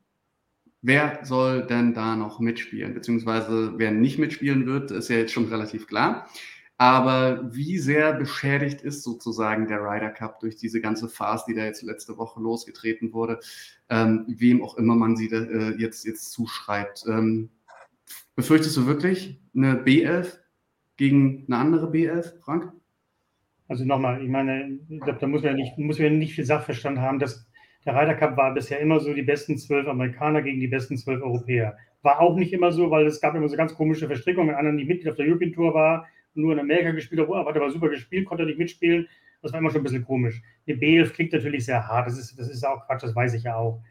Wer 0.81 1.19
soll 1.23 1.65
denn 1.65 1.93
da 1.93 2.15
noch 2.15 2.39
mitspielen? 2.39 2.93
Beziehungsweise 2.93 3.73
wer 3.77 3.91
nicht 3.91 4.17
mitspielen 4.17 4.65
wird, 4.65 4.91
ist 4.91 5.09
ja 5.09 5.17
jetzt 5.17 5.33
schon 5.33 5.49
relativ 5.49 5.87
klar. 5.87 6.29
Aber 6.77 7.53
wie 7.53 7.77
sehr 7.77 8.13
beschädigt 8.13 8.81
ist 8.81 9.03
sozusagen 9.03 9.67
der 9.67 9.81
Ryder 9.81 10.11
Cup 10.11 10.39
durch 10.39 10.55
diese 10.55 10.79
ganze 10.79 11.09
Phase, 11.09 11.43
die 11.49 11.53
da 11.53 11.65
jetzt 11.65 11.81
letzte 11.81 12.17
Woche 12.17 12.39
losgetreten 12.39 13.11
wurde, 13.11 13.41
ähm, 13.89 14.23
wem 14.29 14.63
auch 14.63 14.77
immer 14.77 14.95
man 14.95 15.17
sie 15.17 15.27
da, 15.27 15.41
äh, 15.41 15.75
jetzt, 15.77 16.05
jetzt 16.05 16.31
zuschreibt. 16.31 17.03
Ähm, 17.09 17.49
befürchtest 18.35 18.77
du 18.77 18.85
wirklich 18.85 19.41
eine 19.53 19.83
B11 19.83 20.37
gegen 20.95 21.43
eine 21.47 21.57
andere 21.57 21.91
B11, 21.91 22.39
Frank? 22.39 22.71
Also 23.69 23.85
nochmal, 23.85 24.21
ich 24.21 24.29
meine, 24.29 24.77
glaube, 24.89 25.19
da 25.21 25.27
muss 25.27 25.43
man, 25.43 25.55
nicht, 25.55 25.77
muss 25.77 25.99
man 25.99 26.17
nicht 26.17 26.33
viel 26.33 26.43
Sachverstand 26.43 26.99
haben. 26.99 27.19
Dass 27.19 27.47
der 27.85 27.95
Ryder 27.95 28.15
Cup 28.15 28.35
war 28.35 28.53
bisher 28.53 28.79
immer 28.79 28.99
so 28.99 29.13
die 29.13 29.21
besten 29.21 29.57
zwölf 29.57 29.87
Amerikaner 29.87 30.41
gegen 30.41 30.59
die 30.59 30.67
besten 30.67 30.97
zwölf 30.97 31.21
Europäer. 31.21 31.77
War 32.01 32.19
auch 32.19 32.35
nicht 32.35 32.51
immer 32.51 32.73
so, 32.73 32.91
weil 32.91 33.05
es 33.05 33.21
gab 33.21 33.35
immer 33.35 33.47
so 33.47 33.55
ganz 33.55 33.73
komische 33.73 34.07
Verstrickungen, 34.07 34.55
einer 34.55 34.73
nicht 34.73 34.87
Mitglied 34.87 35.09
auf 35.09 35.15
der 35.15 35.27
European 35.27 35.53
Tour 35.53 35.73
war 35.73 36.05
nur 36.33 36.53
in 36.53 36.59
Amerika 36.59 36.91
gespielt 36.91 37.21
hat, 37.21 37.45
hat 37.45 37.55
aber 37.55 37.71
super 37.71 37.89
gespielt, 37.89 38.25
konnte 38.25 38.45
nicht 38.45 38.59
mitspielen. 38.59 39.07
Das 39.41 39.53
war 39.53 39.59
immer 39.59 39.69
schon 39.69 39.81
ein 39.81 39.83
bisschen 39.83 40.03
komisch. 40.03 40.41
Die 40.67 40.75
B11 40.75 41.11
klingt 41.11 41.33
natürlich 41.33 41.65
sehr 41.65 41.87
hart, 41.87 42.07
das 42.07 42.17
ist, 42.17 42.37
das 42.37 42.49
ist 42.49 42.65
auch 42.65 42.85
Quatsch, 42.85 43.03
das 43.03 43.15
weiß 43.15 43.33
ich 43.33 43.43
ja 43.43 43.55
auch. 43.55 43.81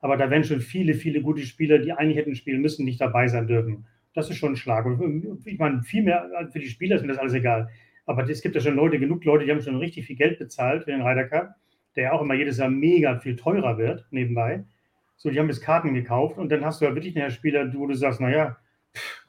Aber 0.00 0.16
da 0.16 0.30
werden 0.30 0.44
schon 0.44 0.60
viele, 0.60 0.94
viele 0.94 1.22
gute 1.22 1.42
Spieler, 1.42 1.78
die 1.78 1.92
eigentlich 1.92 2.16
hätten 2.16 2.34
spielen 2.34 2.60
müssen, 2.60 2.84
nicht 2.84 3.00
dabei 3.00 3.28
sein 3.28 3.46
dürfen. 3.46 3.86
Das 4.14 4.28
ist 4.30 4.36
schon 4.36 4.52
ein 4.52 4.56
Schlag. 4.56 4.84
Und 4.84 5.40
ich 5.44 5.58
meine, 5.58 5.82
viel 5.82 6.02
mehr 6.02 6.28
für 6.52 6.58
die 6.58 6.66
Spieler 6.66 6.96
ist 6.96 7.02
mir 7.02 7.08
das 7.08 7.18
alles 7.18 7.34
egal. 7.34 7.68
Aber 8.06 8.28
es 8.28 8.42
gibt 8.42 8.54
ja 8.54 8.60
schon 8.60 8.74
Leute, 8.74 8.98
genug 8.98 9.24
Leute, 9.24 9.44
die 9.44 9.50
haben 9.50 9.62
schon 9.62 9.76
richtig 9.76 10.06
viel 10.06 10.16
Geld 10.16 10.38
bezahlt 10.38 10.84
für 10.84 10.90
den 10.90 11.02
Ryder 11.02 11.24
Cup, 11.24 11.54
der 11.94 12.04
ja 12.04 12.12
auch 12.12 12.22
immer 12.22 12.34
jedes 12.34 12.58
Jahr 12.58 12.68
mega 12.68 13.18
viel 13.18 13.36
teurer 13.36 13.78
wird, 13.78 14.06
nebenbei. 14.10 14.64
So, 15.16 15.30
die 15.30 15.38
haben 15.38 15.48
jetzt 15.48 15.62
Karten 15.62 15.94
gekauft 15.94 16.38
und 16.38 16.50
dann 16.50 16.64
hast 16.64 16.80
du 16.80 16.84
ja 16.84 16.94
wirklich 16.94 17.16
einen 17.16 17.30
Spieler, 17.30 17.72
wo 17.74 17.86
du 17.86 17.94
sagst, 17.94 18.20
naja, 18.20 18.56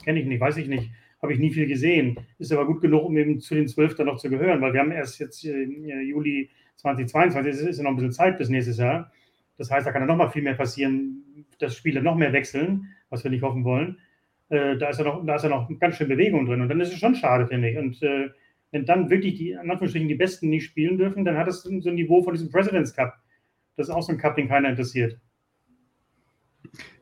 kenne 0.04 0.20
ich 0.20 0.26
nicht, 0.26 0.42
weiß 0.42 0.58
ich 0.58 0.68
nicht, 0.68 0.90
habe 1.22 1.34
ich 1.34 1.40
nie 1.40 1.52
viel 1.52 1.68
gesehen. 1.68 2.18
Ist 2.40 2.52
aber 2.52 2.66
gut 2.66 2.82
genug, 2.82 3.06
um 3.06 3.18
eben 3.18 3.40
zu 3.40 3.56
den 3.56 3.68
zwölf 3.68 3.96
dann 3.96 4.08
noch 4.08 4.18
zu 4.18 4.30
gehören, 4.30 4.60
weil 4.62 4.74
wir 4.74 4.80
haben 4.80 4.92
erst 4.92 5.20
jetzt 5.20 5.46
äh, 5.46 5.64
Juli 6.02 6.50
2022, 6.78 7.54
es 7.54 7.62
ist 7.62 7.78
ja 7.78 7.84
noch 7.84 7.92
ein 7.92 7.96
bisschen 7.96 8.12
Zeit 8.12 8.38
bis 8.38 8.50
nächstes 8.50 8.78
Jahr. 8.78 9.12
Das 9.58 9.70
heißt, 9.70 9.86
da 9.86 9.92
kann 9.92 10.02
ja 10.02 10.08
noch 10.08 10.18
mal 10.18 10.30
viel 10.30 10.42
mehr 10.42 10.56
passieren, 10.56 11.46
dass 11.60 11.78
Spieler 11.78 12.02
noch 12.02 12.16
mehr 12.16 12.34
wechseln, 12.34 12.90
was 13.10 13.24
wir 13.24 13.32
nicht 13.32 13.44
hoffen 13.44 13.64
wollen. 13.64 14.00
Äh, 14.50 14.78
da, 14.78 14.90
ist 14.90 15.00
ja 15.00 15.06
noch, 15.06 15.26
da 15.26 15.36
ist 15.36 15.44
ja 15.44 15.50
noch 15.50 15.70
ganz 15.80 15.96
schön 15.96 16.10
Bewegung 16.10 16.46
drin 16.46 16.62
und 16.62 16.70
dann 16.70 16.82
ist 16.82 16.92
es 16.92 17.00
schon 17.00 17.16
schade, 17.16 17.48
finde 17.48 17.70
ich. 17.70 17.78
Und 17.78 18.02
äh, 18.02 18.30
wenn 18.74 18.86
dann 18.88 19.12
wirklich 19.12 19.36
die, 19.36 19.52
in 19.52 19.70
Anführungsstrichen, 19.70 20.08
die 20.08 20.16
Besten 20.16 20.50
nicht 20.50 20.66
spielen 20.66 20.98
dürfen, 20.98 21.24
dann 21.24 21.38
hat 21.38 21.48
es 21.48 21.62
so 21.62 21.70
ein 21.70 21.96
Niveau 21.96 22.24
von 22.24 22.34
diesem 22.34 22.50
President's 22.50 22.94
Cup. 22.94 23.14
Das 23.78 23.88
ist 23.88 23.94
auch 23.94 24.02
so 24.02 24.12
ein 24.12 24.18
Cup, 24.18 24.36
den 24.36 24.48
keiner 24.48 24.70
interessiert. 24.70 25.20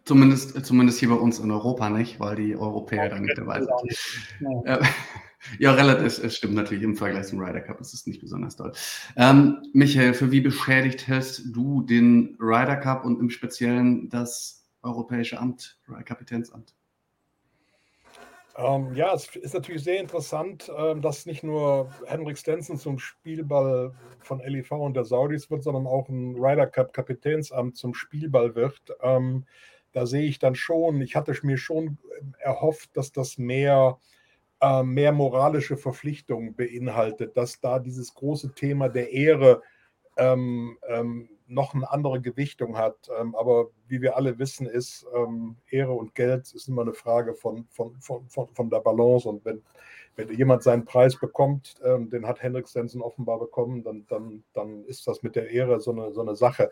Zumindest, 0.03 0.65
zumindest 0.65 0.99
hier 0.99 1.09
bei 1.09 1.15
uns 1.15 1.39
in 1.39 1.49
Europa 1.49 1.89
nicht, 1.89 2.19
weil 2.19 2.35
die 2.35 2.57
Europäer 2.57 3.07
dann 3.07 3.23
nicht 3.23 3.37
dabei 3.37 3.61
sind. 3.61 3.71
Ja. 4.65 4.79
ja, 5.59 5.71
relativ, 5.71 6.21
es 6.21 6.35
stimmt 6.35 6.55
natürlich 6.55 6.83
im 6.83 6.97
Vergleich 6.97 7.27
zum 7.27 7.39
Ryder 7.39 7.61
Cup, 7.61 7.79
es 7.79 7.93
ist 7.93 8.05
nicht 8.05 8.19
besonders 8.19 8.57
toll. 8.57 8.73
Ähm, 9.15 9.63
Michael, 9.71 10.13
für 10.13 10.29
wie 10.31 10.41
beschädigt 10.41 11.07
hältst 11.07 11.55
du 11.55 11.83
den 11.83 12.35
Ryder 12.41 12.75
Cup 12.75 13.05
und 13.05 13.21
im 13.21 13.29
Speziellen 13.29 14.09
das 14.09 14.67
Europäische 14.81 15.39
Amt, 15.39 15.79
Kapitänsamt? 16.03 16.75
Ähm, 18.57 18.93
ja, 18.95 19.13
es 19.13 19.35
ist 19.35 19.53
natürlich 19.53 19.83
sehr 19.83 19.99
interessant, 19.99 20.71
ähm, 20.77 21.01
dass 21.01 21.25
nicht 21.25 21.43
nur 21.43 21.89
Henrik 22.05 22.37
Stenson 22.37 22.77
zum 22.77 22.99
Spielball 22.99 23.93
von 24.19 24.39
LIV 24.39 24.71
und 24.71 24.93
der 24.95 25.05
Saudis 25.05 25.49
wird, 25.49 25.63
sondern 25.63 25.87
auch 25.87 26.09
ein 26.09 26.35
Ryder 26.35 26.67
Cup 26.67 26.93
Kapitänsamt 26.93 27.77
zum 27.77 27.93
Spielball 27.93 28.55
wird. 28.55 28.81
Ähm, 29.01 29.45
da 29.93 30.05
sehe 30.05 30.23
ich 30.23 30.39
dann 30.39 30.55
schon, 30.55 31.01
ich 31.01 31.15
hatte 31.15 31.37
mir 31.43 31.57
schon 31.57 31.97
erhofft, 32.39 32.95
dass 32.95 33.11
das 33.11 33.37
mehr, 33.37 33.97
äh, 34.59 34.83
mehr 34.83 35.11
moralische 35.11 35.77
Verpflichtungen 35.77 36.55
beinhaltet, 36.55 37.37
dass 37.37 37.59
da 37.59 37.79
dieses 37.79 38.13
große 38.13 38.53
Thema 38.53 38.89
der 38.89 39.11
Ehre 39.11 39.61
ähm, 40.17 40.77
ähm, 40.87 41.29
noch 41.51 41.73
eine 41.73 41.91
andere 41.91 42.21
Gewichtung 42.21 42.77
hat. 42.77 43.09
Ähm, 43.19 43.35
aber 43.35 43.69
wie 43.87 44.01
wir 44.01 44.15
alle 44.15 44.39
wissen, 44.39 44.65
ist 44.67 45.05
ähm, 45.15 45.57
Ehre 45.69 45.93
und 45.93 46.15
Geld 46.15 46.53
ist 46.53 46.67
immer 46.67 46.81
eine 46.81 46.93
Frage 46.93 47.33
von, 47.33 47.65
von, 47.69 47.95
von, 47.99 48.27
von, 48.29 48.47
von 48.53 48.69
der 48.69 48.79
Balance. 48.79 49.27
Und 49.27 49.45
wenn, 49.45 49.61
wenn 50.15 50.31
jemand 50.33 50.63
seinen 50.63 50.85
Preis 50.85 51.19
bekommt, 51.19 51.75
ähm, 51.83 52.09
den 52.09 52.25
hat 52.25 52.41
Henrik 52.41 52.67
Stenson 52.67 53.01
offenbar 53.01 53.39
bekommen, 53.39 53.83
dann, 53.83 54.05
dann, 54.07 54.43
dann 54.53 54.85
ist 54.85 55.07
das 55.07 55.23
mit 55.23 55.35
der 55.35 55.49
Ehre 55.49 55.79
so 55.79 55.91
eine, 55.91 56.11
so 56.11 56.21
eine 56.21 56.35
Sache. 56.35 56.69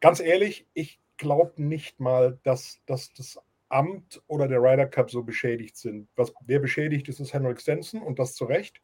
Ganz 0.00 0.20
ehrlich, 0.20 0.68
ich 0.74 1.00
glaube 1.16 1.54
nicht 1.56 1.98
mal, 1.98 2.38
dass, 2.42 2.82
dass 2.84 3.12
das 3.14 3.40
Amt 3.70 4.22
oder 4.26 4.48
der 4.48 4.60
Ryder 4.60 4.86
Cup 4.86 5.10
so 5.10 5.22
beschädigt 5.22 5.76
sind. 5.76 6.08
Was, 6.14 6.32
wer 6.46 6.58
beschädigt 6.58 7.08
ist, 7.08 7.20
ist 7.20 7.32
Henrik 7.32 7.60
Stenson 7.60 8.02
und 8.02 8.18
das 8.18 8.34
zu 8.34 8.44
Recht. 8.44 8.82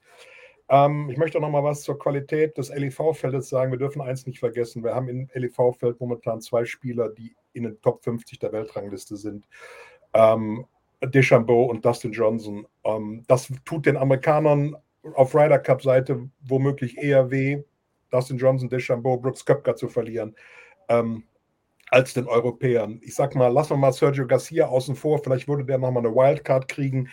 Ähm, 0.71 1.11
ich 1.11 1.19
möchte 1.19 1.41
noch 1.41 1.51
mal 1.51 1.65
was 1.65 1.83
zur 1.83 1.99
Qualität 1.99 2.57
des 2.57 2.71
LEV-Feldes 2.71 3.49
sagen. 3.49 3.73
Wir 3.73 3.79
dürfen 3.79 4.01
eins 4.01 4.25
nicht 4.27 4.39
vergessen. 4.39 4.85
Wir 4.85 4.95
haben 4.95 5.09
im 5.09 5.29
LEV-Feld 5.35 6.01
momentan 6.01 6.41
zwei 6.41 6.65
Spieler, 6.65 7.09
die 7.11 7.35
in 7.53 7.65
den 7.65 7.81
Top 7.81 8.05
50 8.05 8.39
der 8.39 8.53
Weltrangliste 8.53 9.17
sind. 9.17 9.47
Ähm, 10.15 10.65
Deschambeau 11.03 11.65
und 11.65 11.85
Dustin 11.85 12.13
Johnson. 12.13 12.67
Ähm, 12.85 13.25
das 13.27 13.53
tut 13.65 13.87
den 13.87 13.97
Amerikanern 13.97 14.77
auf 15.15 15.35
Ryder 15.35 15.59
Cup-Seite 15.59 16.29
womöglich 16.43 16.99
eher 16.99 17.31
weh, 17.31 17.63
Dustin 18.11 18.39
Johnson, 18.39 18.69
Deschambeau, 18.69 19.17
Brooks 19.17 19.45
Köpker 19.45 19.75
zu 19.75 19.89
verlieren, 19.89 20.37
ähm, 20.89 21.25
als 21.89 22.15
den 22.15 22.29
Europäern. 22.29 23.01
Ich 23.03 23.17
sag 23.17 23.35
mal, 23.35 23.49
lassen 23.49 23.71
wir 23.71 23.77
mal 23.79 23.93
Sergio 23.93 24.27
Garcia 24.27 24.67
außen 24.67 24.95
vor. 24.95 25.19
Vielleicht 25.23 25.49
würde 25.49 25.65
der 25.65 25.79
nochmal 25.79 26.05
eine 26.05 26.15
Wildcard 26.15 26.69
kriegen. 26.69 27.09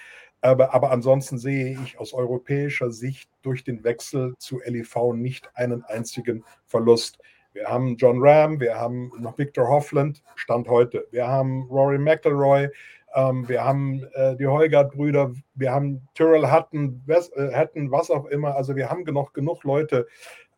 Aber, 0.48 0.74
aber 0.74 0.92
ansonsten 0.92 1.38
sehe 1.38 1.78
ich 1.84 2.00
aus 2.00 2.14
europäischer 2.14 2.90
Sicht 2.90 3.30
durch 3.42 3.66
den 3.66 3.84
Wechsel 3.84 4.34
zu 4.38 4.62
LEV 4.66 5.14
nicht 5.14 5.50
einen 5.56 5.84
einzigen 5.84 6.46
Verlust. 6.68 7.20
Wir 7.52 7.68
haben 7.68 7.98
John 7.98 8.20
Ram, 8.22 8.58
wir 8.62 8.76
haben 8.76 9.12
noch 9.20 9.38
Victor 9.38 9.68
Hoffland, 9.68 10.24
Stand 10.36 10.70
heute. 10.70 11.06
Wir 11.12 11.28
haben 11.28 11.64
Rory 11.64 11.98
McElroy, 11.98 12.70
ähm, 13.14 13.50
wir 13.50 13.66
haben 13.66 14.06
äh, 14.14 14.38
die 14.38 14.48
Heugard-Brüder, 14.48 15.34
wir 15.56 15.72
haben 15.74 16.08
Tyrrell 16.14 16.50
Hutton, 16.50 17.04
was, 17.06 17.28
äh, 17.34 17.52
Hutton, 17.54 17.92
was 17.92 18.10
auch 18.10 18.28
immer. 18.28 18.56
Also 18.56 18.78
wir 18.78 18.90
haben 18.90 19.04
genug, 19.04 19.34
genug 19.34 19.66
Leute, 19.66 20.08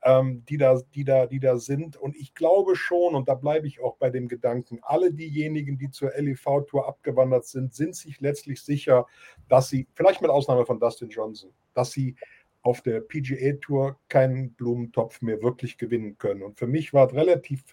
ähm, 0.04 0.44
die, 0.48 0.58
da, 0.58 0.80
die, 0.96 1.04
da, 1.04 1.28
die 1.28 1.40
da 1.40 1.58
sind. 1.58 1.98
Und 1.98 2.16
ich 2.16 2.34
glaube 2.34 2.76
schon, 2.76 3.16
und 3.16 3.28
da 3.28 3.36
bleibe 3.36 3.68
ich 3.68 3.82
auch 3.82 3.98
bei 3.98 4.10
dem 4.10 4.28
Gedanken, 4.28 4.80
alle 4.82 5.14
diejenigen, 5.14 5.78
die 5.78 5.90
zur 5.90 6.12
LEV-Tour 6.16 6.88
abgewandert 6.88 7.46
sind, 7.46 7.74
sind 7.74 7.96
sich 7.96 8.20
letztlich 8.22 8.62
sicher, 8.62 9.08
dass 9.48 9.70
sie, 9.70 9.88
vielleicht 9.96 10.22
mit 10.22 10.32
Ausnahme 10.32 10.66
von 10.66 10.80
Dustin 10.80 11.10
Johnson, 11.10 11.52
dass 11.74 11.92
sie 11.92 12.16
auf 12.62 12.82
der 12.82 13.02
PGA 13.02 13.54
Tour 13.62 13.98
keinen 14.10 14.54
Blumentopf 14.54 15.22
mehr 15.22 15.42
wirklich 15.42 15.78
gewinnen 15.78 16.18
können. 16.18 16.44
Und 16.44 16.58
für 16.58 16.68
mich 16.68 16.94
war 16.94 17.08
es 17.08 17.14
relativ 17.14 17.64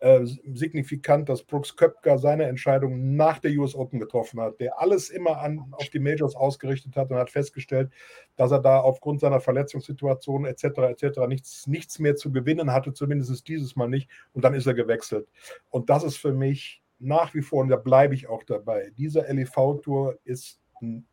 äh, 0.00 0.24
signifikant, 0.24 1.28
dass 1.28 1.42
Brooks 1.42 1.76
Köpker 1.76 2.18
seine 2.18 2.44
Entscheidung 2.44 3.16
nach 3.16 3.38
der 3.38 3.52
US 3.52 3.74
Open 3.74 4.00
getroffen 4.00 4.40
hat, 4.40 4.58
der 4.58 4.80
alles 4.80 5.10
immer 5.10 5.38
an, 5.40 5.66
auf 5.72 5.88
die 5.90 5.98
Majors 5.98 6.34
ausgerichtet 6.34 6.96
hat 6.96 7.10
und 7.10 7.16
hat 7.16 7.30
festgestellt, 7.30 7.90
dass 8.36 8.50
er 8.50 8.60
da 8.60 8.80
aufgrund 8.80 9.20
seiner 9.20 9.40
Verletzungssituation 9.40 10.46
etc. 10.46 10.64
etc. 10.64 11.20
nichts, 11.28 11.66
nichts 11.66 11.98
mehr 11.98 12.16
zu 12.16 12.32
gewinnen 12.32 12.72
hatte, 12.72 12.92
zumindest 12.92 13.46
dieses 13.46 13.76
Mal 13.76 13.88
nicht. 13.88 14.10
Und 14.32 14.44
dann 14.44 14.54
ist 14.54 14.66
er 14.66 14.74
gewechselt. 14.74 15.28
Und 15.68 15.90
das 15.90 16.02
ist 16.02 16.16
für 16.16 16.32
mich 16.32 16.82
nach 16.98 17.34
wie 17.34 17.42
vor, 17.42 17.62
und 17.62 17.68
da 17.68 17.76
bleibe 17.76 18.14
ich 18.14 18.28
auch 18.28 18.42
dabei, 18.44 18.92
dieser 18.96 19.32
LEV-Tour 19.32 20.18
ist 20.24 20.60
ein 20.80 21.06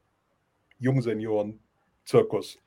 Jungsenioren-Zirkus. 0.80 2.60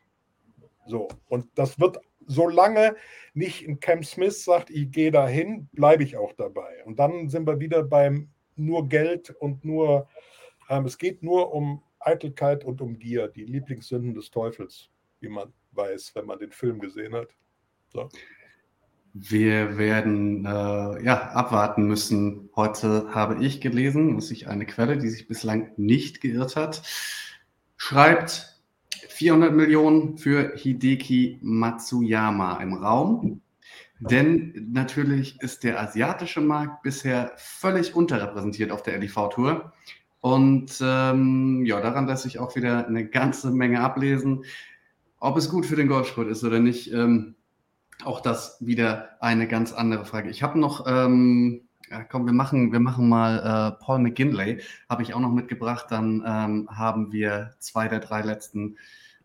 So, 0.86 1.08
und 1.28 1.46
das 1.54 1.78
wird, 1.78 1.98
solange 2.30 2.94
nicht 3.34 3.66
ein 3.66 3.80
Cam 3.80 4.02
Smith 4.02 4.44
sagt, 4.44 4.70
ich 4.70 4.90
gehe 4.90 5.10
dahin, 5.10 5.68
bleibe 5.72 6.04
ich 6.04 6.16
auch 6.16 6.32
dabei. 6.32 6.84
Und 6.84 6.98
dann 6.98 7.28
sind 7.28 7.46
wir 7.46 7.60
wieder 7.60 7.82
beim 7.82 8.30
nur 8.56 8.88
Geld 8.88 9.30
und 9.30 9.64
nur, 9.64 10.08
ähm, 10.68 10.84
es 10.86 10.96
geht 10.98 11.22
nur 11.22 11.52
um 11.52 11.82
Eitelkeit 11.98 12.64
und 12.64 12.80
um 12.80 12.98
Gier, 12.98 13.28
die 13.28 13.44
Lieblingssünden 13.44 14.14
des 14.14 14.30
Teufels, 14.30 14.90
wie 15.20 15.28
man 15.28 15.52
weiß, 15.72 16.14
wenn 16.14 16.26
man 16.26 16.38
den 16.38 16.52
Film 16.52 16.78
gesehen 16.78 17.14
hat. 17.14 17.28
So. 17.92 18.08
Wir 19.12 19.76
werden 19.76 20.44
äh, 20.44 21.04
ja, 21.04 21.32
abwarten 21.32 21.84
müssen. 21.88 22.48
Heute 22.54 23.12
habe 23.12 23.44
ich 23.44 23.60
gelesen, 23.60 24.14
dass 24.14 24.28
sich 24.28 24.46
eine 24.46 24.66
Quelle, 24.66 24.98
die 24.98 25.08
sich 25.08 25.26
bislang 25.26 25.72
nicht 25.76 26.20
geirrt 26.20 26.54
hat, 26.54 26.82
schreibt, 27.76 28.49
400 29.08 29.54
Millionen 29.54 30.18
für 30.18 30.52
Hideki 30.54 31.38
Matsuyama 31.42 32.58
im 32.60 32.74
Raum. 32.74 33.40
Denn 34.00 34.68
natürlich 34.72 35.40
ist 35.42 35.62
der 35.62 35.80
asiatische 35.80 36.40
Markt 36.40 36.82
bisher 36.82 37.32
völlig 37.36 37.94
unterrepräsentiert 37.94 38.72
auf 38.72 38.82
der 38.82 38.98
LIV-Tour. 38.98 39.72
Und 40.20 40.80
ähm, 40.82 41.64
ja, 41.64 41.80
daran 41.80 42.06
lässt 42.06 42.22
sich 42.22 42.38
auch 42.38 42.56
wieder 42.56 42.86
eine 42.86 43.06
ganze 43.06 43.50
Menge 43.50 43.80
ablesen. 43.80 44.44
Ob 45.18 45.36
es 45.36 45.50
gut 45.50 45.66
für 45.66 45.76
den 45.76 45.88
Golfsport 45.88 46.28
ist 46.28 46.44
oder 46.44 46.60
nicht, 46.60 46.92
ähm, 46.92 47.34
auch 48.04 48.20
das 48.20 48.56
wieder 48.60 49.10
eine 49.20 49.46
ganz 49.46 49.72
andere 49.72 50.06
Frage. 50.06 50.30
Ich 50.30 50.42
habe 50.42 50.58
noch, 50.58 50.86
ähm, 50.86 51.68
ja, 51.90 52.04
komm, 52.04 52.26
wir 52.26 52.32
machen, 52.32 52.72
wir 52.72 52.80
machen 52.80 53.08
mal 53.08 53.38
äh, 53.78 53.84
Paul 53.84 53.98
McGinley, 53.98 54.62
habe 54.88 55.02
ich 55.02 55.12
auch 55.14 55.20
noch 55.20 55.32
mitgebracht. 55.32 55.86
Dann 55.90 56.22
ähm, 56.26 56.68
haben 56.70 57.12
wir 57.12 57.54
zwei 57.58 57.88
der 57.88 57.98
drei 57.98 58.22
letzten 58.22 58.76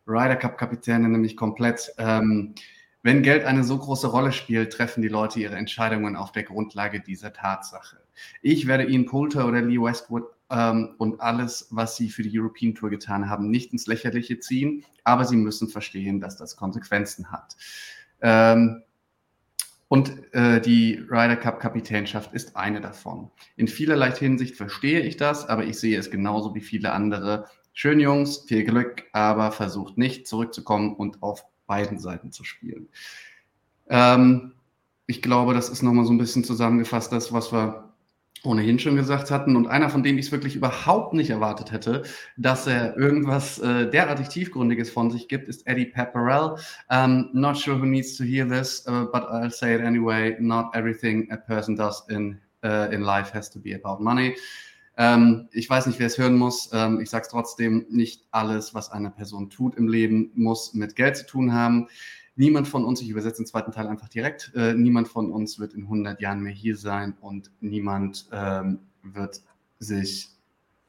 Ryder 0.08 0.36
Cup-Kapitäne 0.36 1.08
nämlich 1.08 1.38
komplett. 1.38 1.94
Ähm, 1.98 2.56
wenn 3.04 3.22
Geld 3.22 3.46
eine 3.46 3.64
so 3.64 3.78
große 3.78 4.08
Rolle 4.08 4.32
spielt, 4.32 4.74
treffen 4.74 5.04
die 5.04 5.10
Leute 5.10 5.40
ihre 5.40 5.56
Entscheidungen 5.56 6.16
auf 6.16 6.32
der 6.32 6.42
Grundlage 6.42 7.02
dieser 7.02 7.34
Tatsache. 7.34 7.98
Ich 8.42 8.66
werde 8.66 8.86
Ihnen 8.86 9.06
Poulter 9.06 9.48
oder 9.48 9.62
Lee 9.62 9.80
Westwood 9.80 10.24
ähm, 10.50 10.96
und 10.98 11.22
alles, 11.22 11.68
was 11.70 11.96
sie 11.96 12.10
für 12.10 12.24
die 12.24 12.40
European 12.40 12.74
Tour 12.74 12.90
getan 12.90 13.30
haben, 13.30 13.52
nicht 13.52 13.74
ins 13.74 13.86
Lächerliche 13.86 14.40
ziehen, 14.40 14.84
aber 15.04 15.26
sie 15.26 15.38
müssen 15.38 15.70
verstehen, 15.70 16.20
dass 16.20 16.36
das 16.36 16.56
Konsequenzen 16.56 17.32
hat. 17.32 17.56
Ähm, 18.22 18.82
und 19.88 20.34
äh, 20.34 20.60
die 20.62 20.96
Ryder 21.10 21.36
Cup 21.36 21.60
Kapitänschaft 21.60 22.34
ist 22.34 22.56
eine 22.56 22.82
davon. 22.82 23.30
In 23.56 23.68
vielerlei 23.68 24.12
Hinsicht 24.12 24.56
verstehe 24.56 25.02
ich 25.02 25.18
das, 25.18 25.48
aber 25.48 25.66
ich 25.66 25.80
sehe 25.80 25.98
es 25.98 26.10
genauso 26.10 26.56
wie 26.56 26.62
viele 26.62 26.92
andere 26.92 27.46
Schön, 27.78 28.00
Jungs, 28.00 28.46
viel 28.48 28.64
Glück, 28.64 29.04
aber 29.12 29.52
versucht 29.52 29.98
nicht 29.98 30.28
zurückzukommen 30.28 30.96
und 30.96 31.22
auf 31.22 31.46
beiden 31.68 32.00
Seiten 32.00 32.32
zu 32.32 32.46
spielen. 32.46 32.88
Ähm, 33.90 34.54
ich 35.08 35.22
glaube, 35.22 35.54
das 35.54 35.68
ist 35.68 35.82
nochmal 35.82 36.06
so 36.06 36.14
ein 36.14 36.18
bisschen 36.18 36.46
zusammengefasst, 36.46 37.12
das, 37.12 37.34
was 37.34 37.52
wir 37.52 37.85
ohnehin 38.46 38.80
schon 38.80 38.96
gesagt 38.96 39.32
hatten. 39.32 39.56
Und 39.56 39.68
einer, 39.68 39.90
von 39.90 40.04
dem 40.04 40.18
ich 40.18 40.28
es 40.28 40.32
wirklich 40.32 40.56
überhaupt 40.56 41.14
nicht 41.14 41.30
erwartet 41.30 41.72
hätte, 41.72 42.04
dass 42.38 42.68
er 42.68 42.98
irgendwas 42.98 43.60
äh, 43.60 43.90
derartig 43.90 44.30
Tiefgründiges 44.30 44.90
von 44.90 45.12
sich 45.12 45.28
gibt, 45.28 45.48
ist 45.48 45.66
Eddie 45.68 45.86
Pepperell. 45.86 46.56
Um, 46.90 47.30
not 47.34 47.58
sure 47.58 47.80
who 47.80 47.86
needs 47.86 48.16
to 48.18 48.24
hear 48.24 48.48
this, 48.48 48.86
uh, 48.88 49.06
but 49.12 49.24
I'll 49.24 49.52
say 49.52 49.76
it 49.76 49.82
anyway. 49.82 50.36
Not 50.40 50.76
everything 50.76 51.32
a 51.32 51.38
person 51.38 51.76
does 51.76 52.04
in, 52.10 52.40
uh, 52.64 52.90
in 52.92 53.02
life 53.02 53.34
has 53.34 53.50
to 53.52 53.60
be 53.60 53.74
about 53.76 54.04
money. 54.04 54.36
Ähm, 54.98 55.50
ich 55.52 55.70
weiß 55.70 55.88
nicht, 55.88 56.00
wer 56.00 56.08
es 56.08 56.18
hören 56.18 56.38
muss. 56.38 56.70
Ähm, 56.74 57.02
ich 57.02 57.10
sage 57.10 57.24
es 57.24 57.30
trotzdem, 57.30 57.86
nicht 57.90 58.24
alles, 58.32 58.74
was 58.74 58.92
eine 58.92 59.12
Person 59.12 59.50
tut 59.50 59.76
im 59.76 59.88
Leben, 59.88 60.32
muss 60.36 60.74
mit 60.74 60.96
Geld 60.96 61.18
zu 61.18 61.26
tun 61.26 61.54
haben. 61.54 61.88
Niemand 62.36 62.68
von 62.68 62.84
uns, 62.84 63.02
ich 63.02 63.10
übersetze 63.10 63.38
den 63.38 63.46
zweiten 63.46 63.72
Teil 63.72 63.88
einfach 63.88 64.10
direkt, 64.10 64.52
äh, 64.56 64.74
niemand 64.74 65.08
von 65.08 65.32
uns 65.32 65.58
wird 65.60 65.74
in 65.74 65.84
100 65.84 66.20
Jahren 66.20 66.42
mehr 66.42 66.54
hier 66.54 66.76
sein 66.76 67.16
und 67.22 67.50
niemand 67.62 68.28
ähm, 68.32 68.80
wird 69.04 69.42
sich 69.80 70.30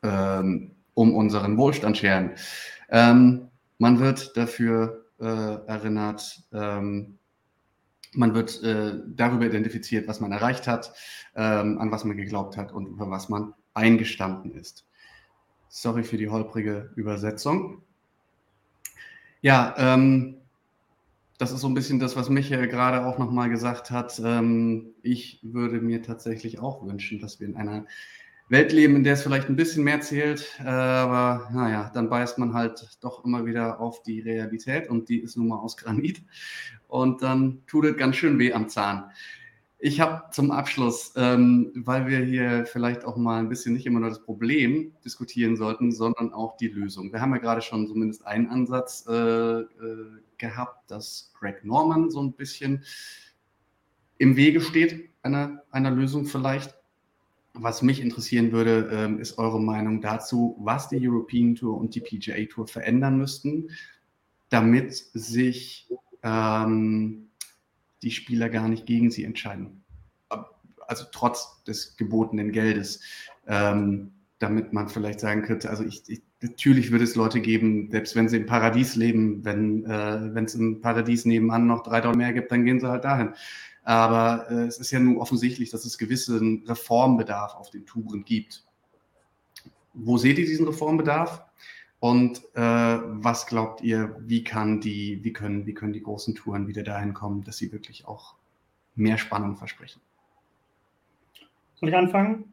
ähm, 0.03 0.73
um 0.95 1.15
unseren 1.15 1.57
Wohlstand 1.57 1.99
scheren. 1.99 2.33
Ähm, 2.89 3.49
man 3.79 4.01
wird 4.01 4.37
dafür 4.37 5.05
äh, 5.21 5.25
erinnert, 5.25 6.43
ähm, 6.53 7.19
man 8.13 8.35
wird 8.35 8.63
äh, 8.63 8.95
darüber 9.15 9.47
identifiziert, 9.47 10.09
was 10.09 10.21
man 10.21 10.33
erreicht 10.33 10.67
hat, 10.67 10.93
ähm, 11.35 11.79
an 11.79 11.91
was 11.93 12.05
man 12.05 12.17
geglaubt 12.17 12.57
hat 12.57 12.73
und 12.73 12.87
über 12.87 13.11
was 13.11 13.29
man 13.29 13.55
eingestanden 13.75 14.53
ist. 14.53 14.87
Sorry 15.69 16.03
für 16.03 16.17
die 16.17 16.29
holprige 16.29 16.91
Übersetzung. 16.97 17.83
Ja, 19.43 19.75
ähm, 19.77 20.37
das 21.39 21.53
ist 21.53 21.61
so 21.61 21.69
ein 21.69 21.75
bisschen 21.75 21.99
das, 21.99 22.17
was 22.17 22.31
Michael 22.31 22.69
gerade 22.69 23.05
auch 23.07 23.19
nochmal 23.19 23.51
gesagt 23.51 23.91
hat. 23.91 24.21
Ähm, 24.25 24.95
ich 25.03 25.41
würde 25.43 25.81
mir 25.81 26.03
tatsächlich 26.03 26.59
auch 26.59 26.87
wünschen, 26.87 27.21
dass 27.21 27.41
wir 27.41 27.49
in 27.49 27.57
einer 27.57 27.87
Welt 28.49 28.73
leben, 28.73 28.97
in 28.97 29.05
der 29.05 29.15
es 29.15 29.23
vielleicht 29.23 29.49
ein 29.49 29.57
bisschen 29.57 29.85
mehr 29.85 30.01
zählt. 30.01 30.59
Äh, 30.61 30.69
aber 30.69 31.49
naja, 31.53 31.91
dann 31.93 32.09
beißt 32.09 32.39
man 32.39 32.55
halt 32.55 32.97
doch 33.01 33.25
immer 33.25 33.45
wieder 33.45 33.81
auf 33.81 34.03
die 34.03 34.21
Realität 34.21 34.89
und 34.89 35.09
die 35.09 35.19
ist 35.19 35.37
nun 35.37 35.49
mal 35.49 35.59
aus 35.59 35.77
Granit. 35.77 36.23
Und 36.87 37.23
dann 37.23 37.63
tut 37.67 37.85
es 37.85 37.97
ganz 37.97 38.17
schön 38.17 38.39
weh 38.39 38.53
am 38.53 38.69
Zahn. 38.69 39.11
Ich 39.79 40.01
habe 40.01 40.31
zum 40.33 40.51
Abschluss, 40.53 41.13
ähm, 41.17 41.71
weil 41.75 42.07
wir 42.07 42.21
hier 42.21 42.65
vielleicht 42.65 43.05
auch 43.05 43.17
mal 43.17 43.39
ein 43.39 43.51
bisschen 43.51 43.75
nicht 43.75 43.85
immer 43.85 44.01
nur 44.01 44.09
das 44.09 44.23
Problem 44.23 44.93
diskutieren 45.05 45.57
sollten, 45.57 45.93
sondern 45.93 46.33
auch 46.33 46.57
die 46.57 46.69
Lösung. 46.69 47.13
Wir 47.13 47.21
haben 47.21 47.33
ja 47.33 47.39
gerade 47.39 47.61
schon 47.61 47.87
zumindest 47.87 48.27
einen 48.27 48.49
Ansatz 48.49 49.05
äh, 49.07 49.13
äh, 49.13 49.67
gehabt, 50.39 50.91
dass 50.91 51.31
Greg 51.39 51.63
Norman 51.65 52.11
so 52.11 52.23
ein 52.23 52.33
bisschen 52.33 52.85
im 54.17 54.37
Wege 54.37 54.63
steht 54.63 55.11
einer, 55.23 55.63
einer 55.71 55.91
Lösung 55.91 56.25
vielleicht. 56.25 56.75
Was 57.53 57.83
mich 57.83 58.01
interessieren 58.01 58.53
würde, 58.53 58.89
ähm, 58.93 59.19
ist 59.19 59.39
eure 59.39 59.61
Meinung 59.61 60.01
dazu, 60.01 60.57
was 60.59 60.89
die 60.89 61.07
European 61.07 61.55
Tour 61.55 61.77
und 61.79 61.95
die 61.95 62.01
PGA 62.01 62.45
Tour 62.47 62.67
verändern 62.67 63.19
müssten, 63.19 63.71
damit 64.51 64.95
sich 64.95 65.89
ähm, 66.23 67.26
die 68.03 68.11
Spieler 68.11 68.49
gar 68.49 68.69
nicht 68.69 68.87
gegen 68.87 69.11
sie 69.11 69.25
entscheiden. 69.25 69.85
Also 70.87 71.05
trotz 71.11 71.63
des 71.65 71.97
gebotenen 71.97 72.53
Geldes. 72.53 73.01
Ähm, 73.47 74.13
damit 74.39 74.73
man 74.73 74.89
vielleicht 74.89 75.21
sagen 75.21 75.43
könnte, 75.43 75.71
also 75.71 75.83
ich, 75.83 76.03
ich, 76.09 76.23
natürlich 76.43 76.91
würde 76.91 77.05
es 77.05 77.15
Leute 77.15 77.41
geben, 77.41 77.91
selbst 77.91 78.15
wenn 78.15 78.29
sie 78.29 78.37
im 78.37 78.47
Paradies 78.47 78.95
leben, 78.95 79.45
wenn 79.45 79.85
äh, 79.87 80.41
es 80.41 80.55
im 80.55 80.81
Paradies 80.81 81.25
nebenan 81.25 81.67
noch 81.67 81.83
drei 81.83 82.01
Dollar 82.01 82.17
mehr 82.17 82.33
gibt, 82.33 82.53
dann 82.53 82.65
gehen 82.65 82.79
sie 82.79 82.89
halt 82.89 83.05
dahin. 83.05 83.33
Aber 83.83 84.51
äh, 84.51 84.67
es 84.67 84.79
ist 84.79 84.91
ja 84.91 85.01
nun 85.01 85.19
offensichtlich, 85.19 85.71
dass 85.71 85.85
es 85.85 85.97
gewissen 85.97 86.65
Reformbedarf 86.67 87.55
auf 87.55 87.71
den 87.71 87.87
Touren 87.87 88.25
gibt. 88.25 88.65
Wo 89.95 90.19
seht 90.19 90.39
ihr 90.39 90.47
diesen 90.47 90.67
Reformbedarf? 90.67 91.43
Und 91.99 92.43
äh, 92.55 92.61
was 92.61 93.47
glaubt 93.47 93.81
ihr, 93.81 94.17
wie, 94.21 94.45
kann 94.45 94.81
die, 94.81 95.25
wie, 95.25 95.33
können, 95.33 95.67
wie 95.67 95.75
können 95.75 95.93
die 95.93 96.03
großen 96.03 96.35
Touren 96.35 96.69
wieder 96.69 96.83
dahin 96.83 97.15
kommen, 97.15 97.43
dass 97.45 97.57
sie 97.57 97.73
wirklich 97.73 98.07
auch 98.07 98.35
mehr 98.95 99.19
Spannung 99.19 99.57
versprechen? 99.57 100.01
Soll 101.75 101.89
ich 101.89 101.97
anfangen? 101.97 102.53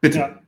Bitte. 0.00 0.18
Ja. 0.18 0.38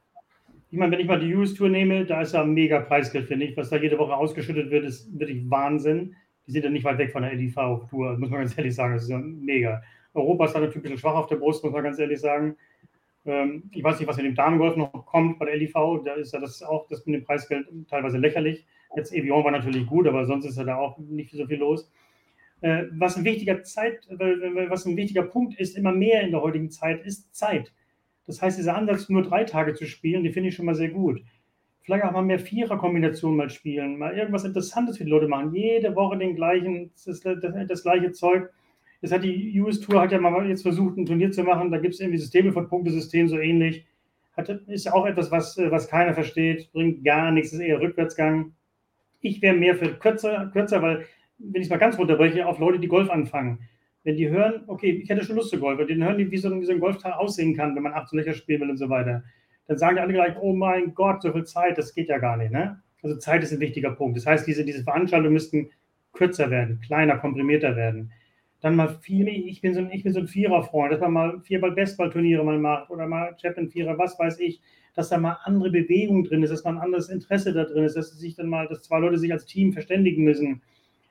Ich 0.71 0.79
meine, 0.79 0.93
wenn 0.93 1.01
ich 1.01 1.07
mal 1.07 1.21
die 1.21 1.35
US-Tour 1.35 1.69
nehme, 1.69 2.05
da 2.05 2.23
ist 2.23 2.35
ja 2.35 2.43
ein 2.43 2.53
mega 2.53 2.81
Preisgeld, 2.81 3.29
finde 3.29 3.47
ich. 3.47 3.57
Was 3.57 3.71
da 3.71 3.77
jede 3.77 3.99
Woche 3.99 4.15
ausgeschüttet 4.15 4.71
wird, 4.71 4.85
ist 4.85 5.19
wirklich 5.19 5.49
Wahnsinn. 5.49 6.17
Die 6.47 6.53
sind 6.53 6.65
ja 6.65 6.71
nicht 6.71 6.85
weit 6.85 6.99
weg 6.99 7.13
von 7.13 7.23
der 7.23 7.35
LIV-Tour, 7.35 8.19
muss 8.19 8.31
man 8.31 8.41
ganz 8.41 8.59
ehrlich 8.59 8.75
sagen. 8.75 8.95
Das 8.95 9.05
ist 9.05 9.09
ja 9.09 9.19
mega. 9.19 9.83
Europa 10.15 10.47
ist 10.47 10.53
da 10.53 10.61
natürlich 10.61 10.77
ein 10.77 10.83
bisschen 10.83 10.99
schwach 10.99 11.15
auf 11.15 11.27
der 11.29 11.37
Brust, 11.37 11.63
muss 11.63 11.73
man 11.73 11.85
ganz 11.85 11.99
ehrlich 11.99 12.21
sagen. 12.21 12.57
Ähm, 13.27 13.71
ich 13.73 13.83
weiß 13.83 13.99
nicht, 13.99 14.09
was 14.09 14.19
in 14.19 14.25
dem 14.25 14.35
Damengolf 14.35 14.77
noch 14.77 14.93
kommt 15.07 15.39
bei 15.39 15.47
der 15.47 15.57
LIV. 15.57 15.75
Da 16.05 16.15
ist 16.15 16.33
ja 16.33 16.41
das 16.41 16.63
auch 16.63 16.87
das 16.89 17.05
mit 17.07 17.17
dem 17.17 17.25
Preisgeld 17.25 17.67
teilweise 17.89 18.19
lächerlich. 18.19 18.65
Jetzt 18.95 19.13
Evian 19.13 19.45
war 19.45 19.51
natürlich 19.51 19.87
gut, 19.87 20.07
aber 20.07 20.25
sonst 20.27 20.47
ist 20.47 20.57
ja 20.57 20.65
da 20.65 20.77
auch 20.77 20.97
nicht 20.99 21.31
so 21.33 21.47
viel 21.47 21.59
los. 21.59 21.91
Äh, 22.61 22.85
was 22.93 23.17
ein 23.17 23.25
wichtiger 23.25 23.63
Zeit, 23.63 24.07
was 24.09 24.87
ein 24.87 24.97
wichtiger 24.97 25.23
Punkt 25.23 25.59
ist, 25.59 25.77
immer 25.77 25.93
mehr 25.93 26.23
in 26.23 26.31
der 26.31 26.41
heutigen 26.41 26.71
Zeit, 26.71 27.05
ist 27.05 27.35
Zeit. 27.35 27.73
Das 28.27 28.41
heißt, 28.41 28.59
dieser 28.59 28.77
Ansatz, 28.77 29.09
nur 29.09 29.23
drei 29.23 29.45
Tage 29.45 29.75
zu 29.75 29.87
spielen, 29.87 30.25
die 30.25 30.33
finde 30.33 30.49
ich 30.49 30.55
schon 30.55 30.67
mal 30.67 30.75
sehr 30.75 30.89
gut. 30.89 31.21
Vielleicht 31.83 32.05
auch 32.05 32.13
mal 32.13 32.23
mehr 32.23 32.41
Vierer-Kombinationen 32.41 33.37
mal 33.37 33.51
spielen, 33.51 33.99
mal 33.99 34.17
irgendwas 34.17 34.45
Interessantes 34.45 34.99
für 34.99 35.05
die 35.05 35.11
Leute 35.11 35.29
machen. 35.29 35.55
Jede 35.55 35.95
Woche 35.95 36.19
den 36.19 36.35
gleichen, 36.35 36.91
das, 37.05 37.21
das, 37.21 37.39
das 37.69 37.83
gleiche 37.83 38.11
Zeug. 38.13 38.51
Jetzt 39.01 39.13
hat 39.13 39.25
die 39.25 39.61
US 39.61 39.81
Tour 39.81 40.01
hat 40.01 40.13
ja 40.13 40.19
mal 40.19 40.49
jetzt 40.49 40.63
versucht, 40.63 40.97
ein 40.97 41.07
Turnier 41.07 41.31
zu 41.31 41.43
machen. 41.43 41.71
Da 41.71 41.79
gibt 41.79 41.95
es 41.95 42.01
irgendwie 42.01 42.19
Systeme 42.19 42.53
von 42.53 42.69
Punktesystem 42.69 43.29
so 43.29 43.39
ähnlich. 43.39 43.87
Hat, 44.37 44.49
ist 44.49 44.85
ja 44.85 44.93
auch 44.93 45.07
etwas, 45.07 45.31
was, 45.31 45.57
was 45.57 45.89
keiner 45.89 46.15
versteht, 46.15 46.71
bringt 46.73 47.05
gar 47.05 47.31
nichts, 47.31 47.53
ist 47.53 47.61
eher 47.61 47.81
Rückwärtsgang. 47.81 48.53
Ich 49.21 49.41
wäre 49.41 49.57
mehr 49.57 49.75
für 49.75 49.95
kürzer, 49.95 50.51
kürzer, 50.53 50.83
weil, 50.83 51.07
wenn 51.39 51.63
ich 51.63 51.69
es 51.69 51.71
mal 51.71 51.79
ganz 51.79 51.99
runterbreche, 51.99 52.47
auf 52.47 52.59
Leute, 52.59 52.79
die 52.79 52.89
Golf 52.89 53.11
anfangen. 53.11 53.61
Wenn 54.05 54.17
die 54.17 54.29
hören, 54.29 54.63
okay, 54.67 54.91
ich 55.03 55.09
hätte 55.09 55.25
schon 55.25 55.37
Lust 55.37 55.51
zu 55.51 55.59
Golf, 55.59 55.79
dann 55.79 56.05
hören 56.05 56.19
die, 56.19 56.31
wie 56.31 56.37
so, 56.37 56.61
wie 56.61 56.65
so 56.65 56.73
ein 56.73 56.81
Golftag 56.81 57.19
aussehen 57.19 57.57
kann, 57.57 57.75
wenn 57.75 57.83
man 57.83 57.95
18 57.95 58.19
Löcher 58.19 58.35
spielen 58.35 58.61
will 58.61 58.71
und 58.71 58.77
so 58.77 58.89
weiter. 58.89 59.25
Dann 59.67 59.79
sagen 59.79 59.97
die 59.97 60.03
alle 60.03 60.13
gleich, 60.13 60.37
oh 60.41 60.55
mein 60.55 60.95
Gott, 60.95 61.23
so 61.23 61.33
viel 61.33 61.45
Zeit, 61.45 61.77
das 61.77 61.95
geht 61.95 62.09
ja 62.09 62.19
gar 62.19 62.37
nicht. 62.37 62.53
Ne? 62.53 62.81
Also 63.03 63.17
Zeit 63.17 63.43
ist 63.43 63.53
ein 63.53 63.61
wichtiger 63.61 63.91
Punkt. 63.91 64.17
Das 64.17 64.27
heißt, 64.27 64.47
diese, 64.47 64.65
diese 64.65 64.85
Veranstaltungen 64.85 65.33
müssten 65.33 65.71
kürzer 66.13 66.51
werden, 66.51 66.81
kleiner, 66.81 67.19
komprimierter 67.19 67.75
werden 67.75 68.13
dann 68.67 68.75
mal 68.75 68.89
viel, 68.89 69.29
ich 69.29 69.61
bin 69.61 69.75
so 69.75 69.81
ein, 69.81 69.93
ich 69.93 70.03
bin 70.03 70.13
so 70.13 70.19
ein 70.19 70.27
Vierer-Freund, 70.27 70.93
dass 70.93 71.01
man 71.01 71.13
mal 71.13 71.41
Vierball 71.41 71.71
Bestball-Turniere 71.71 72.45
mal 72.45 72.59
macht 72.59 72.91
oder 72.91 73.07
mal 73.07 73.37
Champion 73.41 73.69
Vierer, 73.69 73.97
was 73.97 74.19
weiß 74.19 74.41
ich, 74.41 74.61
dass 74.97 75.09
da 75.09 75.19
mal 75.19 75.39
andere 75.45 75.71
Bewegung 75.71 76.25
drin 76.25 76.43
ist, 76.43 76.51
dass 76.51 76.65
mal 76.65 76.73
ein 76.73 76.81
anderes 76.81 77.09
Interesse 77.09 77.53
da 77.53 77.63
drin 77.63 77.85
ist, 77.85 77.97
dass 77.97 78.11
sich 78.19 78.35
dann 78.35 78.49
mal, 78.49 78.67
dass 78.67 78.83
zwei 78.83 78.99
Leute 78.99 79.19
sich 79.19 79.33
als 79.33 79.47
Team 79.47 79.73
verständigen 79.73 80.25
müssen. 80.25 80.63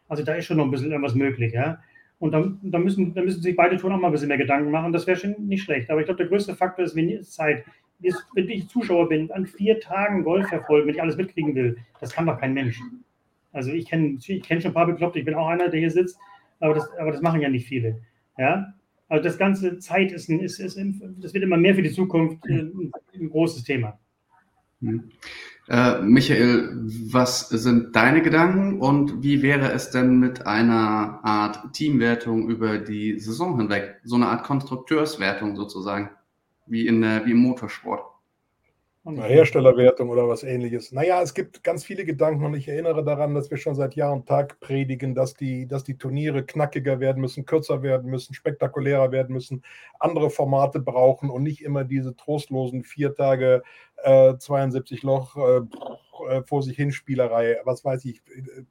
Also 0.10 0.22
da 0.22 0.34
ist 0.34 0.48
schon 0.48 0.58
noch 0.58 0.66
ein 0.66 0.72
bisschen 0.72 0.92
irgendwas 0.92 1.16
möglich, 1.16 1.54
ja. 1.54 1.80
Und 2.20 2.34
dann, 2.34 2.60
dann, 2.62 2.84
müssen, 2.84 3.14
dann 3.14 3.24
müssen 3.24 3.42
sich 3.42 3.56
beide 3.56 3.78
Touren 3.78 3.94
auch 3.94 4.00
mal 4.02 4.08
ein 4.08 4.12
bisschen 4.12 4.28
mehr 4.28 4.38
Gedanken 4.38 4.72
machen. 4.72 4.92
Das 4.92 5.08
wäre 5.08 5.18
schon 5.18 5.36
nicht 5.48 5.64
schlecht. 5.64 5.90
Aber 5.90 6.02
ich 6.02 6.08
glaube, 6.08 6.18
der 6.18 6.28
größte 6.28 6.56
Faktor 6.56 6.84
ist, 6.84 6.96
wenn 6.96 7.08
die 7.08 7.22
Zeit. 7.22 7.64
Wenn 8.34 8.50
ich 8.50 8.68
Zuschauer 8.68 9.08
bin, 9.08 9.32
an 9.32 9.46
vier 9.46 9.80
Tagen 9.80 10.26
Golf 10.26 10.50
verfolgen, 10.50 10.88
wenn 10.88 10.96
ich 10.96 11.02
alles 11.02 11.16
mitkriegen 11.16 11.56
will, 11.56 11.78
das 12.02 12.12
kann 12.12 12.26
doch 12.26 12.38
kein 12.38 12.54
Mensch. 12.54 12.82
Also 13.54 13.72
ich 13.72 13.88
kenne 13.88 14.18
ich 14.20 14.44
kenn 14.44 14.60
schon 14.60 14.72
ein 14.72 14.74
paar 14.74 14.88
Bekloppte. 14.88 15.20
Ich 15.20 15.26
bin 15.26 15.36
auch 15.36 15.48
einer, 15.48 15.70
der 15.70 15.80
hier 15.80 15.92
sitzt 15.92 16.20
aber 16.60 16.74
das, 16.74 16.90
aber 17.00 17.12
das 17.12 17.22
machen 17.22 17.42
ja 17.42 17.50
nicht 17.50 17.68
viele. 17.68 18.02
Ja? 18.38 18.74
Also 19.08 19.24
das 19.24 19.38
ganze 19.38 19.78
Zeit 19.80 20.12
ist, 20.12 20.30
ist, 20.30 20.60
ist 20.60 20.78
das 21.18 21.34
wird 21.34 21.44
immer 21.44 21.58
mehr 21.58 21.76
für 21.76 21.84
die 21.84 21.92
Zukunft 21.92 22.44
ein, 22.48 22.92
ein 23.14 23.30
großes 23.30 23.64
Thema. 23.64 24.00
Hm. 24.82 25.12
Äh, 25.68 26.02
Michael, 26.02 26.70
was 27.12 27.50
sind 27.50 27.96
deine 27.96 28.22
Gedanken 28.22 28.80
und 28.80 29.24
wie 29.24 29.42
wäre 29.42 29.72
es 29.72 29.90
denn 29.90 30.20
mit 30.20 30.46
einer 30.46 31.20
Art 31.24 31.74
Teamwertung 31.74 32.50
über 32.50 32.78
die 32.78 33.20
Saison 33.20 33.58
hinweg? 33.58 34.00
So 34.04 34.16
eine 34.16 34.28
Art 34.28 34.44
Konstrukteurswertung 34.44 35.56
sozusagen, 35.56 36.10
wie, 36.68 36.86
in, 36.86 37.02
wie 37.02 37.32
im 37.32 37.38
Motorsport? 37.38 38.15
Eine 39.08 39.22
Herstellerwertung 39.26 40.10
oder 40.10 40.28
was 40.28 40.42
ähnliches. 40.42 40.92
Naja, 40.92 41.22
es 41.22 41.36
gibt 41.36 41.64
ganz 41.64 41.86
viele 41.86 42.06
Gedanken 42.06 42.44
und 42.44 42.56
ich 42.56 42.68
erinnere 42.68 43.04
daran, 43.04 43.36
dass 43.36 43.52
wir 43.52 43.58
schon 43.58 43.76
seit 43.76 43.94
Jahr 43.94 44.12
und 44.12 44.28
Tag 44.28 44.60
predigen, 44.60 45.14
dass 45.14 45.36
die, 45.36 45.68
dass 45.68 45.84
die 45.84 45.96
Turniere 45.96 46.44
knackiger 46.44 47.00
werden 47.00 47.22
müssen, 47.22 47.46
kürzer 47.46 47.84
werden 47.84 48.10
müssen, 48.10 48.34
spektakulärer 48.34 49.12
werden 49.12 49.32
müssen, 49.32 49.62
andere 50.00 50.32
Formate 50.32 50.80
brauchen 50.80 51.30
und 51.30 51.44
nicht 51.44 51.62
immer 51.64 51.84
diese 51.84 52.16
trostlosen 52.16 52.84
vier 52.84 53.14
Tage 53.14 53.62
äh, 54.06 54.38
72 54.38 55.04
Loch 55.04 55.36
äh, 55.36 55.62
äh, 56.30 56.44
vor 56.44 56.64
sich 56.64 56.76
hin 56.76 56.92
Spielerei. 56.92 57.58
Was 57.66 57.84
weiß 57.84 58.06
ich, 58.06 58.22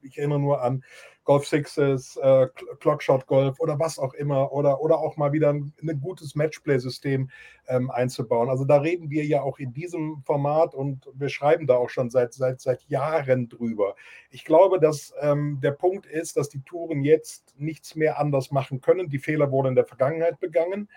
ich 0.02 0.18
erinnere 0.18 0.38
nur 0.38 0.62
an 0.62 0.84
Golf 1.24 1.46
Sixes, 1.46 2.16
äh, 2.16 2.48
Clockshot 2.80 3.26
Golf 3.26 3.58
oder 3.58 3.78
was 3.78 3.98
auch 3.98 4.14
immer 4.14 4.52
oder, 4.52 4.80
oder 4.80 4.98
auch 4.98 5.16
mal 5.16 5.32
wieder 5.32 5.52
ein, 5.52 5.72
ein 5.82 6.00
gutes 6.00 6.34
Matchplay-System 6.34 7.30
ähm, 7.66 7.90
einzubauen. 7.90 8.48
Also 8.48 8.64
da 8.64 8.76
reden 8.76 9.10
wir 9.10 9.24
ja 9.24 9.42
auch 9.42 9.58
in 9.58 9.72
diesem 9.72 10.22
Format 10.24 10.74
und 10.74 11.08
wir 11.14 11.28
schreiben 11.28 11.66
da 11.66 11.76
auch 11.76 11.90
schon 11.90 12.10
seit, 12.10 12.34
seit, 12.34 12.60
seit 12.60 12.82
Jahren 12.84 13.48
drüber. 13.48 13.96
Ich 14.30 14.44
glaube, 14.44 14.78
dass 14.78 15.14
ähm, 15.20 15.58
der 15.62 15.72
Punkt 15.72 16.06
ist, 16.06 16.36
dass 16.36 16.48
die 16.48 16.62
Touren 16.62 17.02
jetzt 17.02 17.54
nichts 17.58 17.94
mehr 17.96 18.18
anders 18.18 18.50
machen 18.50 18.80
können. 18.80 19.08
Die 19.08 19.18
Fehler 19.18 19.50
wurden 19.50 19.68
in 19.68 19.76
der 19.76 19.86
Vergangenheit 19.86 20.38
begangen. 20.40 20.88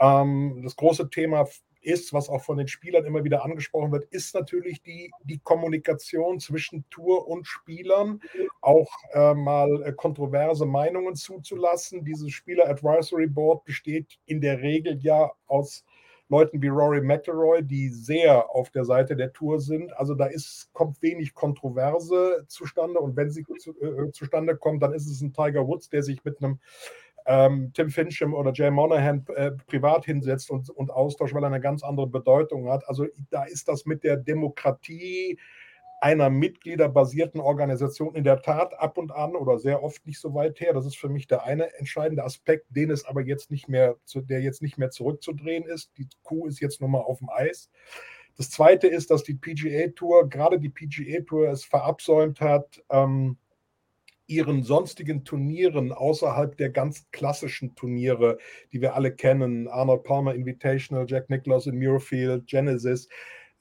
Ähm, 0.00 0.62
das 0.64 0.76
große 0.76 1.10
Thema 1.10 1.46
ist, 1.84 2.12
was 2.12 2.28
auch 2.28 2.42
von 2.42 2.56
den 2.56 2.68
Spielern 2.68 3.04
immer 3.04 3.24
wieder 3.24 3.44
angesprochen 3.44 3.92
wird, 3.92 4.04
ist 4.04 4.34
natürlich 4.34 4.82
die, 4.82 5.10
die 5.24 5.38
Kommunikation 5.38 6.40
zwischen 6.40 6.84
Tour 6.90 7.28
und 7.28 7.46
Spielern, 7.46 8.20
auch 8.60 8.90
äh, 9.12 9.34
mal 9.34 9.82
äh, 9.82 9.92
kontroverse 9.92 10.66
Meinungen 10.66 11.14
zuzulassen. 11.14 12.04
Dieses 12.04 12.32
Spieler 12.32 12.68
Advisory 12.68 13.26
Board 13.26 13.64
besteht 13.64 14.18
in 14.26 14.40
der 14.40 14.60
Regel 14.60 14.98
ja 15.02 15.30
aus 15.46 15.84
Leuten 16.30 16.62
wie 16.62 16.68
Rory 16.68 17.02
McIlroy, 17.02 17.62
die 17.62 17.90
sehr 17.90 18.50
auf 18.50 18.70
der 18.70 18.84
Seite 18.84 19.14
der 19.14 19.32
Tour 19.32 19.60
sind. 19.60 19.96
Also 19.98 20.14
da 20.14 20.26
ist, 20.26 20.70
kommt 20.72 21.02
wenig 21.02 21.34
Kontroverse 21.34 22.44
zustande 22.48 22.98
und 22.98 23.14
wenn 23.16 23.30
sie 23.30 23.44
zu, 23.58 23.72
äh, 23.80 24.10
zustande 24.10 24.56
kommt, 24.56 24.82
dann 24.82 24.94
ist 24.94 25.06
es 25.06 25.20
ein 25.20 25.34
Tiger 25.34 25.66
Woods, 25.66 25.90
der 25.90 26.02
sich 26.02 26.24
mit 26.24 26.42
einem 26.42 26.60
ähm, 27.26 27.72
Tim 27.74 27.90
Fincham 27.90 28.34
oder 28.34 28.52
Jay 28.52 28.70
Monahan 28.70 29.24
äh, 29.34 29.52
privat 29.66 30.04
hinsetzt 30.04 30.50
und, 30.50 30.70
und 30.70 30.90
austauscht, 30.90 31.34
weil 31.34 31.44
er 31.44 31.48
eine 31.48 31.60
ganz 31.60 31.82
andere 31.82 32.06
Bedeutung 32.06 32.70
hat. 32.70 32.86
Also 32.88 33.06
da 33.30 33.44
ist 33.44 33.68
das 33.68 33.86
mit 33.86 34.04
der 34.04 34.16
Demokratie 34.16 35.38
einer 36.00 36.28
mitgliederbasierten 36.28 37.40
Organisation 37.40 38.14
in 38.14 38.24
der 38.24 38.42
Tat 38.42 38.78
ab 38.78 38.98
und 38.98 39.10
an 39.10 39.34
oder 39.36 39.58
sehr 39.58 39.82
oft 39.82 40.06
nicht 40.06 40.20
so 40.20 40.34
weit 40.34 40.60
her. 40.60 40.74
Das 40.74 40.84
ist 40.84 40.98
für 40.98 41.08
mich 41.08 41.26
der 41.26 41.44
eine 41.44 41.74
entscheidende 41.78 42.24
Aspekt, 42.24 42.66
den 42.68 42.90
es 42.90 43.06
aber 43.06 43.22
jetzt 43.22 43.50
nicht 43.50 43.68
mehr, 43.68 43.96
der 44.14 44.42
jetzt 44.42 44.60
nicht 44.60 44.76
mehr 44.76 44.90
zurückzudrehen 44.90 45.64
ist. 45.64 45.96
Die 45.96 46.06
Kuh 46.22 46.46
ist 46.46 46.60
jetzt 46.60 46.82
nochmal 46.82 47.00
auf 47.00 47.20
dem 47.20 47.30
Eis. 47.30 47.70
Das 48.36 48.50
zweite 48.50 48.86
ist, 48.86 49.10
dass 49.10 49.22
die 49.22 49.34
PGA 49.34 49.88
Tour, 49.96 50.28
gerade 50.28 50.58
die 50.58 50.68
PGA 50.68 51.22
Tour, 51.22 51.48
es 51.48 51.64
verabsäumt 51.64 52.40
hat, 52.40 52.82
ähm, 52.90 53.38
ihren 54.26 54.62
sonstigen 54.62 55.24
Turnieren 55.24 55.92
außerhalb 55.92 56.56
der 56.56 56.70
ganz 56.70 57.10
klassischen 57.10 57.74
Turniere, 57.74 58.38
die 58.72 58.80
wir 58.80 58.94
alle 58.94 59.14
kennen, 59.14 59.68
Arnold 59.68 60.04
Palmer 60.04 60.34
Invitational, 60.34 61.06
Jack 61.08 61.30
Nicklaus 61.30 61.66
in 61.66 61.78
Muirfield, 61.78 62.46
Genesis, 62.46 63.08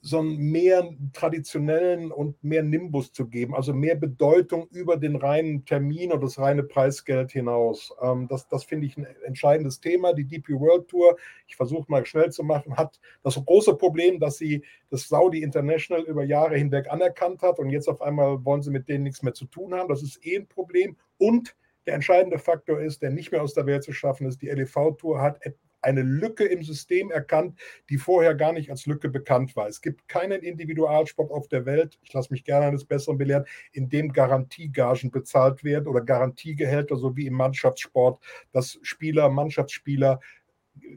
so 0.06 0.20
einen 0.20 0.36
mehr 0.52 0.90
traditionellen 1.14 2.12
und 2.12 2.44
mehr 2.44 2.62
Nimbus 2.62 3.14
zu 3.14 3.26
geben, 3.26 3.56
also 3.56 3.74
mehr 3.74 3.96
Bedeutung 3.96 4.68
über 4.70 4.98
den 4.98 5.16
reinen 5.16 5.64
Termin 5.64 6.12
und 6.12 6.22
das 6.22 6.38
reine 6.38 6.64
Preisgeld 6.64 7.32
hinaus. 7.32 7.96
Ähm, 8.02 8.28
das 8.28 8.50
das 8.50 8.66
finde 8.66 8.86
ich 8.88 8.98
ein 8.98 9.08
entscheidendes 9.26 9.80
Thema. 9.80 10.12
Die 10.14 10.26
DP 10.26 10.60
World 10.60 10.90
Tour, 10.90 11.16
ich 11.48 11.56
versuche 11.56 11.90
mal 11.90 12.06
schnell 12.06 12.32
zu 12.32 12.44
machen, 12.44 12.76
hat 12.76 13.00
das 13.24 13.36
große 13.36 13.78
Problem, 13.78 14.20
dass 14.20 14.38
sie 14.38 14.66
das 14.90 15.08
Saudi 15.08 15.42
International 15.42 16.04
über 16.04 16.26
Jahre 16.26 16.58
hinweg 16.58 16.92
anerkannt 16.92 17.42
hat 17.42 17.58
und 17.60 17.70
jetzt 17.70 17.88
auf 17.88 18.02
einmal 18.02 18.44
wollen 18.44 18.62
sie 18.62 18.72
mit 18.72 18.90
denen 18.90 19.06
nichts 19.06 19.24
mehr 19.24 19.34
zu 19.34 19.46
tun 19.46 19.74
haben. 19.74 19.88
Das 19.88 20.04
ist 20.04 20.24
eh 20.26 20.36
ein 20.36 20.48
Problem. 20.50 20.98
Und 21.18 21.56
der 21.86 21.94
entscheidende 21.94 22.40
Faktor 22.40 22.82
ist, 22.82 23.02
der 23.02 23.10
nicht 23.10 23.32
mehr 23.32 23.42
aus 23.42 23.54
der 23.54 23.66
Welt 23.66 23.84
zu 23.84 23.94
schaffen 23.94 24.28
ist, 24.28 24.42
die 24.42 24.50
LEV 24.50 24.98
Tour 24.98 25.22
hat 25.22 25.40
eine 25.84 26.02
Lücke 26.02 26.46
im 26.46 26.64
System 26.64 27.12
erkannt, 27.12 27.60
die 27.90 27.98
vorher 27.98 28.36
gar 28.36 28.54
nicht 28.54 28.70
als 28.70 28.86
Lücke 28.86 29.10
bekannt 29.10 29.56
war. 29.56 29.68
Es 29.68 29.82
gibt 29.82 30.08
keinen 30.08 30.42
Individualsport 30.42 31.32
auf 31.32 31.48
der 31.48 31.66
Welt, 31.66 32.00
ich 32.02 32.14
lasse 32.14 32.32
mich 32.32 32.44
gerne 32.44 32.68
eines 32.68 32.86
Besseren 32.86 33.18
belehren, 33.18 33.46
in 33.72 33.90
dem 33.90 34.14
Garantiegagen 34.14 35.12
bezahlt 35.12 35.64
werden 35.64 35.88
oder 35.88 36.02
Garantiegehälter, 36.02 36.96
so 36.96 37.16
wie 37.16 37.28
im 37.28 37.34
Mannschaftssport, 37.34 38.24
dass 38.52 38.80
Spieler, 38.82 39.30
Mannschaftsspieler 39.30 40.20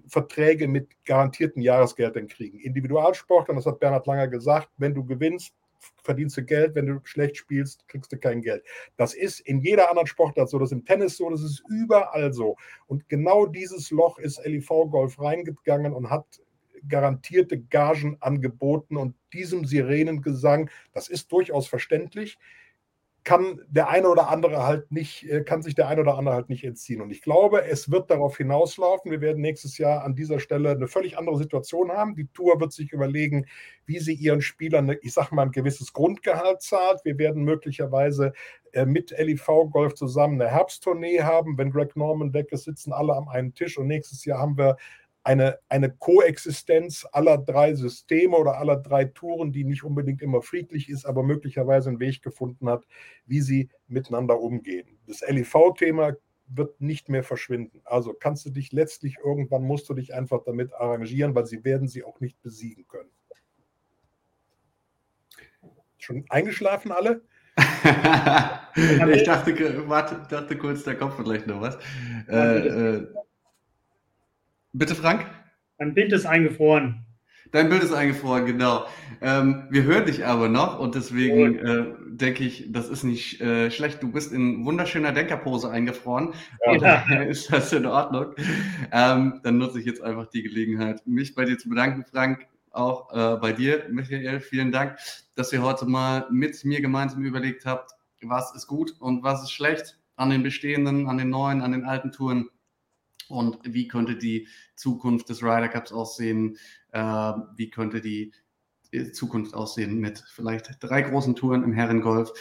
Verträge 0.07 0.68
mit 0.68 0.89
garantierten 1.05 1.61
Jahresgeldern 1.61 2.28
kriegen. 2.28 2.59
Individualsport, 2.59 3.49
und 3.49 3.57
das 3.57 3.66
hat 3.66 3.80
Bernhard 3.80 4.07
Langer 4.07 4.28
gesagt, 4.28 4.70
wenn 4.78 4.95
du 4.95 5.05
gewinnst, 5.05 5.53
verdienst 6.02 6.36
du 6.36 6.44
Geld, 6.44 6.74
wenn 6.74 6.86
du 6.86 7.00
schlecht 7.04 7.36
spielst, 7.36 7.86
kriegst 7.88 8.12
du 8.12 8.18
kein 8.18 8.42
Geld. 8.42 8.64
Das 8.96 9.14
ist 9.14 9.40
in 9.40 9.60
jeder 9.60 9.90
anderen 9.90 10.06
Sportart 10.06 10.48
so, 10.48 10.58
das 10.58 10.68
ist 10.70 10.78
im 10.78 10.84
Tennis 10.84 11.16
so, 11.16 11.30
das 11.30 11.42
ist 11.42 11.62
überall 11.68 12.32
so. 12.32 12.56
Und 12.86 13.08
genau 13.08 13.46
dieses 13.46 13.90
Loch 13.90 14.18
ist 14.18 14.44
LIV 14.44 14.68
Golf 14.90 15.20
reingegangen 15.20 15.92
und 15.92 16.10
hat 16.10 16.26
garantierte 16.88 17.58
Gagen 17.58 18.16
angeboten 18.20 18.96
und 18.96 19.14
diesem 19.32 19.64
Sirenengesang, 19.64 20.70
das 20.92 21.08
ist 21.08 21.32
durchaus 21.32 21.66
verständlich, 21.66 22.38
kann 23.26 23.60
der 23.66 23.88
eine 23.88 24.08
oder 24.08 24.28
andere 24.28 24.62
halt 24.62 24.92
nicht, 24.92 25.28
äh, 25.28 25.42
kann 25.42 25.60
sich 25.60 25.74
der 25.74 25.88
eine 25.88 26.00
oder 26.00 26.16
andere 26.16 26.36
halt 26.36 26.48
nicht 26.48 26.62
entziehen. 26.62 27.00
Und 27.00 27.10
ich 27.10 27.22
glaube, 27.22 27.64
es 27.64 27.90
wird 27.90 28.08
darauf 28.08 28.36
hinauslaufen. 28.36 29.10
Wir 29.10 29.20
werden 29.20 29.42
nächstes 29.42 29.78
Jahr 29.78 30.04
an 30.04 30.14
dieser 30.14 30.38
Stelle 30.38 30.70
eine 30.70 30.86
völlig 30.86 31.18
andere 31.18 31.36
Situation 31.36 31.90
haben. 31.90 32.14
Die 32.14 32.28
Tour 32.28 32.60
wird 32.60 32.72
sich 32.72 32.92
überlegen, 32.92 33.46
wie 33.84 33.98
sie 33.98 34.14
ihren 34.14 34.42
Spielern, 34.42 34.94
ich 35.02 35.12
sage 35.12 35.34
mal, 35.34 35.42
ein 35.42 35.50
gewisses 35.50 35.92
Grundgehalt 35.92 36.62
zahlt. 36.62 37.00
Wir 37.02 37.18
werden 37.18 37.42
möglicherweise 37.42 38.32
äh, 38.70 38.86
mit 38.86 39.10
LIV 39.10 39.44
Golf 39.72 39.94
zusammen 39.94 40.40
eine 40.40 40.48
Herbsttournee 40.48 41.22
haben. 41.22 41.58
Wenn 41.58 41.72
Greg 41.72 41.96
Norman 41.96 42.32
weg 42.32 42.52
ist, 42.52 42.62
sitzen 42.62 42.92
alle 42.92 43.16
am 43.16 43.28
einen 43.28 43.54
Tisch 43.54 43.76
und 43.76 43.88
nächstes 43.88 44.24
Jahr 44.24 44.38
haben 44.38 44.56
wir 44.56 44.76
eine, 45.26 45.58
eine 45.68 45.90
Koexistenz 45.90 47.04
aller 47.10 47.36
drei 47.36 47.74
Systeme 47.74 48.36
oder 48.36 48.58
aller 48.58 48.76
drei 48.76 49.06
Touren, 49.06 49.50
die 49.50 49.64
nicht 49.64 49.82
unbedingt 49.82 50.22
immer 50.22 50.40
friedlich 50.40 50.88
ist, 50.88 51.04
aber 51.04 51.24
möglicherweise 51.24 51.88
einen 51.88 51.98
Weg 51.98 52.22
gefunden 52.22 52.68
hat, 52.68 52.86
wie 53.26 53.40
sie 53.40 53.68
miteinander 53.88 54.38
umgehen. 54.40 54.86
Das 55.08 55.22
LIV-Thema 55.28 56.12
wird 56.46 56.80
nicht 56.80 57.08
mehr 57.08 57.24
verschwinden. 57.24 57.80
Also 57.84 58.14
kannst 58.14 58.46
du 58.46 58.50
dich 58.50 58.70
letztlich 58.70 59.16
irgendwann 59.18 59.64
musst 59.64 59.88
du 59.88 59.94
dich 59.94 60.14
einfach 60.14 60.44
damit 60.44 60.72
arrangieren, 60.72 61.34
weil 61.34 61.46
sie 61.46 61.64
werden 61.64 61.88
sie 61.88 62.04
auch 62.04 62.20
nicht 62.20 62.40
besiegen 62.40 62.86
können. 62.86 63.10
Schon 65.98 66.24
eingeschlafen 66.28 66.92
alle? 66.92 67.22
ich 67.56 69.24
dachte, 69.24 69.88
warte, 69.88 70.22
dachte 70.30 70.56
kurz, 70.56 70.84
da 70.84 70.94
kommt 70.94 71.14
vielleicht 71.14 71.48
noch 71.48 71.60
was. 71.60 71.78
Äh, 72.28 72.58
äh, 72.58 73.06
bitte, 74.78 74.94
Frank? 74.94 75.26
Mein 75.78 75.94
Bild 75.94 76.12
ist 76.12 76.26
eingefroren. 76.26 77.04
Dein 77.52 77.68
Bild 77.68 77.82
ist 77.82 77.92
eingefroren, 77.92 78.44
genau. 78.44 78.86
Ähm, 79.20 79.66
wir 79.70 79.84
hören 79.84 80.04
dich 80.04 80.26
aber 80.26 80.48
noch 80.48 80.78
und 80.78 80.94
deswegen 80.94 81.58
äh, 81.58 81.84
denke 82.08 82.44
ich, 82.44 82.72
das 82.72 82.88
ist 82.88 83.04
nicht 83.04 83.40
äh, 83.40 83.70
schlecht. 83.70 84.02
Du 84.02 84.10
bist 84.10 84.32
in 84.32 84.64
wunderschöner 84.64 85.12
Denkerpose 85.12 85.70
eingefroren. 85.70 86.34
Ja. 86.80 87.04
ist 87.22 87.52
das 87.52 87.72
in 87.72 87.86
Ordnung? 87.86 88.34
Ähm, 88.90 89.40
dann 89.42 89.58
nutze 89.58 89.78
ich 89.78 89.86
jetzt 89.86 90.02
einfach 90.02 90.26
die 90.26 90.42
Gelegenheit, 90.42 91.06
mich 91.06 91.34
bei 91.34 91.44
dir 91.44 91.56
zu 91.56 91.68
bedanken, 91.68 92.04
Frank. 92.10 92.46
Auch 92.72 93.10
äh, 93.12 93.36
bei 93.38 93.52
dir, 93.52 93.86
Michael, 93.90 94.40
vielen 94.40 94.70
Dank, 94.70 94.98
dass 95.34 95.52
ihr 95.52 95.62
heute 95.62 95.86
mal 95.86 96.26
mit 96.30 96.62
mir 96.64 96.82
gemeinsam 96.82 97.24
überlegt 97.24 97.64
habt, 97.64 97.92
was 98.22 98.54
ist 98.54 98.66
gut 98.66 98.92
und 98.98 99.22
was 99.22 99.44
ist 99.44 99.52
schlecht 99.52 99.98
an 100.16 100.30
den 100.30 100.42
bestehenden, 100.42 101.08
an 101.08 101.18
den 101.18 101.30
neuen, 101.30 101.62
an 101.62 101.72
den 101.72 101.84
alten 101.84 102.10
Touren 102.12 102.50
und 103.28 103.58
wie 103.62 103.88
könnte 103.88 104.16
die 104.16 104.48
Zukunft 104.74 105.28
des 105.28 105.42
Ryder 105.42 105.68
Cups 105.68 105.92
aussehen, 105.92 106.56
äh, 106.92 107.00
wie 107.56 107.70
könnte 107.70 108.00
die 108.00 108.32
Zukunft 109.12 109.54
aussehen 109.54 109.98
mit 109.98 110.24
vielleicht 110.28 110.76
drei 110.80 111.02
großen 111.02 111.34
Touren 111.34 111.64
im 111.64 111.72
Herrengolf. 111.72 112.32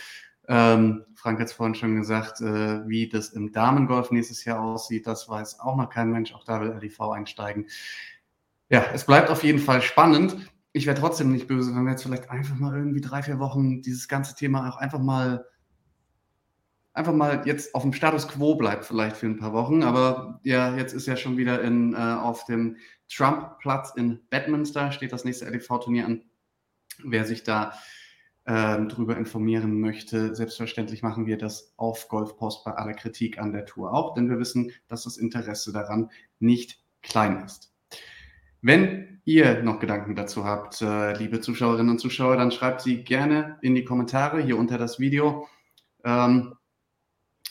Ähm, 0.47 1.05
Frank 1.15 1.39
hat 1.39 1.47
es 1.47 1.53
vorhin 1.53 1.75
schon 1.75 1.95
gesagt, 1.95 2.39
äh, 2.41 2.87
wie 2.87 3.09
das 3.09 3.29
im 3.29 3.51
Damengolf 3.51 4.11
nächstes 4.11 4.45
Jahr 4.45 4.61
aussieht, 4.61 5.07
das 5.07 5.27
weiß 5.27 5.59
auch 5.59 5.75
noch 5.75 5.89
kein 5.89 6.11
Mensch, 6.11 6.33
auch 6.33 6.43
da 6.43 6.61
will 6.61 6.77
LIV 6.79 7.01
einsteigen. 7.01 7.67
Ja, 8.69 8.85
es 8.93 9.05
bleibt 9.05 9.29
auf 9.29 9.43
jeden 9.43 9.59
Fall 9.59 9.81
spannend. 9.81 10.37
Ich 10.71 10.85
wäre 10.85 10.99
trotzdem 10.99 11.31
nicht 11.31 11.47
böse, 11.47 11.75
wenn 11.75 11.83
wir 11.83 11.91
jetzt 11.91 12.03
vielleicht 12.03 12.29
einfach 12.29 12.55
mal 12.55 12.75
irgendwie 12.77 13.01
drei, 13.01 13.23
vier 13.23 13.39
Wochen 13.39 13.81
dieses 13.81 14.07
ganze 14.07 14.35
Thema 14.35 14.69
auch 14.69 14.77
einfach 14.77 14.99
mal 14.99 15.45
einfach 16.95 17.13
mal 17.13 17.43
jetzt 17.45 17.75
auf 17.75 17.83
dem 17.83 17.93
Status 17.93 18.27
quo 18.27 18.55
bleibt, 18.55 18.85
vielleicht 18.85 19.17
für 19.17 19.27
ein 19.27 19.37
paar 19.37 19.53
Wochen. 19.53 19.83
Aber 19.83 20.39
ja, 20.43 20.75
jetzt 20.75 20.93
ist 20.93 21.05
ja 21.05 21.17
schon 21.17 21.37
wieder 21.37 21.61
in, 21.61 21.93
äh, 21.93 21.97
auf 21.97 22.45
dem 22.45 22.77
Trump-Platz 23.09 23.93
in 23.95 24.21
Bedminster, 24.29 24.91
steht 24.91 25.13
das 25.13 25.25
nächste 25.25 25.45
LEV-Turnier 25.49 26.05
an. 26.05 26.23
Wer 27.03 27.25
sich 27.25 27.43
da 27.43 27.73
ähm, 28.47 28.89
darüber 28.89 29.17
informieren 29.17 29.79
möchte, 29.79 30.33
selbstverständlich 30.33 31.03
machen 31.03 31.25
wir 31.25 31.37
das 31.37 31.73
auf 31.77 32.07
Golfpost 32.07 32.63
bei 32.63 32.71
aller 32.71 32.93
Kritik 32.93 33.39
an 33.39 33.51
der 33.51 33.65
Tour 33.65 33.93
auch, 33.93 34.13
denn 34.13 34.29
wir 34.29 34.39
wissen, 34.39 34.71
dass 34.87 35.03
das 35.03 35.17
Interesse 35.17 35.73
daran 35.73 36.09
nicht 36.39 36.79
klein 37.01 37.43
ist. 37.43 37.73
Wenn 38.61 39.21
ihr 39.25 39.61
noch 39.63 39.79
Gedanken 39.79 40.15
dazu 40.15 40.45
habt, 40.45 40.81
äh, 40.81 41.17
liebe 41.17 41.41
Zuschauerinnen 41.41 41.91
und 41.91 41.99
Zuschauer, 41.99 42.37
dann 42.37 42.51
schreibt 42.51 42.81
sie 42.81 43.03
gerne 43.03 43.57
in 43.61 43.75
die 43.75 43.83
Kommentare 43.83 44.41
hier 44.41 44.57
unter 44.57 44.77
das 44.77 44.99
Video. 44.99 45.47
Ähm, 46.03 46.54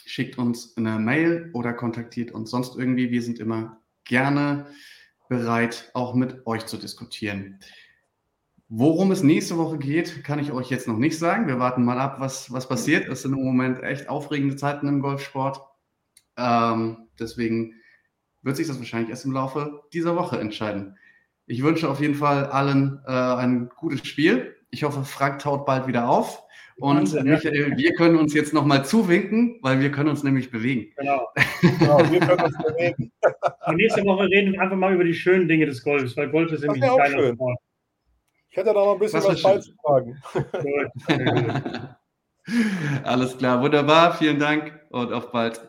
schickt 0.05 0.37
uns 0.37 0.75
eine 0.77 0.99
Mail 0.99 1.49
oder 1.53 1.73
kontaktiert 1.73 2.31
uns 2.31 2.51
sonst 2.51 2.77
irgendwie. 2.77 3.11
Wir 3.11 3.21
sind 3.21 3.39
immer 3.39 3.81
gerne 4.03 4.67
bereit, 5.29 5.89
auch 5.93 6.13
mit 6.13 6.45
euch 6.45 6.65
zu 6.65 6.77
diskutieren. 6.77 7.59
Worum 8.67 9.11
es 9.11 9.21
nächste 9.21 9.57
Woche 9.57 9.77
geht, 9.77 10.23
kann 10.23 10.39
ich 10.39 10.51
euch 10.51 10.69
jetzt 10.69 10.87
noch 10.87 10.97
nicht 10.97 11.19
sagen. 11.19 11.47
Wir 11.47 11.59
warten 11.59 11.85
mal 11.85 11.99
ab, 11.99 12.19
was, 12.19 12.51
was 12.51 12.67
passiert. 12.67 13.07
Es 13.07 13.21
sind 13.21 13.33
im 13.33 13.43
Moment 13.43 13.83
echt 13.83 14.09
aufregende 14.09 14.55
Zeiten 14.55 14.87
im 14.87 15.01
Golfsport. 15.01 15.61
Ähm, 16.37 17.07
deswegen 17.19 17.75
wird 18.41 18.57
sich 18.57 18.67
das 18.67 18.79
wahrscheinlich 18.79 19.09
erst 19.09 19.25
im 19.25 19.31
Laufe 19.31 19.83
dieser 19.93 20.15
Woche 20.15 20.39
entscheiden. 20.39 20.97
Ich 21.45 21.61
wünsche 21.61 21.89
auf 21.89 21.99
jeden 21.99 22.15
Fall 22.15 22.45
allen 22.45 23.01
äh, 23.05 23.11
ein 23.11 23.69
gutes 23.69 24.07
Spiel. 24.07 24.55
Ich 24.75 24.83
hoffe, 24.83 25.05
Frank 25.05 25.39
taut 25.39 25.65
bald 25.65 25.87
wieder 25.87 26.09
auf. 26.09 26.43
Und 26.75 26.97
Wahnsinn, 26.97 27.23
Michael, 27.23 27.69
ja. 27.69 27.77
wir 27.77 27.93
können 27.93 28.17
uns 28.17 28.33
jetzt 28.33 28.53
nochmal 28.53 28.83
zuwinken, 28.83 29.57
weil 29.61 29.79
wir 29.79 29.89
können 29.89 30.09
uns 30.09 30.21
nämlich 30.21 30.51
bewegen. 30.51 30.91
Genau. 30.97 31.29
genau 31.61 32.11
wir 32.11 32.19
können 32.19 32.41
uns 32.41 32.57
bewegen. 32.57 33.09
Und 33.67 33.75
nächste 33.77 34.03
Woche 34.03 34.25
reden 34.25 34.51
wir 34.51 34.59
einfach 34.59 34.75
mal 34.75 34.93
über 34.93 35.05
die 35.05 35.13
schönen 35.13 35.47
Dinge 35.47 35.65
des 35.65 35.81
Golfs, 35.81 36.17
weil 36.17 36.29
Golf 36.29 36.51
ist 36.51 36.63
nämlich 36.63 36.83
ein 36.83 36.97
geiler 36.97 37.33
Sport. 37.33 37.57
Ich 38.49 38.57
hätte 38.57 38.73
da 38.73 38.73
noch 38.73 38.93
ein 38.95 38.99
bisschen 38.99 39.23
was, 39.23 39.27
was 39.29 39.41
beizutragen. 39.41 40.21
Alles 43.05 43.37
klar, 43.37 43.61
wunderbar. 43.61 44.17
Vielen 44.17 44.39
Dank 44.39 44.77
und 44.89 45.13
auf 45.13 45.31
bald. 45.31 45.61